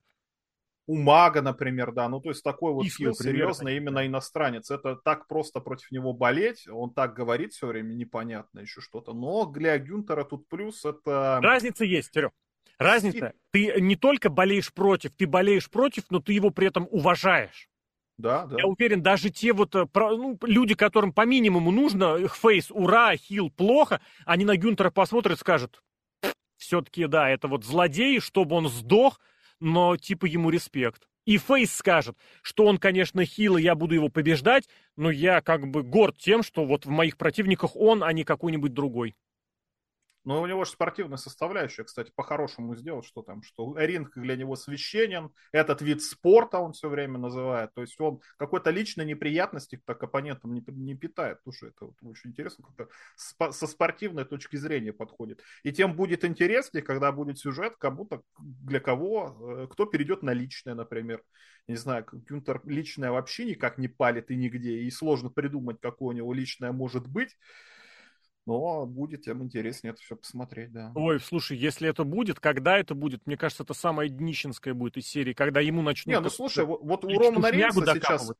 У 0.86 0.96
мага, 0.96 1.40
например, 1.40 1.92
да. 1.92 2.08
Ну, 2.08 2.20
то 2.20 2.28
есть 2.28 2.44
такой 2.44 2.74
вот 2.74 2.86
хил, 2.86 3.14
серьезно, 3.14 3.68
именно 3.70 4.06
иностранец. 4.06 4.70
Это 4.70 4.96
так 4.96 5.26
просто 5.26 5.60
против 5.60 5.90
него 5.90 6.12
болеть. 6.12 6.68
Он 6.68 6.92
так 6.92 7.14
говорит 7.14 7.54
все 7.54 7.66
время, 7.66 7.94
непонятно 7.94 8.60
еще 8.60 8.82
что-то. 8.82 9.14
Но 9.14 9.46
для 9.46 9.78
Гюнтера 9.78 10.24
тут 10.24 10.46
плюс 10.48 10.84
это... 10.84 11.40
Разница 11.42 11.84
есть, 11.84 12.12
Серег. 12.12 12.32
Разница, 12.78 13.34
ты 13.50 13.80
не 13.80 13.96
только 13.96 14.30
болеешь 14.30 14.72
против, 14.72 15.12
ты 15.16 15.26
болеешь 15.26 15.70
против, 15.70 16.04
но 16.10 16.20
ты 16.20 16.32
его 16.32 16.50
при 16.50 16.66
этом 16.66 16.88
уважаешь. 16.90 17.68
Да, 18.16 18.46
да. 18.46 18.56
Я 18.58 18.66
уверен, 18.66 19.02
даже 19.02 19.30
те 19.30 19.52
вот 19.52 19.74
э, 19.74 19.86
ну, 19.92 20.38
люди, 20.42 20.74
которым 20.74 21.12
по 21.12 21.26
минимуму 21.26 21.72
нужно, 21.72 22.16
их 22.16 22.36
фейс, 22.36 22.70
ура, 22.70 23.16
хил, 23.16 23.50
плохо, 23.50 24.00
они 24.24 24.44
на 24.44 24.56
Гюнтера 24.56 24.90
посмотрят 24.90 25.36
и 25.36 25.40
скажут, 25.40 25.82
все-таки, 26.56 27.06
да, 27.06 27.28
это 27.28 27.48
вот 27.48 27.64
злодей, 27.64 28.20
чтобы 28.20 28.56
он 28.56 28.68
сдох, 28.68 29.20
но 29.60 29.96
типа 29.96 30.26
ему 30.26 30.50
респект. 30.50 31.08
И 31.24 31.38
Фейс 31.38 31.74
скажет, 31.74 32.16
что 32.42 32.66
он, 32.66 32.78
конечно, 32.78 33.24
хил, 33.24 33.56
и 33.56 33.62
я 33.62 33.74
буду 33.74 33.94
его 33.94 34.08
побеждать, 34.10 34.68
но 34.96 35.10
я 35.10 35.40
как 35.40 35.66
бы 35.66 35.82
горд 35.82 36.18
тем, 36.18 36.42
что 36.42 36.66
вот 36.66 36.84
в 36.84 36.90
моих 36.90 37.16
противниках 37.16 37.76
он, 37.76 38.04
а 38.04 38.12
не 38.12 38.24
какой-нибудь 38.24 38.74
другой. 38.74 39.16
Но 40.24 40.40
у 40.40 40.46
него 40.46 40.64
же 40.64 40.70
спортивная 40.70 41.18
составляющая, 41.18 41.84
кстати, 41.84 42.10
по-хорошему 42.14 42.74
сделал, 42.76 43.02
что 43.02 43.22
там, 43.22 43.42
что 43.42 43.76
ринг 43.76 44.12
для 44.16 44.36
него 44.36 44.56
священен, 44.56 45.30
этот 45.52 45.82
вид 45.82 46.02
спорта 46.02 46.58
он 46.58 46.72
все 46.72 46.88
время 46.88 47.18
называет, 47.18 47.70
то 47.74 47.82
есть 47.82 48.00
он 48.00 48.20
какой-то 48.38 48.70
личной 48.70 49.04
неприятности 49.04 49.80
так 49.84 50.02
оппонентам 50.02 50.54
не, 50.54 50.64
не 50.68 50.94
питает, 50.94 51.38
слушай, 51.42 51.70
это 51.70 51.86
вот 51.86 51.94
очень 52.02 52.30
интересно, 52.30 52.64
как-то 52.64 53.52
со 53.52 53.66
спортивной 53.66 54.24
точки 54.24 54.56
зрения 54.56 54.92
подходит. 54.92 55.42
И 55.62 55.72
тем 55.72 55.94
будет 55.94 56.24
интереснее, 56.24 56.82
когда 56.82 57.12
будет 57.12 57.38
сюжет, 57.38 57.74
кому-то, 57.78 58.22
для 58.38 58.80
кого, 58.80 59.64
э, 59.64 59.66
кто 59.70 59.84
перейдет 59.86 60.22
на 60.22 60.32
личное, 60.32 60.74
например. 60.74 61.22
Не 61.66 61.76
знаю, 61.76 62.06
Гюнтер 62.12 62.60
личное 62.64 63.10
вообще 63.10 63.46
никак 63.46 63.78
не 63.78 63.88
палит 63.88 64.30
и 64.30 64.36
нигде, 64.36 64.80
и 64.80 64.90
сложно 64.90 65.30
придумать, 65.30 65.78
какое 65.80 66.14
у 66.14 66.16
него 66.16 66.32
личное 66.34 66.72
может 66.72 67.06
быть. 67.06 67.36
Но 68.46 68.84
будет 68.86 69.22
тем 69.22 69.42
интереснее 69.42 69.92
это 69.92 70.02
все 70.02 70.16
посмотреть, 70.16 70.72
да. 70.72 70.92
Ой, 70.94 71.18
слушай, 71.18 71.56
если 71.56 71.88
это 71.88 72.04
будет, 72.04 72.40
когда 72.40 72.78
это 72.78 72.94
будет? 72.94 73.26
Мне 73.26 73.36
кажется, 73.36 73.62
это 73.62 73.72
самое 73.72 74.10
днищенское 74.10 74.74
будет 74.74 74.96
из 74.98 75.06
серии, 75.06 75.32
когда 75.32 75.60
ему 75.60 75.80
начнут... 75.80 76.14
Не, 76.14 76.20
ну 76.20 76.28
слушай, 76.28 76.64
вот, 76.64 77.04
у 77.04 77.08
Романа 77.08 77.50
Рейнса 77.50 77.86
сейчас 77.94 78.32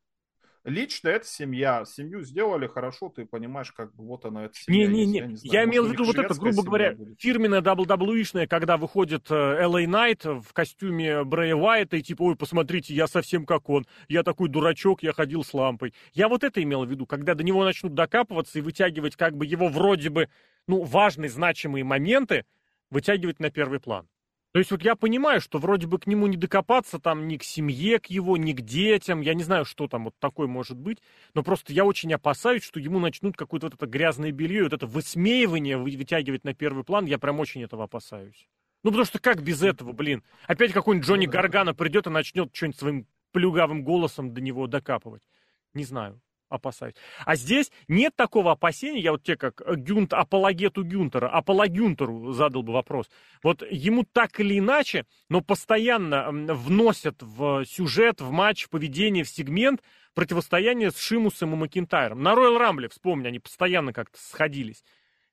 лично 0.65 1.09
это 1.09 1.27
семья. 1.27 1.85
Семью 1.85 2.23
сделали 2.23 2.67
хорошо, 2.67 3.09
ты 3.09 3.27
понимаешь, 3.27 3.73
как 3.73 3.95
бы 3.95 4.05
вот 4.05 4.25
она, 4.25 4.47
эта 4.47 4.55
семья. 4.55 4.87
Не-не-не, 4.89 5.19
я, 5.19 5.27
не 5.27 5.39
я 5.43 5.65
имел 5.65 5.87
в 5.87 5.93
виду 5.93 6.05
вот 6.05 6.19
это, 6.19 6.35
грубо 6.35 6.63
говоря, 6.63 6.95
будет. 6.95 7.21
фирменная 7.21 7.61
WWE-шная, 7.61 8.47
когда 8.47 8.77
выходит 8.77 9.31
LA 9.31 9.85
Knight 9.85 10.41
в 10.41 10.53
костюме 10.53 11.25
Брэя 11.25 11.55
Уайта 11.55 11.97
и 11.97 12.03
типа, 12.03 12.23
ой, 12.23 12.37
посмотрите, 12.37 12.95
я 12.95 13.07
совсем 13.07 13.47
как 13.47 13.69
он, 13.69 13.87
я 14.09 14.23
такой 14.23 14.49
дурачок, 14.49 15.03
я 15.03 15.13
ходил 15.13 15.45
с 15.45 15.55
лампой. 15.55 15.95
Я 16.13 16.29
вот 16.29 16.45
это 16.45 16.63
имел 16.63 16.85
в 16.85 16.91
виду, 16.91 17.07
когда 17.07 17.35
до 17.35 17.45
него 17.45 17.65
начнут 17.65 17.95
докапываться 17.95 18.59
и 18.59 18.63
вытягивать 18.63 19.17
как 19.17 19.37
бы 19.37 19.47
его 19.47 19.69
вроде 19.69 20.11
бы, 20.11 20.29
ну, 20.67 20.83
важные, 20.83 21.29
значимые 21.29 21.85
моменты, 21.85 22.45
вытягивать 22.91 23.41
на 23.41 23.51
первый 23.51 23.81
план. 23.81 24.09
То 24.55 24.59
есть 24.61 24.71
вот 24.71 24.85
я 24.85 24.95
понимаю, 24.95 25.41
что 25.41 25.59
вроде 25.59 25.89
бы 25.89 25.99
к 25.99 26.07
нему 26.07 26.29
не 26.29 26.37
докопаться 26.37 27.01
там 27.01 27.27
ни 27.27 27.39
к 27.39 27.43
семье, 27.43 27.99
к 27.99 28.07
его, 28.07 28.37
ни 28.37 28.53
к 28.53 28.61
детям, 28.61 29.21
я 29.21 29.35
не 29.35 29.43
знаю, 29.43 29.65
что 29.65 29.89
там 29.89 30.05
вот 30.05 30.15
такое 30.21 30.47
может 30.47 30.79
быть, 30.79 31.03
но 31.35 31.43
просто 31.43 31.73
я 31.73 31.85
очень 31.85 32.15
опасаюсь, 32.15 32.63
что 32.63 32.79
ему 32.79 33.01
начнут 33.01 33.37
какое-то 33.37 33.67
вот 33.67 33.75
это 33.75 33.87
грязное 33.87 34.31
белье, 34.31 34.63
вот 34.63 34.73
это 34.73 34.87
высмеивание 34.87 35.77
вытягивать 35.77 36.45
на 36.45 36.55
первый 36.55 36.85
план, 36.85 37.07
я 37.07 37.19
прям 37.19 37.41
очень 37.41 37.65
этого 37.65 37.83
опасаюсь. 37.83 38.47
Ну 38.85 38.91
потому 38.91 39.07
что 39.07 39.19
как 39.19 39.43
без 39.43 39.61
этого, 39.61 39.91
блин? 39.91 40.23
Опять 40.47 40.73
какой-нибудь 40.73 41.09
Джонни 41.09 41.27
Гаргана 41.27 41.75
придет 41.75 42.07
и 42.07 42.11
начнет 42.11 42.55
что-нибудь 42.55 42.79
своим 42.79 43.07
плюгавым 43.33 43.83
голосом 43.83 44.35
до 44.35 44.41
него 44.41 44.69
докапывать. 44.69 45.25
Не 45.73 45.83
знаю 45.83 46.21
опасаюсь. 46.55 46.95
А 47.25 47.37
здесь 47.37 47.71
нет 47.89 48.15
такого 48.17 48.53
опасения, 48.53 49.01
я 49.01 49.13
вот 49.13 49.23
тебе 49.23 49.37
как 49.37 49.63
Гюнт, 49.67 50.13
апологету 50.13 50.85
Гюнтера, 50.85 51.29
апологюнтеру 51.29 52.33
задал 52.33 52.63
бы 52.63 52.73
вопрос. 52.73 53.11
Вот 53.43 53.63
ему 53.71 54.05
так 54.11 54.41
или 54.41 54.59
иначе, 54.59 55.07
но 55.29 55.41
постоянно 55.41 56.31
вносят 56.31 57.23
в 57.23 57.65
сюжет, 57.65 58.21
в 58.21 58.31
матч, 58.31 58.65
в 58.65 58.71
поведение, 58.71 59.25
в 59.25 59.29
сегмент 59.29 59.83
противостояние 60.15 60.91
с 60.91 60.99
Шимусом 60.99 61.55
и 61.55 61.57
Макинтайром. 61.57 62.23
На 62.23 62.35
Роyal 62.35 62.59
Рамбле, 62.59 62.89
вспомни, 62.89 63.27
они 63.27 63.41
постоянно 63.41 63.93
как-то 63.93 64.19
сходились. 64.21 64.85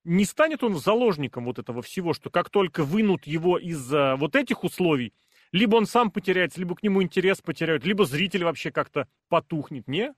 Не 0.04 0.26
станет 0.26 0.64
он 0.64 0.76
заложником 0.76 1.46
вот 1.46 1.60
этого 1.60 1.84
всего, 1.84 2.14
что 2.14 2.32
как 2.32 2.50
только 2.50 2.84
вынут 2.84 3.28
его 3.28 3.60
из 3.60 3.92
вот 3.92 4.36
этих 4.36 4.64
условий, 4.64 5.14
Либо 5.52 5.76
он 5.76 5.86
сам 5.86 6.12
потеряется, 6.12 6.60
либо 6.60 6.76
к 6.76 6.84
нему 6.84 7.04
интерес 7.04 7.42
потеряют, 7.42 7.86
либо 7.86 8.06
зритель 8.06 8.46
вообще 8.46 8.72
как-то 8.72 9.08
потухнет, 9.28 9.88
не? 9.88 10.14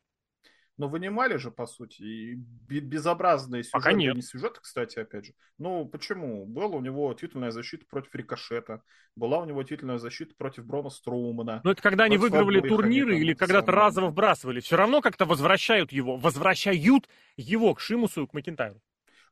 Но 0.78 0.88
вынимали 0.88 1.38
же, 1.38 1.52
по 1.52 1.68
сути, 1.68 2.02
и 2.02 2.36
безобразные 2.36 3.64
сюжеты. 3.64 3.78
Пока 3.78 3.94
нет. 3.94 4.16
Не 4.16 4.22
сюжеты, 4.24 4.60
кстати, 4.62 4.98
опять 4.98 5.26
же. 5.28 5.34
Ну, 5.60 5.86
почему? 5.86 6.46
Была 6.46 6.66
у 6.68 6.82
него 6.82 7.14
титульная 7.14 7.52
защита 7.52 7.86
против 7.88 8.16
Рикошета. 8.16 8.82
Была 9.16 9.40
у 9.40 9.46
него 9.46 9.62
титульная 9.64 10.00
защита 10.00 10.34
против 10.36 10.66
Брона 10.66 10.90
Строумана. 10.90 11.62
Но 11.64 11.72
это 11.72 11.82
когда 11.82 12.06
они 12.06 12.18
выигрывали 12.18 12.68
турниры 12.68 13.20
или 13.20 13.34
когда-то 13.34 13.72
разово 13.72 14.10
вбрасывали. 14.10 14.62
Все 14.62 14.76
равно 14.76 15.02
как-то 15.02 15.26
возвращают 15.26 15.92
его. 15.92 16.18
Возвращают 16.18 17.08
его 17.38 17.74
к 17.76 17.80
Шимусу 17.80 18.24
и 18.24 18.28
к 18.28 18.34
Макентайру. 18.34 18.82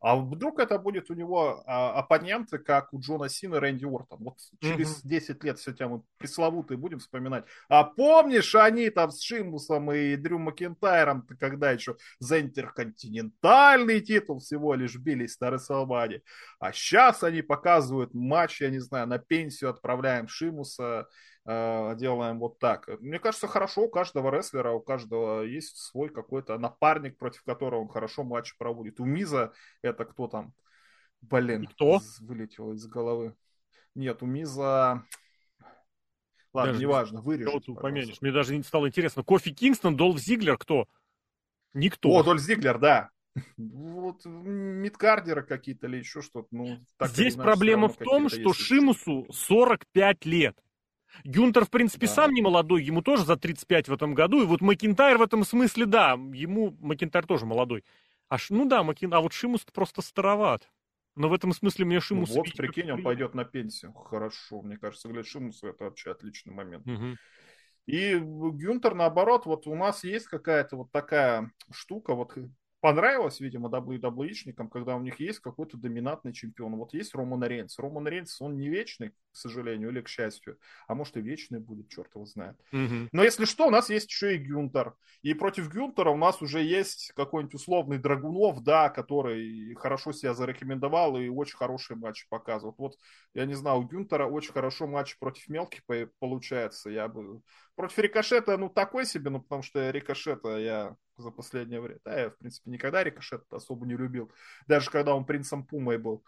А 0.01 0.15
вдруг 0.15 0.59
это 0.59 0.79
будет 0.79 1.11
у 1.11 1.13
него 1.13 1.63
а, 1.67 1.93
оппоненты, 1.93 2.57
как 2.57 2.91
у 2.91 2.99
Джона 2.99 3.29
Сина 3.29 3.55
и 3.55 3.59
Рэнди 3.59 3.85
Уортон. 3.85 4.19
Вот 4.23 4.37
через 4.59 5.03
mm-hmm. 5.03 5.07
10 5.07 5.43
лет 5.43 5.59
все 5.59 5.87
мы 5.87 6.01
пресловутые 6.17 6.79
будем 6.79 6.97
вспоминать. 6.97 7.45
А 7.69 7.83
помнишь, 7.83 8.55
они 8.55 8.89
там 8.89 9.11
с 9.11 9.21
Шимусом 9.21 9.91
и 9.91 10.15
Дрю 10.15 10.39
Макентайром, 10.39 11.27
когда 11.39 11.69
еще 11.69 11.97
за 12.17 12.41
интерконтинентальный 12.41 14.01
титул 14.01 14.39
всего 14.39 14.73
лишь 14.73 14.95
бились 14.95 15.39
на 15.39 15.51
Рестлмане. 15.51 16.21
А 16.59 16.73
сейчас 16.73 17.21
они 17.23 17.43
показывают 17.43 18.15
матч, 18.15 18.61
я 18.61 18.71
не 18.71 18.79
знаю, 18.79 19.05
на 19.05 19.19
пенсию 19.19 19.69
отправляем 19.69 20.27
Шимуса 20.27 21.07
Э, 21.45 21.95
делаем 21.95 22.39
вот 22.39 22.59
так. 22.59 22.87
Мне 22.99 23.19
кажется, 23.19 23.47
хорошо 23.47 23.83
у 23.83 23.89
каждого 23.89 24.29
рестлера, 24.29 24.71
у 24.71 24.79
каждого 24.79 25.41
есть 25.41 25.77
свой 25.77 26.09
какой-то 26.09 26.57
напарник, 26.57 27.17
против 27.17 27.43
которого 27.43 27.81
он 27.81 27.87
хорошо 27.87 28.23
матч 28.23 28.55
проводит. 28.57 28.99
У 28.99 29.05
Миза 29.05 29.53
это 29.81 30.05
кто 30.05 30.27
там? 30.27 30.53
Блин, 31.21 31.67
кто? 31.67 31.99
вылетело 32.19 32.73
из 32.73 32.85
головы. 32.87 33.35
Нет, 33.95 34.21
у 34.23 34.25
Миза... 34.25 35.03
Ладно, 36.53 36.73
даже 36.73 36.83
неважно, 36.83 37.21
вырежу. 37.21 37.75
Поменишь. 37.75 38.21
Мне 38.21 38.31
даже 38.31 38.55
не 38.55 38.63
стало 38.63 38.87
интересно. 38.87 39.23
Кофи 39.23 39.53
Кингстон, 39.53 39.95
Долф 39.95 40.19
Зиглер, 40.19 40.57
кто? 40.57 40.85
Никто. 41.73 42.09
О, 42.09 42.23
Дольф 42.23 42.41
Зиглер, 42.41 42.77
да. 42.77 43.09
Вот 43.55 44.25
мидкардеры 44.25 45.43
какие-то 45.43 45.87
или 45.87 45.97
еще 45.97 46.21
что-то. 46.21 46.49
Ну, 46.51 46.79
Здесь 46.99 47.35
проблема 47.35 47.87
в 47.87 47.95
том, 47.95 48.27
что 48.27 48.53
Шимусу 48.53 49.25
45 49.31 50.25
лет. 50.25 50.57
Гюнтер, 51.23 51.65
в 51.65 51.69
принципе, 51.69 52.07
да. 52.07 52.13
сам 52.13 52.31
не 52.33 52.41
молодой, 52.41 52.83
ему 52.83 53.01
тоже 53.01 53.25
за 53.25 53.37
35 53.37 53.89
в 53.89 53.93
этом 53.93 54.13
году. 54.13 54.41
И 54.41 54.45
вот 54.45 54.61
Макинтайр 54.61 55.17
в 55.17 55.21
этом 55.21 55.43
смысле, 55.43 55.85
да, 55.85 56.11
ему 56.11 56.75
Макинтайр 56.79 57.25
тоже 57.25 57.45
молодой. 57.45 57.83
А, 58.29 58.37
ну 58.49 58.65
да, 58.65 58.83
Макин... 58.83 59.13
а 59.13 59.19
вот 59.19 59.33
Шимус 59.33 59.65
просто 59.73 60.01
староват. 60.01 60.69
Но 61.15 61.27
в 61.27 61.33
этом 61.33 61.51
смысле 61.51 61.85
мне 61.85 61.99
Шимус... 61.99 62.29
Ну, 62.29 62.37
вот, 62.37 62.53
прикинь, 62.55 62.91
он 62.91 63.03
пойдет 63.03 63.35
на 63.35 63.43
пенсию. 63.43 63.93
Хорошо, 63.93 64.61
мне 64.61 64.77
кажется, 64.77 65.09
для 65.09 65.23
Шимуса 65.23 65.67
это 65.67 65.83
вообще 65.83 66.11
отличный 66.11 66.53
момент. 66.53 66.87
Угу. 66.87 67.17
И 67.87 68.15
Гюнтер, 68.15 68.95
наоборот, 68.95 69.45
вот 69.45 69.67
у 69.67 69.75
нас 69.75 70.03
есть 70.03 70.27
какая-то 70.27 70.77
вот 70.77 70.91
такая 70.91 71.51
штука, 71.71 72.15
вот 72.15 72.37
понравилось, 72.81 73.39
видимо, 73.39 73.69
WWE-шникам, 73.69 74.67
когда 74.69 74.95
у 74.95 75.01
них 75.01 75.19
есть 75.19 75.39
какой-то 75.39 75.77
доминантный 75.77 76.33
чемпион. 76.33 76.75
Вот 76.75 76.93
есть 76.93 77.15
Роман 77.15 77.43
Рейнс. 77.43 77.77
Роман 77.79 78.07
Рейнс, 78.07 78.41
он 78.41 78.57
не 78.57 78.69
вечный, 78.69 79.11
к 79.11 79.15
сожалению, 79.31 79.89
или 79.89 80.01
к 80.01 80.09
счастью, 80.09 80.57
а 80.87 80.95
может 80.95 81.15
и 81.15 81.21
вечный 81.21 81.59
будет, 81.59 81.89
черт 81.89 82.13
его 82.15 82.25
знает. 82.25 82.57
Угу. 82.73 83.09
Но 83.11 83.23
если 83.23 83.45
что, 83.45 83.67
у 83.67 83.69
нас 83.69 83.89
есть 83.89 84.09
еще 84.09 84.35
и 84.35 84.39
Гюнтер. 84.39 84.95
И 85.21 85.33
против 85.35 85.69
Гюнтера 85.69 86.09
у 86.09 86.17
нас 86.17 86.41
уже 86.41 86.61
есть 86.61 87.13
какой-нибудь 87.15 87.53
условный 87.53 87.99
Драгунов, 87.99 88.63
да, 88.63 88.89
который 88.89 89.75
хорошо 89.75 90.11
себя 90.11 90.33
зарекомендовал 90.33 91.17
и 91.17 91.29
очень 91.29 91.57
хорошие 91.57 91.97
матчи 91.97 92.27
показывает. 92.29 92.77
Вот, 92.79 92.97
я 93.35 93.45
не 93.45 93.53
знаю, 93.53 93.79
у 93.79 93.83
Гюнтера 93.83 94.25
очень 94.25 94.53
хорошо 94.53 94.87
матч 94.87 95.17
против 95.19 95.47
мелких 95.47 95.81
получается. 96.19 96.89
Я 96.89 97.07
бы... 97.07 97.41
Против 97.75 97.99
Рикошета, 97.99 98.57
ну, 98.57 98.69
такой 98.69 99.05
себе, 99.05 99.29
ну, 99.29 99.39
потому 99.39 99.61
что 99.61 99.89
Рикошета 99.91 100.57
я 100.57 100.95
за 101.21 101.31
последнее 101.31 101.81
время. 101.81 101.99
Да, 102.03 102.19
я, 102.19 102.29
в 102.29 102.37
принципе, 102.37 102.71
никогда 102.71 103.03
Рикошет 103.03 103.43
особо 103.51 103.85
не 103.85 103.95
любил. 103.95 104.31
Даже 104.67 104.89
когда 104.89 105.15
он 105.15 105.25
принцем 105.25 105.65
Пумой 105.65 105.97
был. 105.97 106.23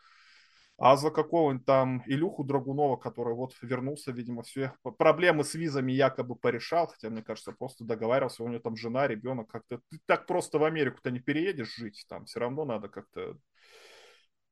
А 0.77 0.97
за 0.97 1.11
какого-нибудь 1.11 1.65
там 1.65 2.03
Илюху 2.07 2.43
Драгунова, 2.43 2.97
который 2.97 3.35
вот 3.35 3.53
вернулся, 3.61 4.11
видимо, 4.11 4.41
все 4.41 4.73
проблемы 4.97 5.43
с 5.43 5.53
визами 5.53 5.91
якобы 5.91 6.35
порешал, 6.35 6.87
хотя, 6.87 7.09
мне 7.09 7.21
кажется, 7.21 7.51
просто 7.51 7.83
договаривался, 7.83 8.43
у 8.43 8.47
него 8.47 8.59
там 8.59 8.75
жена, 8.75 9.07
ребенок, 9.07 9.49
как-то 9.49 9.79
ты 9.89 9.99
так 10.07 10.25
просто 10.25 10.57
в 10.57 10.63
Америку-то 10.63 11.11
не 11.11 11.19
переедешь 11.19 11.75
жить, 11.75 12.05
там 12.09 12.25
все 12.25 12.39
равно 12.39 12.65
надо 12.65 12.89
как-то, 12.89 13.37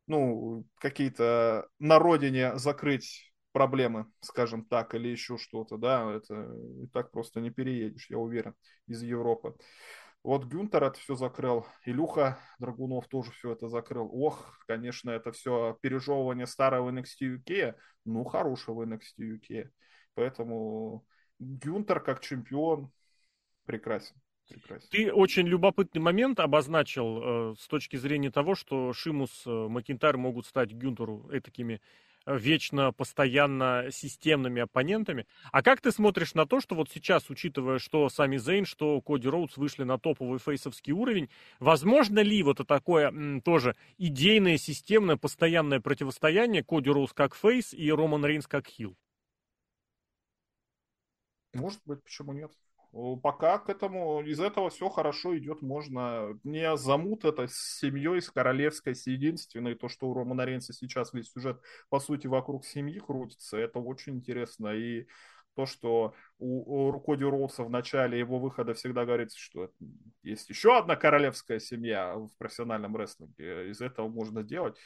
ну, 0.05 0.65
какие-то 0.79 1.67
на 1.79 1.97
родине 1.97 2.55
закрыть 2.57 3.33
проблемы, 3.51 4.05
скажем 4.21 4.63
так, 4.63 4.93
или 4.93 5.07
еще 5.07 5.37
что-то, 5.37 5.77
да, 5.77 6.13
это 6.15 6.55
так 6.93 7.11
просто 7.11 7.41
не 7.41 7.49
переедешь, 7.49 8.09
я 8.09 8.19
уверен, 8.19 8.53
из 8.87 9.01
Европы. 9.01 9.55
Вот 10.23 10.45
Гюнтер 10.45 10.83
это 10.83 10.99
все 10.99 11.15
закрыл, 11.15 11.65
Илюха 11.83 12.37
Драгунов 12.59 13.07
тоже 13.07 13.31
все 13.31 13.53
это 13.53 13.67
закрыл. 13.69 14.07
Ох, 14.13 14.59
конечно, 14.67 15.09
это 15.09 15.31
все 15.31 15.77
пережевывание 15.81 16.45
старого 16.45 16.91
NXT 16.91 17.39
UK, 17.39 17.75
ну, 18.05 18.23
хорошего 18.23 18.85
NXT 18.85 19.17
UK. 19.17 19.69
Поэтому 20.13 21.05
Гюнтер 21.39 22.01
как 22.01 22.19
чемпион 22.19 22.91
прекрасен. 23.65 24.15
Прекрасен. 24.47 24.89
Ты 24.91 25.11
очень 25.11 25.47
любопытный 25.47 26.01
момент 26.01 26.39
обозначил 26.39 27.51
э, 27.51 27.55
с 27.57 27.67
точки 27.67 27.95
зрения 27.95 28.29
того, 28.29 28.53
что 28.53 28.93
Шимус, 28.93 29.43
э, 29.47 29.49
Макинтайр 29.49 30.17
могут 30.17 30.45
стать 30.45 30.71
Гюнтеру 30.71 31.31
такими 31.43 31.81
вечно, 32.25 32.91
постоянно 32.91 33.87
системными 33.91 34.61
оппонентами. 34.61 35.25
А 35.51 35.61
как 35.61 35.81
ты 35.81 35.91
смотришь 35.91 36.33
на 36.33 36.45
то, 36.45 36.59
что 36.59 36.75
вот 36.75 36.89
сейчас, 36.89 37.29
учитывая, 37.29 37.79
что 37.79 38.09
сами 38.09 38.37
Зейн, 38.37 38.65
что 38.65 39.01
Коди 39.01 39.27
Роудс 39.27 39.57
вышли 39.57 39.83
на 39.83 39.97
топовый 39.97 40.39
фейсовский 40.39 40.93
уровень, 40.93 41.29
возможно 41.59 42.19
ли 42.19 42.43
вот 42.43 42.65
такое 42.67 43.07
м, 43.09 43.41
тоже 43.41 43.75
идейное, 43.97 44.57
системное, 44.57 45.17
постоянное 45.17 45.79
противостояние 45.79 46.63
Коди 46.63 46.89
Роуз 46.89 47.13
как 47.13 47.35
фейс 47.35 47.73
и 47.73 47.91
Роман 47.91 48.25
Рейнс 48.25 48.47
как 48.47 48.67
хил? 48.67 48.95
Может 51.53 51.81
быть, 51.85 52.03
почему 52.03 52.33
нет? 52.33 52.51
Пока 53.23 53.57
к 53.57 53.69
этому, 53.69 54.21
из 54.21 54.41
этого 54.41 54.69
все 54.69 54.89
хорошо 54.89 55.37
идет, 55.37 55.61
можно. 55.61 56.37
Не 56.43 56.75
замут 56.75 57.23
это 57.23 57.47
с 57.47 57.79
семьей, 57.79 58.21
с 58.21 58.29
королевской, 58.29 58.95
с 58.95 59.07
единственной, 59.07 59.75
то, 59.75 59.87
что 59.87 60.09
у 60.09 60.13
Романа 60.13 60.43
Рейнса 60.45 60.73
сейчас 60.73 61.13
весь 61.13 61.31
сюжет, 61.31 61.61
по 61.89 61.99
сути, 61.99 62.27
вокруг 62.27 62.65
семьи 62.65 62.99
крутится, 62.99 63.57
это 63.57 63.79
очень 63.79 64.15
интересно, 64.15 64.69
и 64.73 65.07
то, 65.55 65.65
что 65.65 66.15
у, 66.37 66.89
у 66.89 66.99
Коди 66.99 67.23
Роуса 67.23 67.63
в 67.63 67.69
начале 67.69 68.19
его 68.19 68.39
выхода 68.39 68.73
всегда 68.73 69.05
говорится, 69.05 69.39
что 69.39 69.69
есть 70.23 70.49
еще 70.49 70.77
одна 70.77 70.95
королевская 70.95 71.59
семья 71.59 72.15
в 72.15 72.29
профессиональном 72.37 72.95
рестлинге, 72.95 73.69
из 73.69 73.81
этого 73.81 74.09
можно 74.09 74.43
делать 74.43 74.77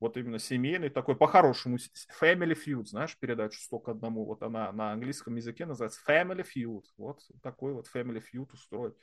вот 0.00 0.16
именно 0.16 0.38
семейный 0.38 0.90
такой, 0.90 1.16
по-хорошему, 1.16 1.76
Family 2.20 2.56
Feud, 2.56 2.86
знаешь, 2.86 3.16
передачу 3.18 3.58
«100 3.60 3.80
к 3.80 3.88
одному», 3.88 4.24
вот 4.24 4.42
она 4.42 4.70
на 4.72 4.92
английском 4.92 5.36
языке 5.36 5.66
называется 5.66 6.00
Family 6.08 6.44
Feud, 6.44 6.84
вот 6.96 7.20
такой 7.42 7.72
вот 7.72 7.88
Family 7.92 8.22
Feud 8.22 8.52
устроить. 8.52 8.94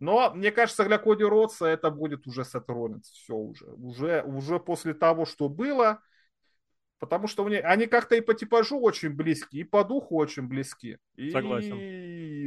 Но, 0.00 0.32
мне 0.32 0.52
кажется, 0.52 0.84
для 0.84 0.98
Коди 0.98 1.24
Ротса 1.24 1.66
это 1.66 1.90
будет 1.90 2.26
уже 2.26 2.44
Роллинс, 2.66 3.10
все 3.10 3.34
уже. 3.34 3.66
Уже, 3.66 4.22
уже 4.22 4.60
после 4.60 4.94
того, 4.94 5.26
что 5.26 5.48
было, 5.48 6.00
Потому 6.98 7.28
что 7.28 7.44
мне, 7.44 7.60
они 7.60 7.86
как-то 7.86 8.16
и 8.16 8.20
по 8.20 8.34
типажу 8.34 8.80
очень 8.80 9.10
близки, 9.10 9.58
и 9.58 9.64
по 9.64 9.84
духу 9.84 10.16
очень 10.16 10.48
близки. 10.48 10.98
И 11.14 11.30
Согласен. 11.30 11.76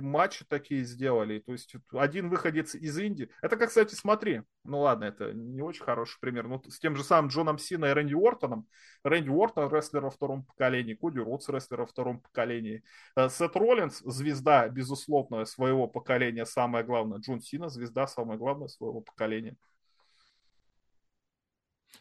Матчи 0.01 0.45
такие 0.45 0.83
сделали. 0.83 1.39
То 1.39 1.51
есть 1.51 1.73
один 1.91 2.29
выходец 2.29 2.75
из 2.75 2.97
Индии. 2.97 3.29
Это, 3.41 3.57
как, 3.57 3.69
кстати, 3.69 3.95
смотри. 3.95 4.41
Ну 4.63 4.81
ладно, 4.81 5.05
это 5.05 5.33
не 5.33 5.61
очень 5.61 5.83
хороший 5.83 6.19
пример. 6.19 6.47
Но 6.47 6.61
с 6.67 6.79
тем 6.79 6.95
же 6.95 7.03
самым 7.03 7.29
Джоном 7.29 7.57
Сина 7.57 7.85
и 7.85 7.93
Рэнди 7.93 8.13
Уортоном. 8.13 8.67
Рэнди 9.03 9.29
Уортон 9.29 9.71
рестлер 9.71 10.01
во 10.01 10.09
втором 10.09 10.43
поколении. 10.45 10.93
Коди 10.93 11.19
Ротс 11.19 11.47
рестлер 11.49 11.81
во 11.81 11.85
втором 11.85 12.19
поколении. 12.19 12.83
Э, 13.15 13.29
Сет 13.29 13.55
Роллинс 13.55 13.99
звезда, 13.99 14.67
безусловно, 14.69 15.45
своего 15.45 15.87
поколения. 15.87 16.45
Самое 16.45 16.83
главное. 16.83 17.19
Джон 17.19 17.41
Сина 17.41 17.69
звезда, 17.69 18.07
самое 18.07 18.37
главное, 18.37 18.67
своего 18.67 19.01
поколения. 19.01 19.55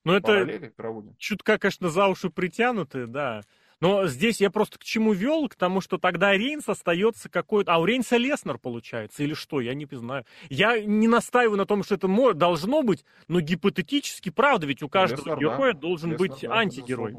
Ну, 0.05 0.15
это 0.15 0.73
чутка, 1.19 1.59
конечно, 1.59 1.91
за 1.91 2.07
уши 2.09 2.31
притянуты, 2.31 3.07
да. 3.07 3.43
Но 3.81 4.07
здесь 4.07 4.41
я 4.41 4.51
просто 4.51 4.79
к 4.79 4.85
чему 4.85 5.13
вел? 5.13 5.49
К 5.49 5.55
тому, 5.55 5.81
что 5.81 5.97
тогда 5.97 6.33
Рейнс 6.33 6.69
остается 6.69 7.29
какой-то... 7.29 7.73
А 7.73 7.79
у 7.79 7.87
Рейнса 7.87 8.19
Леснер 8.19 8.59
получается, 8.59 9.23
или 9.23 9.35
что? 9.35 9.61
Я 9.61 9.75
не 9.75 9.87
знаю. 9.91 10.25
Я 10.51 10.81
не 10.81 11.09
настаиваю 11.09 11.57
на 11.57 11.67
том, 11.67 11.83
что 11.83 11.95
это 11.95 12.35
должно 12.35 12.83
быть, 12.83 13.05
но 13.29 13.41
гипотетически, 13.41 14.31
правда, 14.31 14.67
ведь 14.67 14.83
у 14.83 14.89
каждого 14.89 15.21
Леснер, 15.21 15.39
героя 15.39 15.73
да. 15.73 15.79
должен 15.81 16.13
Леснер, 16.13 16.29
быть 16.29 16.41
да, 16.43 16.55
антигерой. 16.55 17.17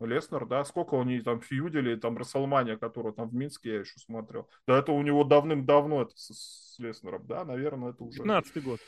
Леснер, 0.00 0.46
да, 0.46 0.64
сколько 0.64 0.94
у 0.94 1.02
них 1.02 1.24
там 1.24 1.40
фьюдили, 1.40 1.96
там 1.96 2.16
Расселмания, 2.16 2.76
которую 2.76 3.14
там 3.14 3.28
в 3.28 3.34
Минске 3.34 3.70
я 3.70 3.80
еще 3.80 3.98
смотрел. 3.98 4.48
Да 4.66 4.78
это 4.78 4.92
у 4.92 5.02
него 5.02 5.24
давным-давно 5.24 6.02
это 6.02 6.12
с, 6.16 6.74
с 6.74 6.78
Леснером, 6.78 7.26
да, 7.26 7.44
наверное, 7.44 7.90
это 7.90 8.04
уже... 8.04 8.18
15 8.18 8.62
год. 8.62 8.80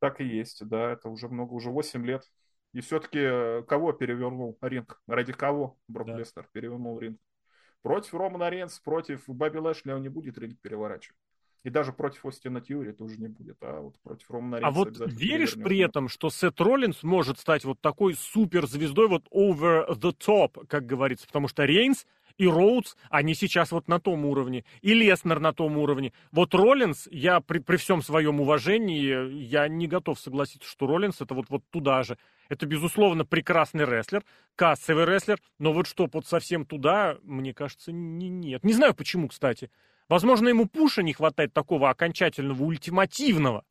Так 0.00 0.20
и 0.20 0.24
есть, 0.24 0.66
да, 0.66 0.92
это 0.92 1.08
уже 1.08 1.28
много, 1.28 1.52
уже 1.52 1.70
8 1.70 2.04
лет. 2.04 2.24
И 2.76 2.82
все-таки 2.82 3.20
э, 3.20 3.62
кого 3.66 3.92
перевернул 3.92 4.58
ринг? 4.60 5.00
Ради 5.06 5.32
кого 5.32 5.78
Брок 5.88 6.08
да. 6.08 6.18
Лестер 6.18 6.46
перевернул 6.52 6.98
ринг? 7.00 7.18
Против 7.80 8.12
Романа 8.12 8.50
Ренс, 8.50 8.78
против 8.80 9.22
Баби 9.26 9.56
Лэшли 9.56 9.92
он 9.92 10.02
не 10.02 10.10
будет 10.10 10.36
ринг 10.36 10.60
переворачивать. 10.60 11.16
И 11.64 11.70
даже 11.70 11.94
против 11.94 12.26
Остина 12.26 12.60
Тьюри 12.60 12.92
тоже 12.92 13.16
не 13.16 13.28
будет, 13.28 13.56
а 13.62 13.80
вот 13.80 13.98
против 14.02 14.30
Романа 14.30 14.56
Рейнса 14.56 14.68
А 14.68 14.70
вот 14.72 14.98
веришь 15.10 15.54
при 15.54 15.78
этом, 15.78 16.10
что 16.10 16.28
Сет 16.28 16.60
Роллинс 16.60 17.02
может 17.02 17.38
стать 17.38 17.64
вот 17.64 17.80
такой 17.80 18.12
суперзвездой, 18.12 19.08
вот 19.08 19.24
over 19.30 19.88
the 19.92 20.14
top, 20.14 20.66
как 20.66 20.84
говорится, 20.84 21.26
потому 21.26 21.48
что 21.48 21.64
Рейнс 21.64 22.04
и 22.36 22.46
Роудс, 22.46 22.94
они 23.08 23.34
сейчас 23.34 23.72
вот 23.72 23.88
на 23.88 23.98
том 24.00 24.26
уровне, 24.26 24.66
и 24.82 24.92
Леснер 24.92 25.40
на 25.40 25.54
том 25.54 25.78
уровне. 25.78 26.12
Вот 26.30 26.54
Роллинс, 26.54 27.08
я 27.10 27.40
при, 27.40 27.60
при 27.60 27.78
всем 27.78 28.02
своем 28.02 28.38
уважении, 28.40 29.32
я 29.32 29.66
не 29.66 29.86
готов 29.86 30.20
согласиться, 30.20 30.68
что 30.68 30.86
Роллинс 30.86 31.22
это 31.22 31.32
вот, 31.34 31.46
вот 31.48 31.62
туда 31.70 32.02
же. 32.02 32.18
Это, 32.48 32.66
безусловно, 32.66 33.24
прекрасный 33.24 33.84
рестлер, 33.84 34.24
кассовый 34.54 35.04
рестлер, 35.04 35.40
но 35.58 35.72
вот 35.72 35.86
что, 35.86 36.08
вот 36.12 36.26
совсем 36.26 36.64
туда, 36.64 37.18
мне 37.22 37.54
кажется, 37.54 37.92
не, 37.92 38.28
нет. 38.28 38.64
Не 38.64 38.72
знаю 38.72 38.94
почему, 38.94 39.28
кстати. 39.28 39.70
Возможно, 40.08 40.48
ему 40.48 40.66
пуша 40.66 41.02
не 41.02 41.12
хватает 41.12 41.52
такого 41.52 41.90
окончательного, 41.90 42.62
ультимативного. 42.62 43.64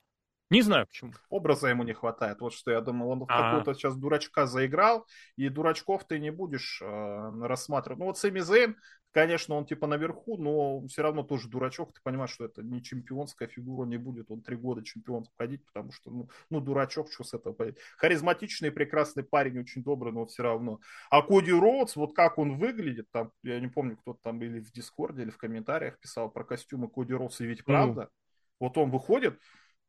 Не 0.51 0.61
знаю 0.61 0.85
почему. 0.85 1.11
Образа 1.29 1.69
ему 1.69 1.83
не 1.83 1.93
хватает. 1.93 2.39
Вот 2.39 2.53
что 2.53 2.71
я 2.71 2.81
думал, 2.81 3.09
он 3.09 3.23
А-а-а. 3.23 3.57
какого-то 3.57 3.73
сейчас 3.73 3.95
дурачка 3.95 4.45
заиграл, 4.45 5.07
и 5.37 5.49
дурачков 5.49 6.05
ты 6.05 6.19
не 6.19 6.31
будешь 6.31 6.81
э, 6.83 7.31
рассматривать. 7.41 7.99
Ну 7.99 8.05
вот 8.05 8.19
Сэмми 8.19 8.41
Зейн, 8.41 8.77
конечно, 9.11 9.55
он 9.55 9.65
типа 9.65 9.87
наверху, 9.87 10.37
но 10.37 10.85
все 10.87 11.01
равно 11.01 11.23
тоже 11.23 11.49
дурачок. 11.49 11.93
Ты 11.93 12.01
понимаешь, 12.03 12.29
что 12.29 12.45
это 12.45 12.61
не 12.61 12.83
чемпионская 12.83 13.47
фигура, 13.47 13.87
не 13.87 13.97
будет 13.97 14.29
он 14.29 14.43
три 14.43 14.55
года 14.55 14.83
чемпион 14.83 15.25
ходить, 15.35 15.65
потому 15.65 15.91
что, 15.91 16.11
ну, 16.11 16.29
ну 16.51 16.59
дурачок, 16.59 17.11
что 17.11 17.23
с 17.23 17.33
этого 17.33 17.55
Харизматичный, 17.97 18.71
прекрасный 18.71 19.23
парень, 19.23 19.59
очень 19.59 19.83
добрый, 19.83 20.13
но 20.13 20.27
все 20.27 20.43
равно. 20.43 20.79
А 21.09 21.23
Коди 21.23 21.53
Роудс, 21.53 21.95
вот 21.95 22.13
как 22.15 22.37
он 22.37 22.57
выглядит, 22.57 23.07
там, 23.11 23.31
я 23.41 23.59
не 23.59 23.67
помню, 23.67 23.97
кто-то 23.97 24.19
там 24.21 24.39
или 24.43 24.59
в 24.59 24.71
Дискорде, 24.71 25.23
или 25.23 25.31
в 25.31 25.37
комментариях 25.37 25.97
писал 25.99 26.29
про 26.29 26.43
костюмы 26.43 26.87
Коди 26.87 27.13
Роудса, 27.13 27.45
и 27.45 27.47
ведь 27.47 27.65
правда, 27.65 28.01
mm. 28.01 28.09
вот 28.59 28.77
он 28.77 28.91
выходит, 28.91 29.39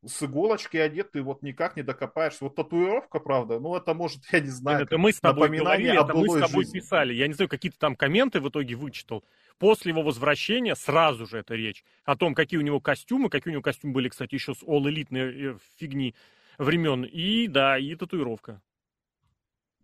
с 0.05 0.23
иголочки 0.23 0.77
одет, 0.77 1.11
ты 1.11 1.21
вот 1.21 1.41
никак 1.41 1.75
не 1.75 1.83
докопаешься. 1.83 2.43
Вот 2.43 2.55
татуировка, 2.55 3.19
правда, 3.19 3.59
ну 3.59 3.75
это 3.75 3.93
может, 3.93 4.21
я 4.31 4.39
не 4.39 4.49
знаю, 4.49 4.83
это 4.83 4.97
мы 4.97 5.11
с 5.11 5.19
тобой 5.19 5.49
говорили, 5.49 6.01
это 6.01 6.13
мы 6.13 6.29
с 6.29 6.47
тобой 6.47 6.63
жизни. 6.65 6.79
писали. 6.79 7.13
Я 7.13 7.27
не 7.27 7.33
знаю, 7.33 7.49
какие-то 7.49 7.79
там 7.79 7.95
комменты 7.95 8.39
в 8.39 8.49
итоге 8.49 8.75
вычитал. 8.75 9.23
После 9.57 9.91
его 9.91 10.03
возвращения 10.03 10.75
сразу 10.75 11.25
же 11.25 11.39
эта 11.39 11.55
речь 11.55 11.83
о 12.05 12.15
том, 12.15 12.35
какие 12.35 12.59
у 12.59 12.63
него 12.63 12.79
костюмы, 12.79 13.29
какие 13.29 13.51
у 13.51 13.53
него 13.53 13.63
костюмы 13.63 13.93
были, 13.93 14.09
кстати, 14.09 14.35
еще 14.35 14.53
с 14.53 14.61
all 14.63 14.87
элитной 14.87 15.53
э, 15.53 15.57
фигни 15.79 16.13
времен. 16.59 17.03
И 17.03 17.47
да, 17.47 17.77
и 17.77 17.95
татуировка. 17.95 18.61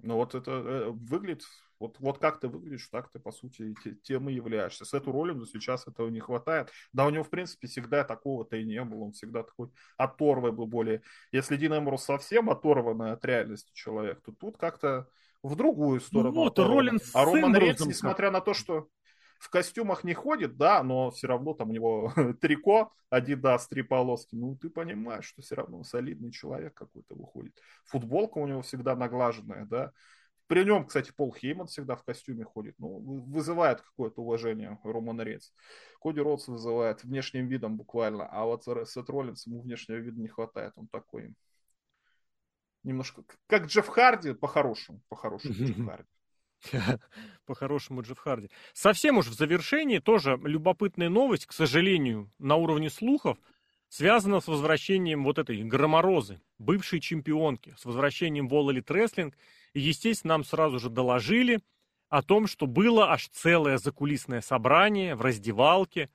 Ну 0.04 0.16
вот 0.16 0.36
это 0.36 0.52
э, 0.52 0.90
выглядит 0.92 1.44
вот, 1.84 1.98
вот 2.00 2.18
как 2.18 2.40
ты 2.40 2.48
выглядишь, 2.48 2.88
так 2.88 3.12
ты, 3.12 3.20
по 3.20 3.34
сути, 3.34 3.76
тем 4.04 4.30
и 4.30 4.34
являешься. 4.34 4.86
С 4.86 4.94
эту 4.94 5.12
Роллинду 5.12 5.46
сейчас 5.46 5.86
этого 5.86 6.08
не 6.08 6.22
хватает. 6.22 6.70
Да, 6.94 7.06
у 7.06 7.10
него, 7.10 7.26
в 7.26 7.30
принципе, 7.30 7.68
всегда 7.68 8.06
такого-то 8.06 8.56
и 8.56 8.64
не 8.64 8.82
было. 8.86 9.04
Он 9.04 9.12
всегда 9.12 9.44
такой 9.44 9.68
оторвый 9.98 10.54
был 10.54 10.66
более. 10.66 11.02
Если 11.34 11.58
Дин 11.58 11.74
Эмбрус 11.74 12.06
совсем 12.06 12.50
оторванный 12.50 13.12
от 13.12 13.26
реальности 13.26 13.72
человек, 13.74 14.22
то 14.22 14.32
тут 14.32 14.58
как-то 14.58 15.10
в 15.42 15.58
другую 15.58 16.00
сторону. 16.00 16.32
Ну 16.32 16.44
вот, 16.44 16.58
Роллинс 16.58 17.14
А 17.14 17.26
Роман 17.26 17.54
Рейнс, 17.56 17.86
несмотря 17.86 18.32
на 18.32 18.40
то, 18.40 18.54
что 18.54 18.88
в 19.44 19.50
костюмах 19.50 20.06
не 20.06 20.14
ходит, 20.14 20.56
да, 20.56 20.82
но 20.84 21.12
все 21.12 21.28
равно 21.28 21.54
там 21.54 21.70
у 21.70 21.74
него 21.74 22.14
трико, 22.42 22.94
Adidas, 23.14 23.64
три 23.70 23.84
полоски. 23.84 24.36
Ну, 24.36 24.56
ты 24.56 24.70
понимаешь, 24.70 25.26
что 25.26 25.42
все 25.42 25.56
равно 25.56 25.84
солидный 25.84 26.32
человек 26.32 26.74
какой-то 26.74 27.14
выходит. 27.14 27.54
Футболка 27.84 28.38
у 28.38 28.48
него 28.48 28.62
всегда 28.62 28.96
наглаженная, 28.96 29.66
да. 29.66 29.92
При 30.48 30.64
нем, 30.64 30.86
кстати, 30.86 31.12
Пол 31.12 31.34
Хейман 31.34 31.68
всегда 31.68 31.98
в 31.98 32.04
костюме 32.04 32.46
ходит. 32.46 32.76
Ну, 32.80 33.00
вызывает 33.00 33.82
какое-то 33.82 34.22
уважение 34.22 34.80
Роман 34.84 35.20
Рейнс. 35.20 35.54
Коди 36.02 36.22
Роудс 36.22 36.48
вызывает 36.48 37.04
внешним 37.04 37.48
видом 37.48 37.76
буквально, 37.76 38.26
а 38.28 38.46
вот 38.46 38.64
Сет 38.64 39.10
Роллинс 39.10 39.46
ему 39.46 39.62
внешнего 39.62 39.98
вида 39.98 40.22
не 40.22 40.30
хватает. 40.30 40.72
Он 40.78 40.88
такой 40.88 41.34
немножко 42.84 43.24
как 43.48 43.66
Джефф 43.66 43.88
Харди, 43.88 44.34
по-хорошему, 44.34 45.02
по-хорошему 45.10 45.54
Джефф 45.54 45.86
Харди. 45.86 46.08
По-хорошему 47.46 48.02
Джефф 48.02 48.18
Харди. 48.18 48.50
Совсем 48.74 49.18
уж 49.18 49.28
в 49.28 49.34
завершении 49.34 50.00
тоже 50.00 50.40
любопытная 50.44 51.10
новость, 51.10 51.46
к 51.46 51.54
сожалению, 51.54 52.32
на 52.40 52.56
уровне 52.56 52.90
слухов, 52.90 53.38
связана 53.90 54.40
с 54.40 54.48
возвращением 54.48 55.24
вот 55.24 55.38
этой 55.38 55.64
громорозы, 55.64 56.42
бывшей 56.58 57.00
чемпионки, 57.00 57.76
с 57.78 57.86
возвращением 57.86 58.48
в 58.48 58.54
All 58.54 58.70
Elite 58.70 58.88
Wrestling– 58.88 59.34
и, 59.74 59.80
естественно, 59.80 60.36
нам 60.36 60.44
сразу 60.44 60.80
же 60.80 60.90
доложили 60.90 61.60
о 62.10 62.22
том, 62.22 62.48
что 62.48 62.68
было 62.68 63.12
аж 63.12 63.28
целое 63.30 63.78
закулисное 63.78 64.42
собрание 64.42 65.16
в 65.16 65.22
раздевалке. 65.22 66.10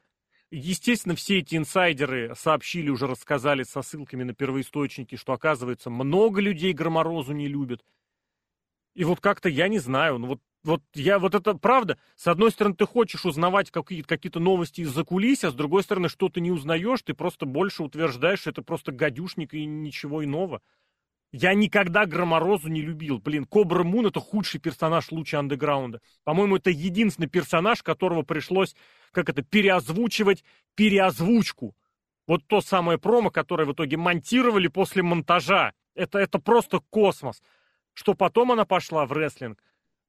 Естественно, 0.51 1.15
все 1.15 1.39
эти 1.39 1.57
инсайдеры 1.57 2.35
сообщили, 2.37 2.89
уже 2.89 3.07
рассказали 3.07 3.65
со 3.65 3.83
ссылками 3.83 4.23
на 4.23 4.33
первоисточники, 4.33 5.17
что, 5.17 5.33
оказывается, 5.33 5.91
много 5.91 6.41
людей 6.41 6.73
Громорозу 6.73 7.33
не 7.33 7.49
любят. 7.49 7.85
И 8.99 9.05
вот 9.05 9.21
как-то 9.21 9.49
я 9.49 9.69
не 9.69 9.79
знаю, 9.79 10.19
ну 10.19 10.27
вот, 10.27 10.41
вот 10.65 10.83
я 10.93 11.21
вот 11.21 11.37
это 11.37 11.55
правда, 11.55 11.99
с 12.17 12.27
одной 12.27 12.51
стороны, 12.51 12.75
ты 12.75 12.85
хочешь 12.85 13.25
узнавать 13.25 13.71
какие-то 13.71 14.09
какие 14.09 14.33
новости 14.43 14.81
из-за 14.81 15.05
кулис, 15.05 15.45
а 15.45 15.53
с 15.53 15.55
другой 15.55 15.85
стороны, 15.85 16.09
что 16.09 16.29
ты 16.29 16.41
не 16.41 16.51
узнаешь, 16.51 17.03
ты 17.03 17.15
просто 17.15 17.47
больше 17.47 17.85
утверждаешь, 17.85 18.41
что 18.41 18.51
это 18.51 18.63
просто 18.63 18.91
гадюшник 18.91 19.55
и 19.55 19.65
ничего 19.67 20.25
иного. 20.25 20.63
Я 21.31 21.55
никогда 21.55 22.07
Громорозу 22.07 22.71
не 22.71 22.81
любил. 22.81 23.19
Блин, 23.19 23.45
Кобра 23.45 23.85
Мун 23.85 24.07
это 24.07 24.19
худший 24.19 24.59
персонаж 24.59 25.13
луча 25.13 25.39
андеграунда. 25.39 26.01
По-моему, 26.25 26.57
это 26.57 26.71
единственный 26.71 27.29
персонаж, 27.29 27.85
которого 27.85 28.23
пришлось, 28.23 28.75
как 29.13 29.29
это, 29.29 29.43
переозвучивать 29.43 30.43
переозвучку. 30.75 31.77
Вот 32.27 32.45
то 32.49 32.61
самое 32.61 32.99
промо, 32.99 33.31
которое 33.31 33.65
в 33.65 33.75
итоге 33.75 33.97
монтировали 33.97 34.67
после 34.67 35.05
монтажа. 35.05 35.73
Это, 35.95 36.19
это 36.19 36.41
просто 36.41 36.81
космос. 36.91 37.41
Что 37.99 38.15
потом 38.15 38.53
она 38.53 38.65
пошла 38.65 39.07
в 39.07 39.13
рестлинг. 39.13 39.61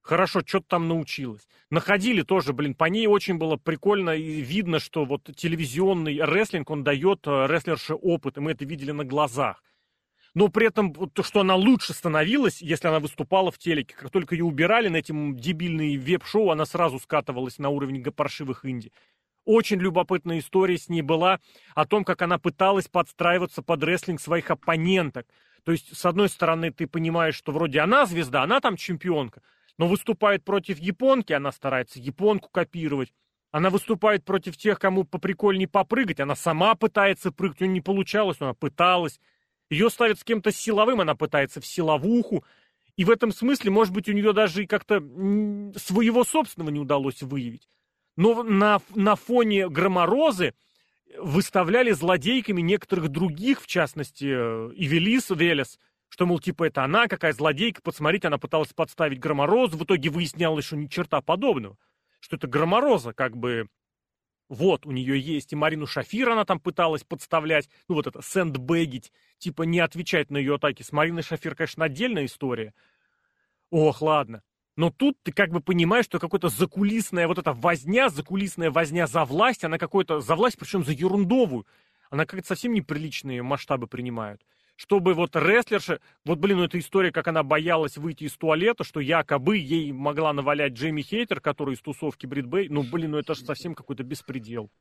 Хорошо, 0.02 0.42
что-то 0.46 0.68
там 0.68 0.88
научилась. 0.88 1.48
Находили 1.72 2.22
тоже, 2.22 2.54
блин, 2.54 2.76
по 2.76 2.86
ней 2.86 3.08
очень 3.08 3.40
было 3.40 3.56
прикольно 3.56 4.12
и 4.12 4.42
видно, 4.42 4.78
что 4.78 5.06
вот 5.06 5.24
телевизионный 5.36 6.24
рестлинг, 6.24 6.70
он 6.70 6.84
дает 6.84 7.26
э, 7.26 7.48
рестлерше 7.48 7.96
опыт, 7.96 8.38
и 8.38 8.42
мы 8.42 8.52
это 8.52 8.64
видели 8.64 8.92
на 8.92 9.06
глазах 9.06 9.64
но 10.36 10.48
при 10.50 10.68
этом 10.68 10.94
то, 10.94 11.24
что 11.24 11.40
она 11.40 11.56
лучше 11.56 11.92
становилась, 11.92 12.62
если 12.62 12.88
она 12.88 13.00
выступала 13.00 13.52
в 13.52 13.58
телеке. 13.58 13.96
Как 13.96 14.12
только 14.12 14.36
ее 14.36 14.46
убирали 14.46 14.88
на 14.88 14.98
эти 14.98 15.12
дебильные 15.12 15.98
веб-шоу, 15.98 16.52
она 16.52 16.68
сразу 16.68 17.00
скатывалась 17.00 17.58
на 17.58 17.70
уровень 17.70 18.04
паршивых 18.04 18.64
инди. 18.64 18.92
Очень 19.46 19.80
любопытная 19.80 20.38
история 20.38 20.78
с 20.78 20.88
ней 20.88 21.02
была 21.02 21.40
о 21.74 21.88
том, 21.88 22.04
как 22.04 22.22
она 22.22 22.38
пыталась 22.38 22.88
подстраиваться 22.88 23.64
под 23.64 23.84
рестлинг 23.84 24.22
своих 24.22 24.52
оппоненток. 24.52 25.26
То 25.70 25.74
есть, 25.74 25.96
с 25.96 26.04
одной 26.04 26.30
стороны, 26.30 26.72
ты 26.72 26.88
понимаешь, 26.88 27.36
что 27.36 27.52
вроде 27.52 27.82
она 27.82 28.08
звезда, 28.08 28.42
она 28.42 28.60
там 28.60 28.76
чемпионка, 28.76 29.44
но 29.78 29.88
выступает 29.88 30.44
против 30.44 30.80
японки, 30.80 31.32
она 31.32 31.52
старается 31.52 32.00
японку 32.00 32.50
копировать. 32.50 33.14
Она 33.52 33.70
выступает 33.70 34.26
против 34.26 34.58
тех, 34.58 34.80
кому 34.80 35.04
поприкольней 35.04 35.68
попрыгать, 35.68 36.20
она 36.22 36.36
сама 36.36 36.74
пытается 36.74 37.32
прыгать, 37.32 37.62
у 37.62 37.66
нее 37.66 37.74
не 37.76 37.82
получалось, 37.82 38.40
но 38.40 38.48
она 38.48 38.54
пыталась. 38.56 39.20
Ее 39.70 39.92
ставят 39.92 40.18
с 40.18 40.24
кем-то 40.24 40.52
силовым, 40.52 41.02
она 41.02 41.14
пытается 41.14 41.62
в 41.62 41.68
силовуху. 41.68 42.44
И 42.96 43.06
в 43.06 43.12
этом 43.12 43.32
смысле, 43.32 43.70
может 43.70 43.94
быть, 43.94 44.10
у 44.10 44.14
нее 44.14 44.34
даже 44.34 44.64
и 44.64 44.66
как-то 44.66 44.98
своего 45.78 46.24
собственного 46.24 46.72
не 46.72 46.80
удалось 46.80 47.22
выявить. 47.22 47.70
Но 48.18 48.42
на, 48.42 48.82
на 48.96 49.16
фоне 49.16 49.70
Громорозы 49.70 50.56
выставляли 51.18 51.92
злодейками 51.92 52.62
некоторых 52.62 53.10
других, 53.10 53.62
в 53.62 53.68
частности, 53.68 54.26
Ивелис 54.26 55.30
Велес, 55.30 55.80
что, 56.10 56.26
мол, 56.26 56.40
типа, 56.40 56.66
это 56.66 56.84
она 56.84 57.08
какая 57.08 57.34
злодейка, 57.34 57.82
посмотрите, 57.82 58.28
она 58.28 58.38
пыталась 58.38 58.74
подставить 58.74 59.20
Громорозу, 59.20 59.78
в 59.78 59.84
итоге 59.84 60.10
выяснялось, 60.10 60.66
что 60.66 60.76
ни 60.76 60.88
черта 60.88 61.22
подобного, 61.22 61.78
что 62.20 62.36
это 62.36 62.48
Громороза 62.48 63.14
как 63.14 63.38
бы 63.38 63.70
вот, 64.50 64.88
у 64.88 64.92
нее 64.92 65.20
есть. 65.20 65.54
И 65.54 65.56
Марину 65.56 65.86
Шафир 65.86 66.30
она 66.30 66.44
там 66.44 66.60
пыталась 66.60 67.04
подставлять, 67.04 67.70
ну 67.88 67.96
вот 67.96 68.08
это, 68.08 68.22
сэндбэгить, 68.22 69.14
типа 69.38 69.64
не 69.64 69.80
отвечать 69.80 70.32
на 70.32 70.38
ее 70.38 70.56
атаки. 70.56 70.82
С 70.82 70.92
Мариной 70.92 71.22
Шафир, 71.22 71.56
конечно, 71.56 71.86
отдельная 71.86 72.26
история. 72.26 72.74
Ох, 73.70 74.02
ладно. 74.02 74.42
Но 74.80 74.92
тут 74.92 75.18
ты 75.24 75.34
как 75.34 75.50
бы 75.50 75.60
понимаешь, 75.60 76.06
что 76.06 76.20
какая-то 76.20 76.48
закулисная 76.48 77.28
вот 77.28 77.38
эта 77.38 77.52
возня, 77.52 78.08
закулисная 78.08 78.72
возня 78.72 79.08
за 79.08 79.26
власть, 79.26 79.66
она 79.66 79.78
какой-то, 79.78 80.22
за 80.22 80.38
власть, 80.38 80.58
причем 80.58 80.86
за 80.86 80.94
ерундовую. 80.94 81.68
Она 82.10 82.26
как-то 82.26 82.48
совсем 82.48 82.72
неприличные 82.72 83.44
масштабы 83.44 83.88
принимает 83.88 84.42
чтобы 84.78 85.14
вот 85.14 85.36
рестлерша, 85.36 86.00
вот, 86.24 86.40
блин, 86.40 86.60
ну 86.60 86.64
эта 86.64 86.80
история, 86.80 87.12
как 87.12 87.28
она 87.28 87.44
боялась 87.44 87.98
выйти 87.98 88.24
из 88.24 88.38
туалета, 88.38 88.86
что 88.86 89.02
якобы 89.02 89.58
ей 89.58 89.92
могла 89.92 90.32
навалять 90.32 90.72
Джейми 90.72 91.02
Хейтер, 91.02 91.42
который 91.42 91.74
из 91.74 91.82
тусовки 91.82 92.26
Бритбей, 92.26 92.70
ну, 92.70 92.84
блин, 92.84 93.12
ну 93.12 93.18
это 93.18 93.36
же 93.36 93.44
совсем 93.44 93.76
какой-то 93.76 94.04
беспредел. 94.04 94.72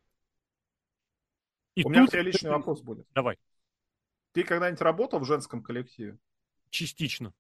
И 1.74 1.80
У 1.80 1.88
тут... 1.88 1.92
меня 1.92 2.06
к 2.06 2.10
тебе 2.10 2.22
личный 2.22 2.50
вопрос 2.50 2.80
будет. 2.80 3.08
Давай. 3.12 3.38
Ты 4.30 4.44
когда-нибудь 4.44 4.80
работал 4.80 5.18
в 5.18 5.24
женском 5.24 5.64
коллективе? 5.64 6.16
Частично. 6.70 7.34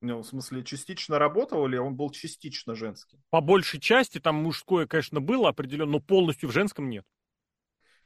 Ну, 0.00 0.20
в 0.20 0.26
смысле, 0.26 0.62
частично 0.62 1.18
работал 1.18 1.66
или 1.66 1.76
он 1.76 1.96
был 1.96 2.10
частично 2.10 2.74
женский? 2.74 3.20
По 3.30 3.40
большей 3.40 3.80
части 3.80 4.20
там 4.20 4.36
мужское, 4.36 4.86
конечно, 4.86 5.20
было 5.20 5.48
определенно, 5.48 5.92
но 5.92 6.00
полностью 6.00 6.48
в 6.48 6.52
женском 6.52 6.88
нет. 6.88 7.04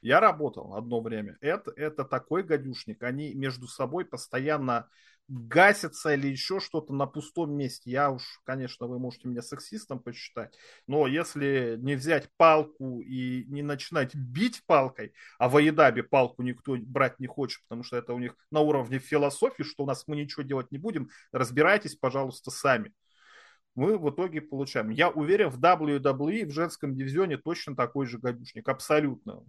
Я 0.01 0.19
работал 0.19 0.75
одно 0.75 1.01
время. 1.01 1.37
Это, 1.41 1.71
это 1.77 2.05
такой 2.05 2.43
гадюшник. 2.43 3.03
Они 3.03 3.35
между 3.35 3.69
собой 3.69 4.05
постоянно 4.05 4.89
гасятся 5.33 6.13
или 6.13 6.29
еще 6.29 6.61
что-то 6.61 6.93
на 6.93 7.07
пустом 7.07 7.53
месте. 7.53 7.91
Я 7.91 8.11
уж, 8.11 8.23
конечно, 8.45 8.87
вы 8.87 8.99
можете 8.99 9.29
меня 9.29 9.41
сексистом 9.41 9.99
посчитать, 9.99 10.55
но 10.87 11.07
если 11.07 11.77
не 11.79 11.95
взять 11.95 12.29
палку 12.37 13.01
и 13.01 13.45
не 13.47 13.63
начинать 13.63 14.15
бить 14.15 14.63
палкой, 14.67 15.15
а 15.39 15.49
в 15.49 15.57
Аидабе 15.57 16.03
палку 16.03 16.43
никто 16.43 16.77
брать 16.77 17.19
не 17.19 17.27
хочет, 17.27 17.63
потому 17.63 17.83
что 17.83 17.97
это 17.97 18.13
у 18.13 18.19
них 18.19 18.37
на 18.51 18.61
уровне 18.61 18.99
философии, 18.99 19.63
что 19.63 19.85
у 19.85 19.87
нас 19.87 20.05
мы 20.07 20.17
ничего 20.17 20.43
делать 20.43 20.71
не 20.71 20.79
будем, 20.79 21.09
разбирайтесь, 21.33 21.97
пожалуйста, 21.97 22.51
сами 22.51 22.93
мы 23.75 23.97
в 23.97 24.11
итоге 24.11 24.43
получаем. 24.43 24.91
Я 24.91 25.09
уверен, 25.09 25.49
в 25.49 25.59
WWE 25.59 26.47
в 26.47 26.51
женском 26.51 26.95
дивизионе 26.95 27.39
точно 27.39 27.75
такой 27.75 28.07
же 28.07 28.19
гадюшник, 28.19 28.69
абсолютно. 28.69 29.45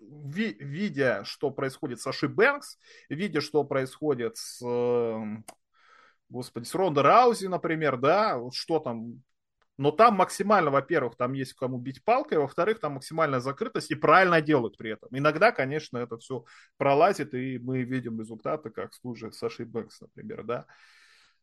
видя, 0.00 1.22
что 1.24 1.50
происходит 1.50 2.00
с 2.00 2.06
Аши 2.06 2.28
Бэнкс, 2.28 2.78
видя, 3.08 3.40
что 3.40 3.64
происходит 3.64 4.36
с, 4.36 4.62
эм, 4.62 5.44
господи, 6.28 6.64
с 6.64 6.74
Ронда 6.74 7.02
Раузи, 7.02 7.46
например, 7.46 7.96
да, 7.96 8.38
что 8.52 8.80
там, 8.80 9.22
но 9.78 9.92
там 9.92 10.16
максимально, 10.16 10.70
во-первых, 10.70 11.16
там 11.16 11.32
есть 11.32 11.54
кому 11.54 11.78
бить 11.78 12.04
палкой, 12.04 12.38
во-вторых, 12.38 12.80
там 12.80 12.94
максимальная 12.94 13.40
закрытость 13.40 13.90
и 13.90 13.94
правильно 13.94 14.42
делают 14.42 14.76
при 14.76 14.90
этом. 14.90 15.08
Иногда, 15.12 15.52
конечно, 15.52 15.96
это 15.96 16.18
все 16.18 16.44
пролазит, 16.76 17.32
и 17.32 17.58
мы 17.58 17.82
видим 17.82 18.20
результаты, 18.20 18.68
как 18.68 18.92
служит 18.92 19.34
Саши 19.34 19.64
Бэнкс, 19.64 20.02
например, 20.02 20.44
да. 20.44 20.66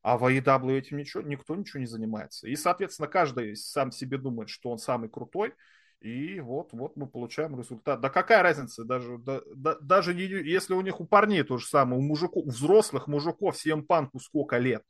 А 0.05 0.19
в 0.19 0.23
AEW 0.23 0.77
этим 0.77 0.97
ничего, 0.97 1.23
никто 1.23 1.55
ничего 1.55 1.79
не 1.79 1.87
занимается. 1.87 2.47
И, 2.47 2.55
соответственно, 2.55 3.07
каждый 3.07 3.55
сам 3.55 3.91
себе 3.91 4.19
думает, 4.19 4.49
что 4.49 4.69
он 4.69 4.77
самый 4.77 5.09
крутой. 5.09 5.55
И 5.99 6.39
вот, 6.41 6.73
вот 6.73 6.95
мы 6.95 7.07
получаем 7.07 7.57
результат. 7.57 8.01
Да 8.01 8.11
какая 8.11 8.43
разница, 8.43 8.83
даже, 8.83 9.17
да, 9.17 9.41
да, 9.55 9.75
даже 9.81 10.13
не, 10.13 10.25
если 10.25 10.75
у 10.75 10.81
них 10.81 11.01
у 11.01 11.07
парней 11.07 11.41
то 11.41 11.57
же 11.57 11.65
самое, 11.65 11.99
у 11.99 12.03
мужиков, 12.03 12.45
у 12.45 12.49
взрослых 12.49 13.07
мужиков 13.07 13.55
CM 13.55 13.81
Панку 13.81 14.19
сколько 14.19 14.59
лет 14.59 14.83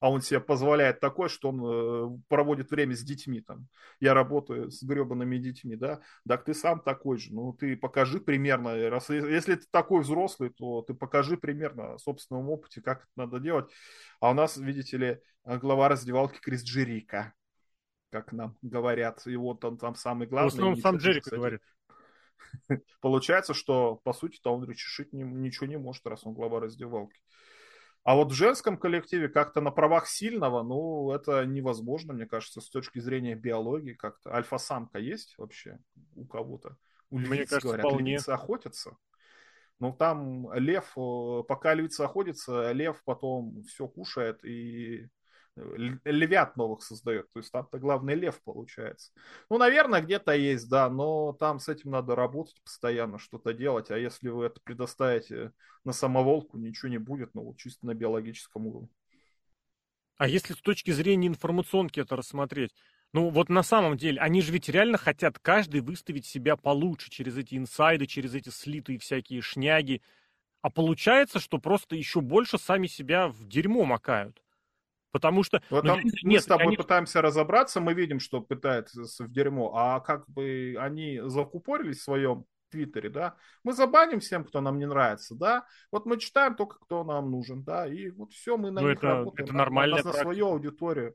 а 0.00 0.10
он 0.10 0.22
себе 0.22 0.40
позволяет 0.40 0.98
такое, 0.98 1.28
что 1.28 1.50
он 1.50 1.60
э, 1.62 2.18
проводит 2.28 2.70
время 2.70 2.96
с 2.96 3.02
детьми. 3.02 3.42
Там. 3.42 3.68
Я 4.00 4.14
работаю 4.14 4.70
с 4.70 4.82
гребаными 4.82 5.36
детьми, 5.36 5.76
да, 5.76 6.00
так 6.26 6.44
ты 6.44 6.54
сам 6.54 6.80
такой 6.80 7.18
же. 7.18 7.34
Ну, 7.34 7.52
ты 7.52 7.76
покажи 7.76 8.18
примерно, 8.18 8.88
раз, 8.88 9.10
если 9.10 9.56
ты 9.56 9.66
такой 9.70 10.00
взрослый, 10.00 10.50
то 10.50 10.82
ты 10.82 10.94
покажи 10.94 11.36
примерно 11.36 11.98
собственном 11.98 12.48
опыте, 12.48 12.80
как 12.80 13.00
это 13.00 13.10
надо 13.14 13.40
делать. 13.40 13.70
А 14.20 14.30
у 14.30 14.34
нас, 14.34 14.56
видите 14.56 14.96
ли, 14.96 15.20
глава 15.44 15.88
раздевалки 15.88 16.40
Крис 16.40 16.64
Джерика, 16.64 17.34
как 18.10 18.32
нам 18.32 18.56
говорят, 18.62 19.26
и 19.26 19.36
вот 19.36 19.64
он 19.64 19.76
там 19.76 19.94
самый 19.94 20.26
главный. 20.26 20.50
В 20.50 20.54
основном 20.54 20.80
сам 20.80 20.96
Джерика 20.96 21.36
говорит. 21.36 21.60
Получается, 23.02 23.52
что, 23.52 23.96
по 24.02 24.14
сути-то, 24.14 24.52
он 24.54 24.64
решить 24.64 25.12
ничего 25.12 25.66
не 25.66 25.76
может, 25.76 26.06
раз 26.06 26.24
он 26.24 26.32
глава 26.32 26.60
раздевалки. 26.60 27.20
А 28.02 28.14
вот 28.14 28.32
в 28.32 28.34
женском 28.34 28.78
коллективе 28.78 29.28
как-то 29.28 29.60
на 29.60 29.70
правах 29.70 30.06
сильного, 30.06 30.62
ну, 30.62 31.12
это 31.12 31.44
невозможно, 31.44 32.14
мне 32.14 32.26
кажется, 32.26 32.60
с 32.60 32.70
точки 32.70 32.98
зрения 32.98 33.34
биологии 33.34 33.92
как-то. 33.92 34.34
Альфа-самка 34.34 34.98
есть 34.98 35.34
вообще 35.36 35.78
у 36.16 36.24
кого-то? 36.24 36.76
У 37.10 37.18
львиц, 37.18 37.28
мне 37.28 37.38
кажется, 37.38 37.60
говорят, 37.60 37.86
вполне. 37.86 38.12
львицы 38.12 38.30
охотятся. 38.30 38.96
Ну, 39.80 39.92
там 39.92 40.52
лев, 40.54 40.92
э, 40.96 41.42
пока 41.46 41.74
львица 41.74 42.04
охотится, 42.04 42.72
лев 42.72 43.02
потом 43.04 43.62
все 43.64 43.86
кушает 43.86 44.44
и 44.44 45.08
львят 45.56 46.56
новых 46.56 46.82
создает. 46.82 47.30
То 47.32 47.40
есть 47.40 47.52
там-то 47.52 47.78
главный 47.78 48.14
лев 48.14 48.40
получается. 48.42 49.12
Ну, 49.48 49.58
наверное, 49.58 50.00
где-то 50.00 50.32
есть, 50.32 50.68
да, 50.68 50.88
но 50.88 51.32
там 51.32 51.58
с 51.58 51.68
этим 51.68 51.90
надо 51.90 52.14
работать 52.14 52.62
постоянно, 52.62 53.18
что-то 53.18 53.52
делать. 53.52 53.90
А 53.90 53.98
если 53.98 54.28
вы 54.28 54.46
это 54.46 54.60
предоставите 54.62 55.52
на 55.84 55.92
самоволку, 55.92 56.58
ничего 56.58 56.88
не 56.88 56.98
будет, 56.98 57.34
ну, 57.34 57.54
чисто 57.56 57.86
на 57.86 57.94
биологическом 57.94 58.66
уровне. 58.66 58.88
А 60.16 60.28
если 60.28 60.52
с 60.52 60.60
точки 60.60 60.90
зрения 60.90 61.28
информационки 61.28 61.98
это 62.00 62.14
рассмотреть, 62.14 62.74
ну 63.12 63.30
вот 63.30 63.48
на 63.48 63.62
самом 63.62 63.96
деле, 63.96 64.20
они 64.20 64.42
же 64.42 64.52
ведь 64.52 64.68
реально 64.68 64.98
хотят 64.98 65.38
каждый 65.38 65.80
выставить 65.80 66.26
себя 66.26 66.56
получше 66.56 67.10
через 67.10 67.36
эти 67.38 67.56
инсайды, 67.56 68.06
через 68.06 68.34
эти 68.34 68.50
слитые 68.50 68.98
всякие 68.98 69.40
шняги. 69.40 70.02
А 70.62 70.70
получается, 70.70 71.40
что 71.40 71.58
просто 71.58 71.96
еще 71.96 72.20
больше 72.20 72.58
сами 72.58 72.86
себя 72.86 73.28
в 73.28 73.46
дерьмо 73.48 73.86
макают. 73.86 74.42
Потому 75.12 75.42
что... 75.42 75.62
Вот 75.70 75.84
ну, 75.84 75.96
нет, 75.98 76.14
мы 76.22 76.38
с 76.38 76.46
тобой 76.46 76.66
они... 76.68 76.76
пытаемся 76.76 77.20
разобраться, 77.22 77.80
мы 77.80 77.94
видим, 77.94 78.20
что 78.20 78.40
пытается 78.40 79.02
в 79.24 79.30
дерьмо, 79.30 79.72
а 79.74 80.00
как 80.00 80.28
бы 80.28 80.76
они 80.78 81.20
закупорились 81.24 81.98
в 81.98 82.04
своем 82.04 82.44
Твиттере, 82.70 83.10
да, 83.10 83.34
мы 83.64 83.72
забаним 83.72 84.20
всем, 84.20 84.44
кто 84.44 84.60
нам 84.60 84.78
не 84.78 84.86
нравится, 84.86 85.34
да, 85.34 85.66
вот 85.90 86.06
мы 86.06 86.18
читаем 86.18 86.54
только, 86.54 86.78
кто 86.78 87.04
нам 87.04 87.30
нужен, 87.30 87.64
да, 87.64 87.86
и 87.86 88.10
вот 88.10 88.32
все, 88.32 88.56
мы 88.56 88.70
на 88.70 88.80
ну, 88.80 88.88
них 88.88 88.98
это, 88.98 89.08
работаем, 89.08 89.48
это 89.48 89.56
нормально 89.56 89.96
на, 89.96 90.04
на 90.04 90.12
свою 90.12 90.46
аудиторию. 90.46 91.14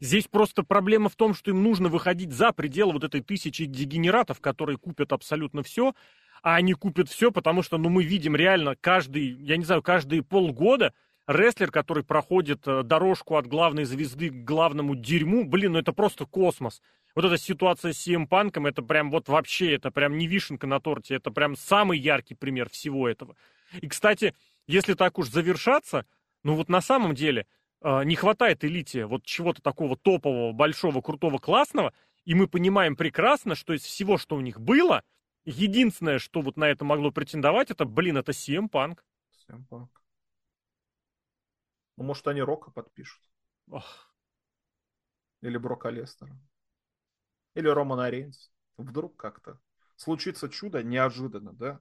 Здесь 0.00 0.26
просто 0.26 0.62
проблема 0.62 1.08
в 1.08 1.16
том, 1.16 1.34
что 1.34 1.50
им 1.50 1.62
нужно 1.62 1.88
выходить 1.88 2.32
за 2.32 2.52
пределы 2.52 2.94
вот 2.94 3.04
этой 3.04 3.20
тысячи 3.20 3.64
дегенератов, 3.64 4.40
которые 4.40 4.78
купят 4.78 5.12
абсолютно 5.12 5.62
все, 5.62 5.94
а 6.42 6.56
они 6.56 6.74
купят 6.74 7.08
все, 7.08 7.32
потому 7.32 7.62
что, 7.62 7.78
ну, 7.78 7.88
мы 7.88 8.04
видим 8.04 8.36
реально 8.36 8.76
каждый, 8.76 9.26
я 9.26 9.56
не 9.56 9.64
знаю, 9.64 9.82
каждые 9.82 10.22
полгода 10.22 10.92
рестлер, 11.26 11.70
который 11.70 12.04
проходит 12.04 12.66
э, 12.66 12.82
дорожку 12.82 13.36
от 13.36 13.46
главной 13.46 13.84
звезды 13.84 14.30
к 14.30 14.44
главному 14.44 14.94
дерьму, 14.94 15.44
блин, 15.44 15.72
ну 15.72 15.78
это 15.78 15.92
просто 15.92 16.26
космос. 16.26 16.80
Вот 17.14 17.24
эта 17.24 17.38
ситуация 17.38 17.92
с 17.92 18.06
CM 18.06 18.26
Панком, 18.26 18.66
это 18.66 18.82
прям 18.82 19.10
вот 19.10 19.28
вообще, 19.28 19.74
это 19.74 19.90
прям 19.90 20.18
не 20.18 20.26
вишенка 20.26 20.66
на 20.66 20.80
торте, 20.80 21.14
это 21.14 21.30
прям 21.30 21.56
самый 21.56 21.98
яркий 21.98 22.34
пример 22.34 22.68
всего 22.68 23.08
этого. 23.08 23.36
И, 23.80 23.88
кстати, 23.88 24.34
если 24.66 24.94
так 24.94 25.18
уж 25.18 25.28
завершаться, 25.28 26.04
ну 26.42 26.54
вот 26.54 26.68
на 26.68 26.80
самом 26.80 27.14
деле 27.14 27.46
э, 27.82 28.04
не 28.04 28.16
хватает 28.16 28.64
элите 28.64 29.06
вот 29.06 29.24
чего-то 29.24 29.62
такого 29.62 29.96
топового, 29.96 30.52
большого, 30.52 31.00
крутого, 31.00 31.38
классного, 31.38 31.92
и 32.24 32.34
мы 32.34 32.48
понимаем 32.48 32.96
прекрасно, 32.96 33.54
что 33.54 33.72
из 33.72 33.82
всего, 33.82 34.18
что 34.18 34.36
у 34.36 34.40
них 34.40 34.60
было, 34.60 35.02
единственное, 35.44 36.18
что 36.18 36.42
вот 36.42 36.56
на 36.56 36.64
это 36.64 36.84
могло 36.84 37.10
претендовать, 37.10 37.70
это, 37.70 37.84
блин, 37.84 38.16
это 38.18 38.32
CM 38.32 38.68
Punk. 38.68 38.98
CM 39.48 39.64
Punk. 39.70 39.88
Ну, 41.96 42.04
может, 42.04 42.26
они 42.28 42.42
Рока 42.42 42.70
подпишут. 42.70 43.22
Ох. 43.70 44.10
Или 45.40 45.56
Брока 45.56 45.90
Лестера. 45.90 46.36
Или 47.54 47.68
Романа 47.68 48.10
Рейнс. 48.10 48.50
Вдруг 48.76 49.16
как-то. 49.16 49.58
Случится 49.96 50.48
чудо 50.48 50.82
неожиданно, 50.82 51.52
да? 51.52 51.80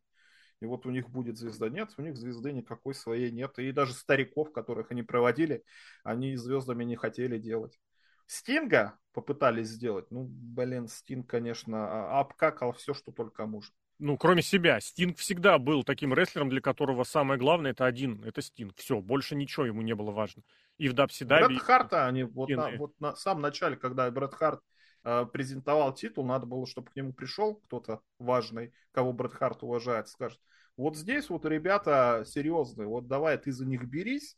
И 0.62 0.66
вот 0.66 0.86
у 0.86 0.92
них 0.92 1.10
будет 1.10 1.38
звезда. 1.38 1.70
Нет, 1.70 1.94
у 1.98 2.02
них 2.02 2.16
звезды 2.16 2.54
никакой 2.54 2.96
своей 2.96 3.32
нет. 3.32 3.60
И 3.60 3.72
даже 3.72 3.94
стариков, 3.94 4.54
которых 4.54 4.92
они 4.92 5.04
проводили, 5.04 5.64
они 6.04 6.36
звездами 6.38 6.86
не 6.86 6.96
хотели 6.96 7.38
делать. 7.38 7.78
Стинга 8.26 8.98
попытались 9.12 9.68
сделать. 9.68 10.10
Ну, 10.12 10.26
блин, 10.28 10.88
Стинг, 10.88 11.30
конечно, 11.30 11.88
а, 11.88 12.20
обкакал 12.22 12.72
все, 12.72 12.94
что 12.94 13.12
только 13.12 13.46
может 13.46 13.74
ну, 14.00 14.18
кроме 14.18 14.42
себя, 14.42 14.80
Стинг 14.80 15.18
всегда 15.18 15.58
был 15.58 15.84
таким 15.84 16.14
рестлером, 16.14 16.50
для 16.50 16.62
которого 16.62 17.04
самое 17.04 17.40
главное 17.40 17.72
это 17.72 17.86
один, 17.86 18.24
это 18.24 18.42
Стинг. 18.42 18.76
Все, 18.78 19.00
больше 19.00 19.36
ничего 19.36 19.66
ему 19.66 19.82
не 19.82 19.96
было 19.96 20.12
важно. 20.12 20.44
И 20.78 20.90
в 20.90 20.94
Дабсидаби... 20.94 21.46
Брэд 21.46 21.62
Харта, 21.62 22.06
они 22.06 22.24
вот, 22.24 22.50
на, 22.50 22.72
вот 22.78 23.00
на 23.00 23.16
самом 23.16 23.42
начале, 23.42 23.78
когда 23.78 24.10
Брэд 24.12 24.34
Харт 24.34 24.62
э, 25.04 25.26
презентовал 25.32 25.94
титул, 25.94 26.26
надо 26.26 26.46
было, 26.46 26.68
чтобы 26.68 26.92
к 26.92 26.96
нему 26.96 27.14
пришел 27.14 27.56
кто-то 27.56 28.02
важный, 28.20 28.74
кого 28.92 29.14
Брэд 29.14 29.34
Харт 29.34 29.64
уважает, 29.64 30.10
скажет, 30.10 30.40
вот 30.78 30.98
здесь 30.98 31.30
вот 31.30 31.46
ребята 31.46 32.24
серьезные, 32.26 32.88
вот 32.88 33.08
давай 33.08 33.38
ты 33.38 33.52
за 33.52 33.66
них 33.66 33.86
берись, 33.86 34.38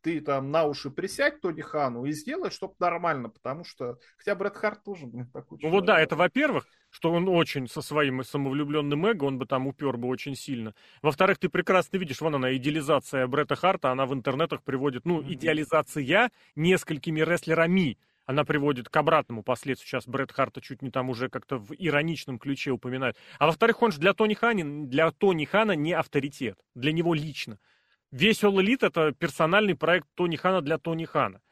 ты 0.00 0.20
там 0.20 0.50
на 0.50 0.64
уши 0.64 0.90
присядь 0.90 1.40
Тони 1.40 1.60
Хану 1.60 2.04
и 2.04 2.12
сделай, 2.12 2.50
чтобы 2.50 2.74
нормально, 2.78 3.28
потому 3.28 3.64
что, 3.64 3.98
хотя 4.16 4.34
Брэд 4.34 4.56
Харт 4.56 4.84
тоже, 4.84 5.06
блин, 5.06 5.28
такой 5.32 5.58
Ну 5.62 5.70
вот 5.70 5.84
да, 5.84 6.00
это 6.00 6.16
во-первых, 6.16 6.66
что 6.90 7.12
он 7.12 7.28
очень 7.28 7.68
со 7.68 7.82
своим 7.82 8.22
самовлюбленным 8.22 9.06
эго, 9.06 9.24
он 9.24 9.38
бы 9.38 9.46
там 9.46 9.66
упер 9.66 9.96
бы 9.96 10.08
очень 10.08 10.34
сильно. 10.34 10.74
Во-вторых, 11.02 11.38
ты 11.38 11.48
прекрасно 11.48 11.96
видишь, 11.98 12.20
вон 12.20 12.36
она, 12.36 12.54
идеализация 12.56 13.26
Бретта 13.26 13.56
Харта, 13.56 13.90
она 13.90 14.06
в 14.06 14.14
интернетах 14.14 14.62
приводит, 14.62 15.04
ну, 15.04 15.22
идеализация 15.22 16.30
несколькими 16.54 17.20
рестлерами, 17.20 17.98
она 18.28 18.44
приводит 18.44 18.90
к 18.90 18.96
обратному 18.96 19.42
последствию. 19.42 19.88
Сейчас 19.88 20.06
Брэд 20.06 20.32
Харта 20.32 20.60
чуть 20.60 20.82
не 20.82 20.90
там 20.90 21.08
уже 21.08 21.30
как-то 21.30 21.56
в 21.56 21.72
ироничном 21.72 22.38
ключе 22.38 22.72
упоминает. 22.72 23.16
А 23.38 23.46
во-вторых, 23.46 23.80
он 23.82 23.90
же 23.90 23.98
для 23.98 24.12
Тони 24.12 24.34
Хана, 24.34 24.86
для 24.86 25.10
Тони 25.12 25.46
Хана 25.46 25.72
не 25.72 25.94
авторитет. 25.94 26.58
Для 26.74 26.92
него 26.92 27.14
лично. 27.14 27.58
Весь 28.10 28.42
All 28.42 28.54
Elite 28.54 28.86
это 28.86 29.12
персональный 29.12 29.74
проект 29.74 30.08
Тони 30.14 30.36
Хана 30.36 30.62
для 30.62 30.78
Тони 30.78 31.04
Хана. 31.04 31.42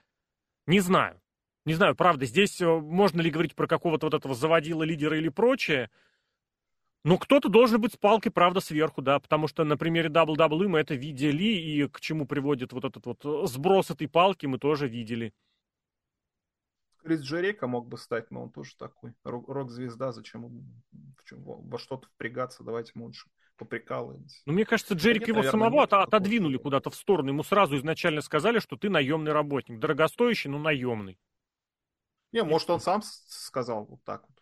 Не 0.67 0.81
знаю. 0.81 1.21
Не 1.67 1.75
знаю, 1.75 1.97
правда, 1.97 2.27
здесь 2.27 2.61
э, 2.61 2.67
можно 2.67 3.21
ли 3.21 3.31
говорить 3.31 3.55
про 3.57 3.67
какого-то 3.67 4.07
вот 4.07 4.15
этого 4.15 4.35
заводила 4.35 4.85
лидера 4.85 5.19
или 5.19 5.29
прочее. 5.29 5.91
Ну, 7.05 7.19
кто-то 7.19 7.49
должен 7.49 7.81
быть 7.81 7.95
с 7.95 7.97
палкой, 7.97 8.33
правда, 8.33 8.61
сверху, 8.61 9.03
да, 9.03 9.19
потому 9.19 9.49
что 9.49 9.65
на 9.65 9.77
примере 9.77 10.09
WWE 10.09 10.69
мы 10.69 10.79
это 10.79 10.95
видели, 10.95 11.45
и 11.45 11.89
к 11.89 12.01
чему 12.01 12.25
приводит 12.27 12.73
вот 12.73 12.85
этот 12.85 13.05
вот 13.05 13.25
э, 13.25 13.47
сброс 13.47 13.91
этой 13.91 14.09
палки 14.09 14.47
мы 14.47 14.59
тоже 14.59 14.89
видели. 14.89 15.35
Крис 17.03 17.21
Джерейка 17.21 17.67
мог 17.67 17.87
бы 17.87 17.99
стать, 17.99 18.31
но 18.31 18.45
он 18.45 18.51
тоже 18.51 18.77
такой 18.77 19.15
рок-звезда, 19.25 20.13
зачем 20.13 20.49
во 21.31 21.79
что-то 21.79 22.09
впрягаться, 22.09 22.65
давайте 22.65 22.93
мы 22.95 23.05
лучше 23.07 23.29
поприкалываемся. 23.57 24.43
Ну, 24.47 24.53
мне 24.53 24.65
кажется, 24.65 24.95
Джерик 24.95 25.29
его 25.29 25.43
самого 25.43 25.81
нет, 25.81 25.93
отодвинули 25.93 26.57
куда-то 26.57 26.91
в 26.91 26.95
сторону. 26.95 27.29
Ему 27.29 27.43
сразу 27.43 27.77
изначально 27.77 28.21
сказали, 28.21 28.59
что 28.59 28.77
ты 28.77 28.91
наемный 28.91 29.33
работник. 29.33 29.79
Дорогостоящий, 29.79 30.49
но 30.49 30.59
наемный. 30.59 31.19
Не, 32.33 32.43
может, 32.43 32.69
он 32.71 32.81
сам 32.81 33.03
сказал 33.03 33.85
вот 33.87 34.03
так 34.05 34.23
вот. 34.29 34.37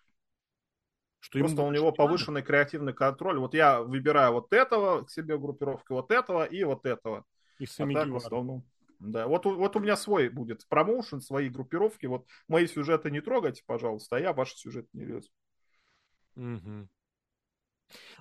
Что 1.20 1.38
Просто 1.38 1.62
у 1.62 1.72
него 1.72 1.90
повышенный 1.90 2.42
надо? 2.42 2.46
креативный 2.46 2.92
контроль. 2.92 3.38
Вот 3.38 3.54
я 3.54 3.80
выбираю 3.80 4.32
вот 4.34 4.52
этого 4.52 5.04
к 5.04 5.10
себе 5.10 5.38
группировки, 5.38 5.92
вот 5.92 6.10
этого 6.10 6.44
и 6.44 6.64
вот 6.64 6.84
этого. 6.84 7.24
И 7.58 7.64
а 7.64 7.92
так 7.92 8.08
в 8.08 8.16
основном. 8.16 8.64
Да, 8.98 9.26
вот, 9.26 9.46
вот 9.46 9.76
у 9.76 9.80
меня 9.80 9.96
свой 9.96 10.28
будет 10.28 10.66
промоушен, 10.68 11.20
свои 11.20 11.48
группировки. 11.48 12.06
Вот 12.06 12.26
мои 12.48 12.66
сюжеты 12.66 13.10
не 13.10 13.20
трогайте, 13.20 13.62
пожалуйста, 13.66 14.16
а 14.16 14.20
я 14.20 14.32
ваши 14.32 14.56
сюжеты 14.56 14.88
не 14.92 15.04
лезу. 15.04 15.30
Угу. 16.36 16.88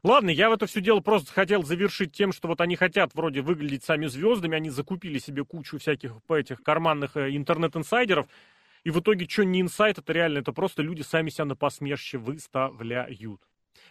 Ладно, 0.04 0.30
я 0.30 0.50
в 0.50 0.54
это 0.54 0.66
все 0.66 0.82
дело 0.82 1.00
просто 1.00 1.32
хотел 1.32 1.64
завершить 1.64 2.12
тем, 2.12 2.34
что 2.34 2.48
вот 2.48 2.62
они 2.62 2.76
хотят 2.76 3.14
вроде 3.14 3.42
выглядеть 3.42 3.84
сами 3.84 4.08
звездами, 4.08 4.56
они 4.56 4.70
закупили 4.70 5.18
себе 5.20 5.46
кучу 5.46 5.80
всяких 5.80 6.16
этих 6.30 6.62
карманных 6.62 7.16
э, 7.16 7.36
интернет-инсайдеров, 7.36 8.28
и 8.84 8.90
в 8.90 9.00
итоге, 9.00 9.28
что 9.28 9.44
не 9.46 9.62
инсайт, 9.62 9.98
это 9.98 10.12
реально, 10.12 10.40
это 10.40 10.52
просто 10.52 10.82
люди 10.82 11.02
сами 11.02 11.30
себя 11.30 11.46
на 11.46 11.56
посмешище 11.56 12.18
выставляют. 12.18 13.42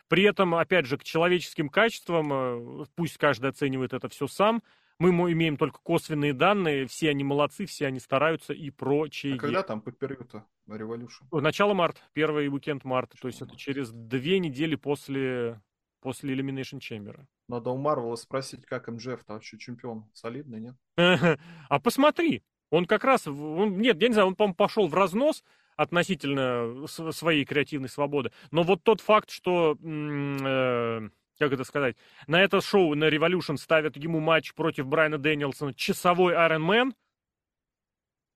При 0.08 0.24
этом, 0.24 0.54
опять 0.54 0.86
же, 0.86 0.98
к 0.98 1.04
человеческим 1.04 1.68
качествам, 1.68 2.32
э, 2.32 2.84
пусть 2.94 3.16
каждый 3.16 3.50
оценивает 3.50 3.94
это 3.94 4.08
все 4.08 4.26
сам, 4.26 4.62
мы 4.98 5.32
имеем 5.32 5.56
только 5.56 5.80
косвенные 5.82 6.32
данные, 6.32 6.86
все 6.86 7.10
они 7.10 7.24
молодцы, 7.24 7.66
все 7.66 7.86
они 7.86 7.98
стараются 7.98 8.52
и 8.52 8.70
прочее. 8.70 9.34
А 9.34 9.38
когда 9.38 9.62
там 9.62 9.80
поперью-то 9.80 10.44
Revolution? 10.68 11.40
Начало 11.40 11.74
марта, 11.74 12.00
первый 12.12 12.48
уикенд 12.48 12.84
марта, 12.84 13.16
то 13.20 13.28
есть 13.28 13.42
это 13.42 13.56
через 13.56 13.90
две 13.90 14.38
недели 14.38 14.76
после, 14.76 15.60
после 16.02 16.34
Elimination 16.34 16.78
Chamber. 16.78 17.24
Надо 17.48 17.70
у 17.70 17.78
Марвела 17.78 18.16
спросить, 18.16 18.66
как 18.66 18.88
МЖФ-то 18.88 19.34
вообще 19.34 19.56
чемпион, 19.58 20.10
солидный, 20.12 20.60
нет? 20.60 20.76
А 21.68 21.80
посмотри, 21.80 22.42
он 22.70 22.84
как 22.86 23.04
раз, 23.04 23.26
он, 23.26 23.78
нет, 23.78 24.00
я 24.02 24.08
не 24.08 24.14
знаю, 24.14 24.28
он, 24.28 24.34
по-моему, 24.34 24.54
пошел 24.54 24.88
в 24.88 24.94
разнос 24.94 25.44
относительно 25.76 26.86
своей 26.86 27.44
креативной 27.44 27.88
свободы. 27.88 28.32
Но 28.50 28.62
вот 28.62 28.82
тот 28.82 29.00
факт, 29.00 29.30
что, 29.30 29.76
э, 29.82 31.08
как 31.38 31.52
это 31.52 31.64
сказать, 31.64 31.96
на 32.26 32.42
это 32.42 32.60
шоу, 32.60 32.94
на 32.94 33.08
Revolution 33.08 33.56
ставят 33.56 33.96
ему 33.96 34.20
матч 34.20 34.52
против 34.54 34.86
Брайана 34.86 35.18
Дэнилсона, 35.18 35.72
часовой 35.74 36.34
Iron 36.34 36.66
Man, 36.66 36.92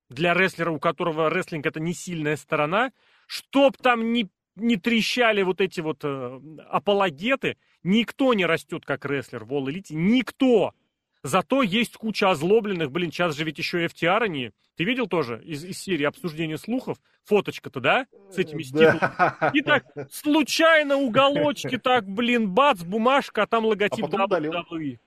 для 0.08 0.34
рестлера, 0.34 0.70
у 0.70 0.78
которого 0.78 1.30
рестлинг 1.30 1.66
это 1.66 1.80
не 1.80 1.92
сильная 1.92 2.36
сторона, 2.36 2.92
чтоб 3.26 3.76
там 3.76 4.12
не, 4.12 4.30
не 4.56 4.76
трещали 4.76 5.42
вот 5.42 5.60
эти 5.60 5.80
вот 5.80 6.00
э, 6.02 6.40
апологеты, 6.68 7.56
никто 7.82 8.34
не 8.34 8.46
растет 8.46 8.84
как 8.84 9.04
рестлер 9.04 9.44
в 9.44 9.52
All 9.52 9.66
Elite, 9.66 9.86
никто. 9.90 10.74
Зато 11.22 11.62
есть 11.62 11.96
куча 11.96 12.30
озлобленных, 12.30 12.90
блин, 12.90 13.10
сейчас 13.10 13.36
же 13.36 13.44
ведь 13.44 13.58
еще 13.58 13.84
и 13.84 13.86
FTR 13.86 14.22
они. 14.22 14.52
Ты 14.76 14.84
видел 14.84 15.06
тоже 15.06 15.42
из, 15.42 15.64
из 15.64 15.78
серии 15.78 16.04
обсуждения 16.04 16.58
слухов? 16.58 16.98
Фоточка-то, 17.24 17.80
да? 17.80 18.06
С 18.30 18.38
этими 18.38 18.62
стилами. 18.62 18.98
Да. 19.00 19.50
И 19.52 19.62
так 19.62 19.84
случайно 20.10 20.96
уголочки 20.96 21.78
так, 21.78 22.06
блин, 22.08 22.50
бац, 22.50 22.82
бумажка, 22.82 23.42
а 23.42 23.46
там 23.46 23.64
логотип 23.64 24.04
а 24.04 24.08
WWE. 24.08 24.98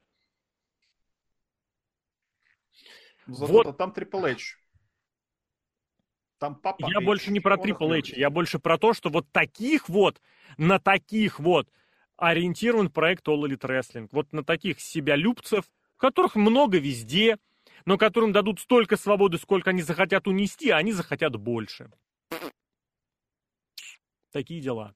Зато 3.27 3.53
вот. 3.53 3.77
там 3.77 3.91
Triple 3.91 4.31
H. 4.33 4.58
Там 6.39 6.55
папа 6.55 6.85
я 6.87 6.99
H. 6.99 7.05
больше 7.05 7.31
не 7.31 7.41
про 7.41 7.57
Triple 7.57 7.99
H, 7.99 8.13
я 8.17 8.29
больше 8.29 8.59
про 8.59 8.77
то, 8.77 8.93
что 8.93 9.09
вот 9.09 9.29
таких 9.31 9.89
вот, 9.89 10.21
на 10.57 10.79
таких 10.79 11.39
вот 11.39 11.69
ориентирован 12.15 12.89
проект 12.89 13.27
All 13.27 13.41
Elite 13.43 13.59
Wrestling. 13.59 14.07
Вот 14.11 14.31
на 14.31 14.43
таких 14.43 14.79
себя 14.79 15.15
любцев, 15.15 15.65
которых 15.97 16.35
много 16.35 16.77
везде, 16.79 17.37
но 17.85 17.97
которым 17.97 18.31
дадут 18.31 18.59
столько 18.59 18.95
свободы, 18.95 19.37
сколько 19.37 19.71
они 19.71 19.81
захотят 19.81 20.27
унести, 20.27 20.69
а 20.69 20.77
они 20.77 20.93
захотят 20.93 21.35
больше. 21.35 21.91
Такие 24.31 24.61
дела. 24.61 24.95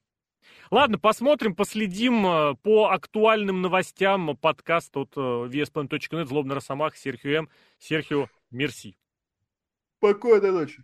Ладно, 0.69 0.97
посмотрим, 0.97 1.55
последим 1.55 2.25
э, 2.25 2.55
по 2.61 2.89
актуальным 2.89 3.61
новостям 3.61 4.37
подкаст 4.37 4.95
от 4.95 5.15
VSPN.net, 5.15 6.25
Злобный 6.25 6.55
Росомах, 6.55 6.95
Серхио 6.95 7.31
М. 7.31 7.49
Серхио, 7.79 8.29
мерси. 8.51 8.97
Спокойной 9.97 10.51
ночи. 10.51 10.83